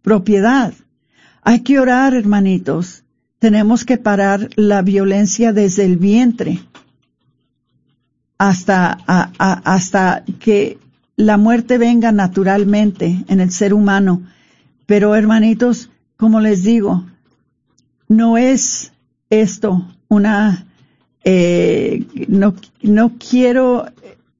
propiedad. 0.00 0.72
Hay 1.42 1.60
que 1.60 1.78
orar, 1.78 2.14
hermanitos. 2.14 3.04
Tenemos 3.38 3.84
que 3.84 3.98
parar 3.98 4.48
la 4.56 4.80
violencia 4.80 5.52
desde 5.52 5.84
el 5.84 5.98
vientre 5.98 6.60
hasta, 8.38 8.92
hasta 9.36 10.24
que 10.40 10.78
la 11.16 11.36
muerte 11.36 11.76
venga 11.76 12.12
naturalmente 12.12 13.24
en 13.28 13.40
el 13.40 13.50
ser 13.50 13.74
humano. 13.74 14.22
Pero 14.86 15.14
hermanitos, 15.14 15.90
como 16.16 16.40
les 16.40 16.62
digo, 16.62 17.04
no 18.08 18.38
es 18.38 18.92
esto 19.30 19.86
una, 20.08 20.66
eh, 21.24 22.06
no, 22.28 22.54
no 22.82 23.12
quiero 23.18 23.86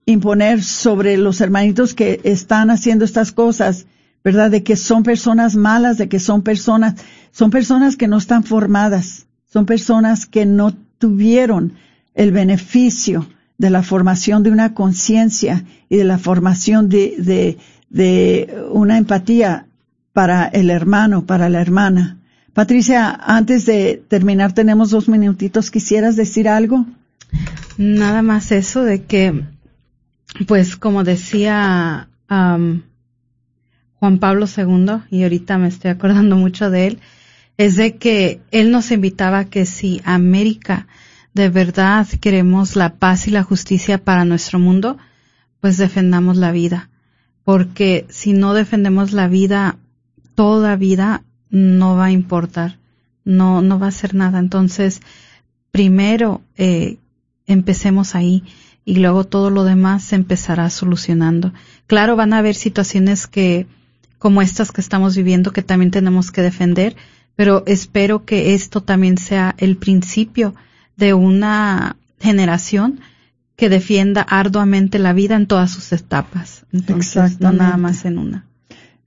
imponer 0.06 0.62
sobre 0.62 1.16
los 1.16 1.40
hermanitos 1.40 1.94
que 1.94 2.20
están 2.24 2.70
haciendo 2.70 3.04
estas 3.04 3.32
cosas, 3.32 3.86
¿verdad? 4.22 4.50
De 4.50 4.62
que 4.62 4.76
son 4.76 5.02
personas 5.02 5.56
malas, 5.56 5.98
de 5.98 6.08
que 6.08 6.20
son 6.20 6.42
personas, 6.42 6.94
son 7.32 7.50
personas 7.50 7.96
que 7.96 8.08
no 8.08 8.18
están 8.18 8.44
formadas, 8.44 9.26
son 9.52 9.66
personas 9.66 10.26
que 10.26 10.46
no 10.46 10.72
tuvieron 10.98 11.74
el 12.14 12.32
beneficio 12.32 13.28
de 13.58 13.70
la 13.70 13.82
formación 13.82 14.42
de 14.42 14.50
una 14.50 14.74
conciencia 14.74 15.64
y 15.88 15.96
de 15.96 16.04
la 16.04 16.18
formación 16.18 16.88
de, 16.88 17.14
de, 17.18 17.58
de 17.90 18.64
una 18.70 18.98
empatía 18.98 19.66
para 20.16 20.46
el 20.46 20.70
hermano, 20.70 21.26
para 21.26 21.50
la 21.50 21.60
hermana. 21.60 22.16
Patricia, 22.54 23.10
antes 23.10 23.66
de 23.66 24.02
terminar, 24.08 24.54
tenemos 24.54 24.88
dos 24.88 25.10
minutitos. 25.10 25.70
¿Quisieras 25.70 26.16
decir 26.16 26.48
algo? 26.48 26.86
Nada 27.76 28.22
más 28.22 28.50
eso 28.50 28.82
de 28.82 29.02
que, 29.02 29.44
pues 30.46 30.76
como 30.76 31.04
decía 31.04 32.08
Juan 32.30 34.18
Pablo 34.18 34.46
II, 34.46 35.02
y 35.10 35.24
ahorita 35.24 35.58
me 35.58 35.68
estoy 35.68 35.90
acordando 35.90 36.36
mucho 36.36 36.70
de 36.70 36.86
él, 36.86 36.98
es 37.58 37.76
de 37.76 37.96
que 37.96 38.40
él 38.52 38.70
nos 38.70 38.92
invitaba 38.92 39.44
que 39.44 39.66
si 39.66 40.00
América 40.06 40.86
de 41.34 41.50
verdad 41.50 42.06
queremos 42.22 42.74
la 42.74 42.94
paz 42.94 43.28
y 43.28 43.32
la 43.32 43.42
justicia 43.42 43.98
para 43.98 44.24
nuestro 44.24 44.58
mundo, 44.58 44.96
pues 45.60 45.76
defendamos 45.76 46.38
la 46.38 46.52
vida. 46.52 46.88
Porque 47.44 48.06
si 48.08 48.32
no 48.32 48.54
defendemos 48.54 49.12
la 49.12 49.28
vida, 49.28 49.76
toda 50.36 50.76
vida, 50.76 51.24
no 51.50 51.96
va 51.96 52.06
a 52.06 52.12
importar, 52.12 52.78
no, 53.24 53.60
no 53.62 53.80
va 53.80 53.88
a 53.88 53.92
ser 53.92 54.14
nada. 54.14 54.38
Entonces, 54.38 55.00
primero 55.72 56.42
eh, 56.56 56.98
empecemos 57.46 58.14
ahí 58.14 58.44
y 58.84 58.96
luego 58.96 59.24
todo 59.24 59.50
lo 59.50 59.64
demás 59.64 60.04
se 60.04 60.14
empezará 60.14 60.70
solucionando. 60.70 61.52
Claro, 61.88 62.14
van 62.14 62.32
a 62.32 62.38
haber 62.38 62.54
situaciones 62.54 63.26
que, 63.26 63.66
como 64.18 64.42
estas 64.42 64.70
que 64.70 64.80
estamos 64.80 65.16
viviendo, 65.16 65.52
que 65.52 65.62
también 65.62 65.90
tenemos 65.90 66.30
que 66.30 66.42
defender, 66.42 66.94
pero 67.34 67.64
espero 67.66 68.24
que 68.24 68.54
esto 68.54 68.82
también 68.82 69.18
sea 69.18 69.54
el 69.58 69.76
principio 69.76 70.54
de 70.96 71.14
una 71.14 71.96
generación 72.20 73.00
que 73.56 73.68
defienda 73.68 74.22
arduamente 74.22 74.98
la 74.98 75.12
vida 75.12 75.34
en 75.34 75.46
todas 75.46 75.70
sus 75.70 75.92
etapas. 75.92 76.64
Entonces, 76.72 77.40
no 77.40 77.52
nada 77.52 77.76
más 77.76 78.04
en 78.04 78.18
una. 78.18 78.44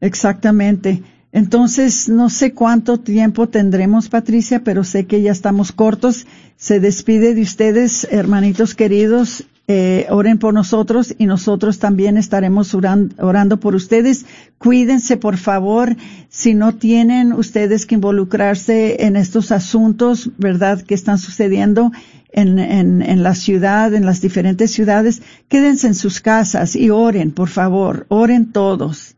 Exactamente. 0.01 1.03
Entonces, 1.31 2.09
no 2.09 2.29
sé 2.29 2.53
cuánto 2.53 2.99
tiempo 2.99 3.47
tendremos, 3.47 4.09
Patricia, 4.09 4.63
pero 4.63 4.83
sé 4.83 5.05
que 5.05 5.21
ya 5.21 5.31
estamos 5.31 5.71
cortos. 5.71 6.25
Se 6.57 6.79
despide 6.79 7.35
de 7.35 7.41
ustedes, 7.41 8.07
hermanitos 8.09 8.73
queridos. 8.73 9.45
Eh, 9.71 10.07
oren 10.09 10.39
por 10.39 10.51
nosotros 10.55 11.13
y 11.19 11.27
nosotros 11.27 11.77
también 11.77 12.17
estaremos 12.17 12.73
orando, 12.73 13.59
por 13.59 13.75
ustedes. 13.75 14.25
Cuídense, 14.57 15.15
por 15.15 15.37
favor. 15.37 15.95
Si 16.29 16.55
no 16.55 16.73
tienen 16.73 17.33
ustedes 17.33 17.85
que 17.85 17.93
involucrarse 17.93 19.05
en 19.05 19.15
estos 19.15 19.51
asuntos, 19.51 20.31
¿verdad?, 20.39 20.81
que 20.81 20.95
están 20.95 21.19
sucediendo 21.19 21.91
en, 22.31 23.21
la 23.23 23.35
ciudad, 23.35 23.93
en 23.93 24.07
las 24.07 24.21
diferentes 24.21 24.71
ciudades, 24.71 25.21
quédense 25.47 25.85
en 25.85 25.95
sus 25.95 26.19
casas 26.19 26.75
y 26.75 26.89
oren, 26.89 27.31
por 27.31 27.49
favor. 27.49 28.07
Oren 28.09 28.51
todos. 28.51 29.15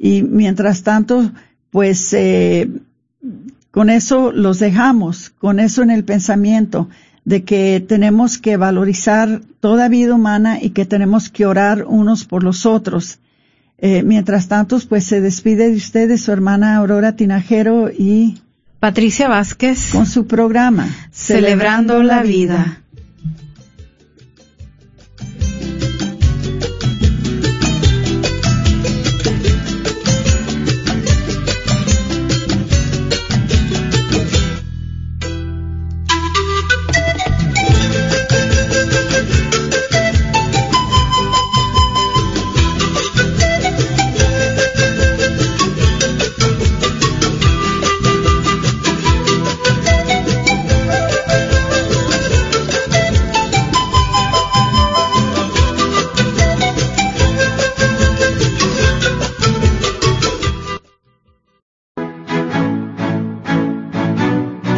Y 0.00 0.24
mientras 0.24 0.82
tanto, 0.82 1.30
pues 1.72 2.12
eh, 2.12 2.68
con 3.70 3.88
eso 3.88 4.30
los 4.30 4.58
dejamos, 4.58 5.30
con 5.30 5.58
eso 5.58 5.82
en 5.82 5.90
el 5.90 6.04
pensamiento 6.04 6.88
de 7.24 7.44
que 7.44 7.82
tenemos 7.88 8.36
que 8.36 8.58
valorizar 8.58 9.40
toda 9.58 9.88
vida 9.88 10.14
humana 10.14 10.58
y 10.60 10.70
que 10.70 10.84
tenemos 10.84 11.30
que 11.30 11.46
orar 11.46 11.84
unos 11.88 12.26
por 12.26 12.44
los 12.44 12.66
otros. 12.66 13.20
Eh, 13.78 14.02
mientras 14.02 14.48
tanto, 14.48 14.78
pues 14.86 15.04
se 15.04 15.22
despide 15.22 15.70
de 15.70 15.76
ustedes 15.76 16.22
su 16.22 16.30
hermana 16.30 16.76
Aurora 16.76 17.16
Tinajero 17.16 17.90
y 17.90 18.42
Patricia 18.78 19.28
Vázquez 19.28 19.92
con 19.92 20.04
su 20.04 20.26
programa 20.26 20.88
Celebrando, 21.10 22.02
la 22.02 22.22
vida. 22.22 22.81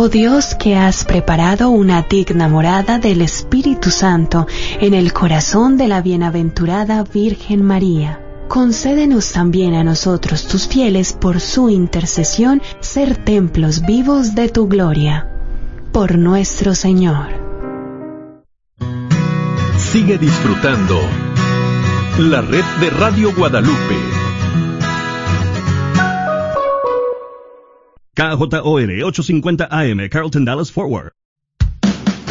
Oh 0.00 0.08
Dios 0.08 0.54
que 0.54 0.76
has 0.76 1.04
preparado 1.04 1.70
una 1.70 2.02
digna 2.02 2.46
morada 2.46 3.00
del 3.00 3.20
Espíritu 3.20 3.90
Santo 3.90 4.46
en 4.80 4.94
el 4.94 5.12
corazón 5.12 5.76
de 5.76 5.88
la 5.88 6.02
bienaventurada 6.02 7.02
Virgen 7.02 7.64
María. 7.64 8.20
Concédenos 8.46 9.32
también 9.32 9.74
a 9.74 9.82
nosotros 9.82 10.46
tus 10.46 10.68
fieles 10.68 11.14
por 11.14 11.40
su 11.40 11.68
intercesión 11.68 12.62
ser 12.78 13.16
templos 13.16 13.84
vivos 13.84 14.36
de 14.36 14.48
tu 14.48 14.68
gloria. 14.68 15.32
Por 15.92 16.16
nuestro 16.16 16.76
Señor. 16.76 17.26
Sigue 19.78 20.16
disfrutando 20.16 20.96
la 22.18 22.40
red 22.40 22.64
de 22.80 22.90
Radio 22.90 23.34
Guadalupe. 23.34 24.17
KJOR 28.18 28.90
850 29.06 29.68
AM, 29.70 30.08
Carlton 30.08 30.44
Dallas 30.44 30.70
Forward. 30.70 31.12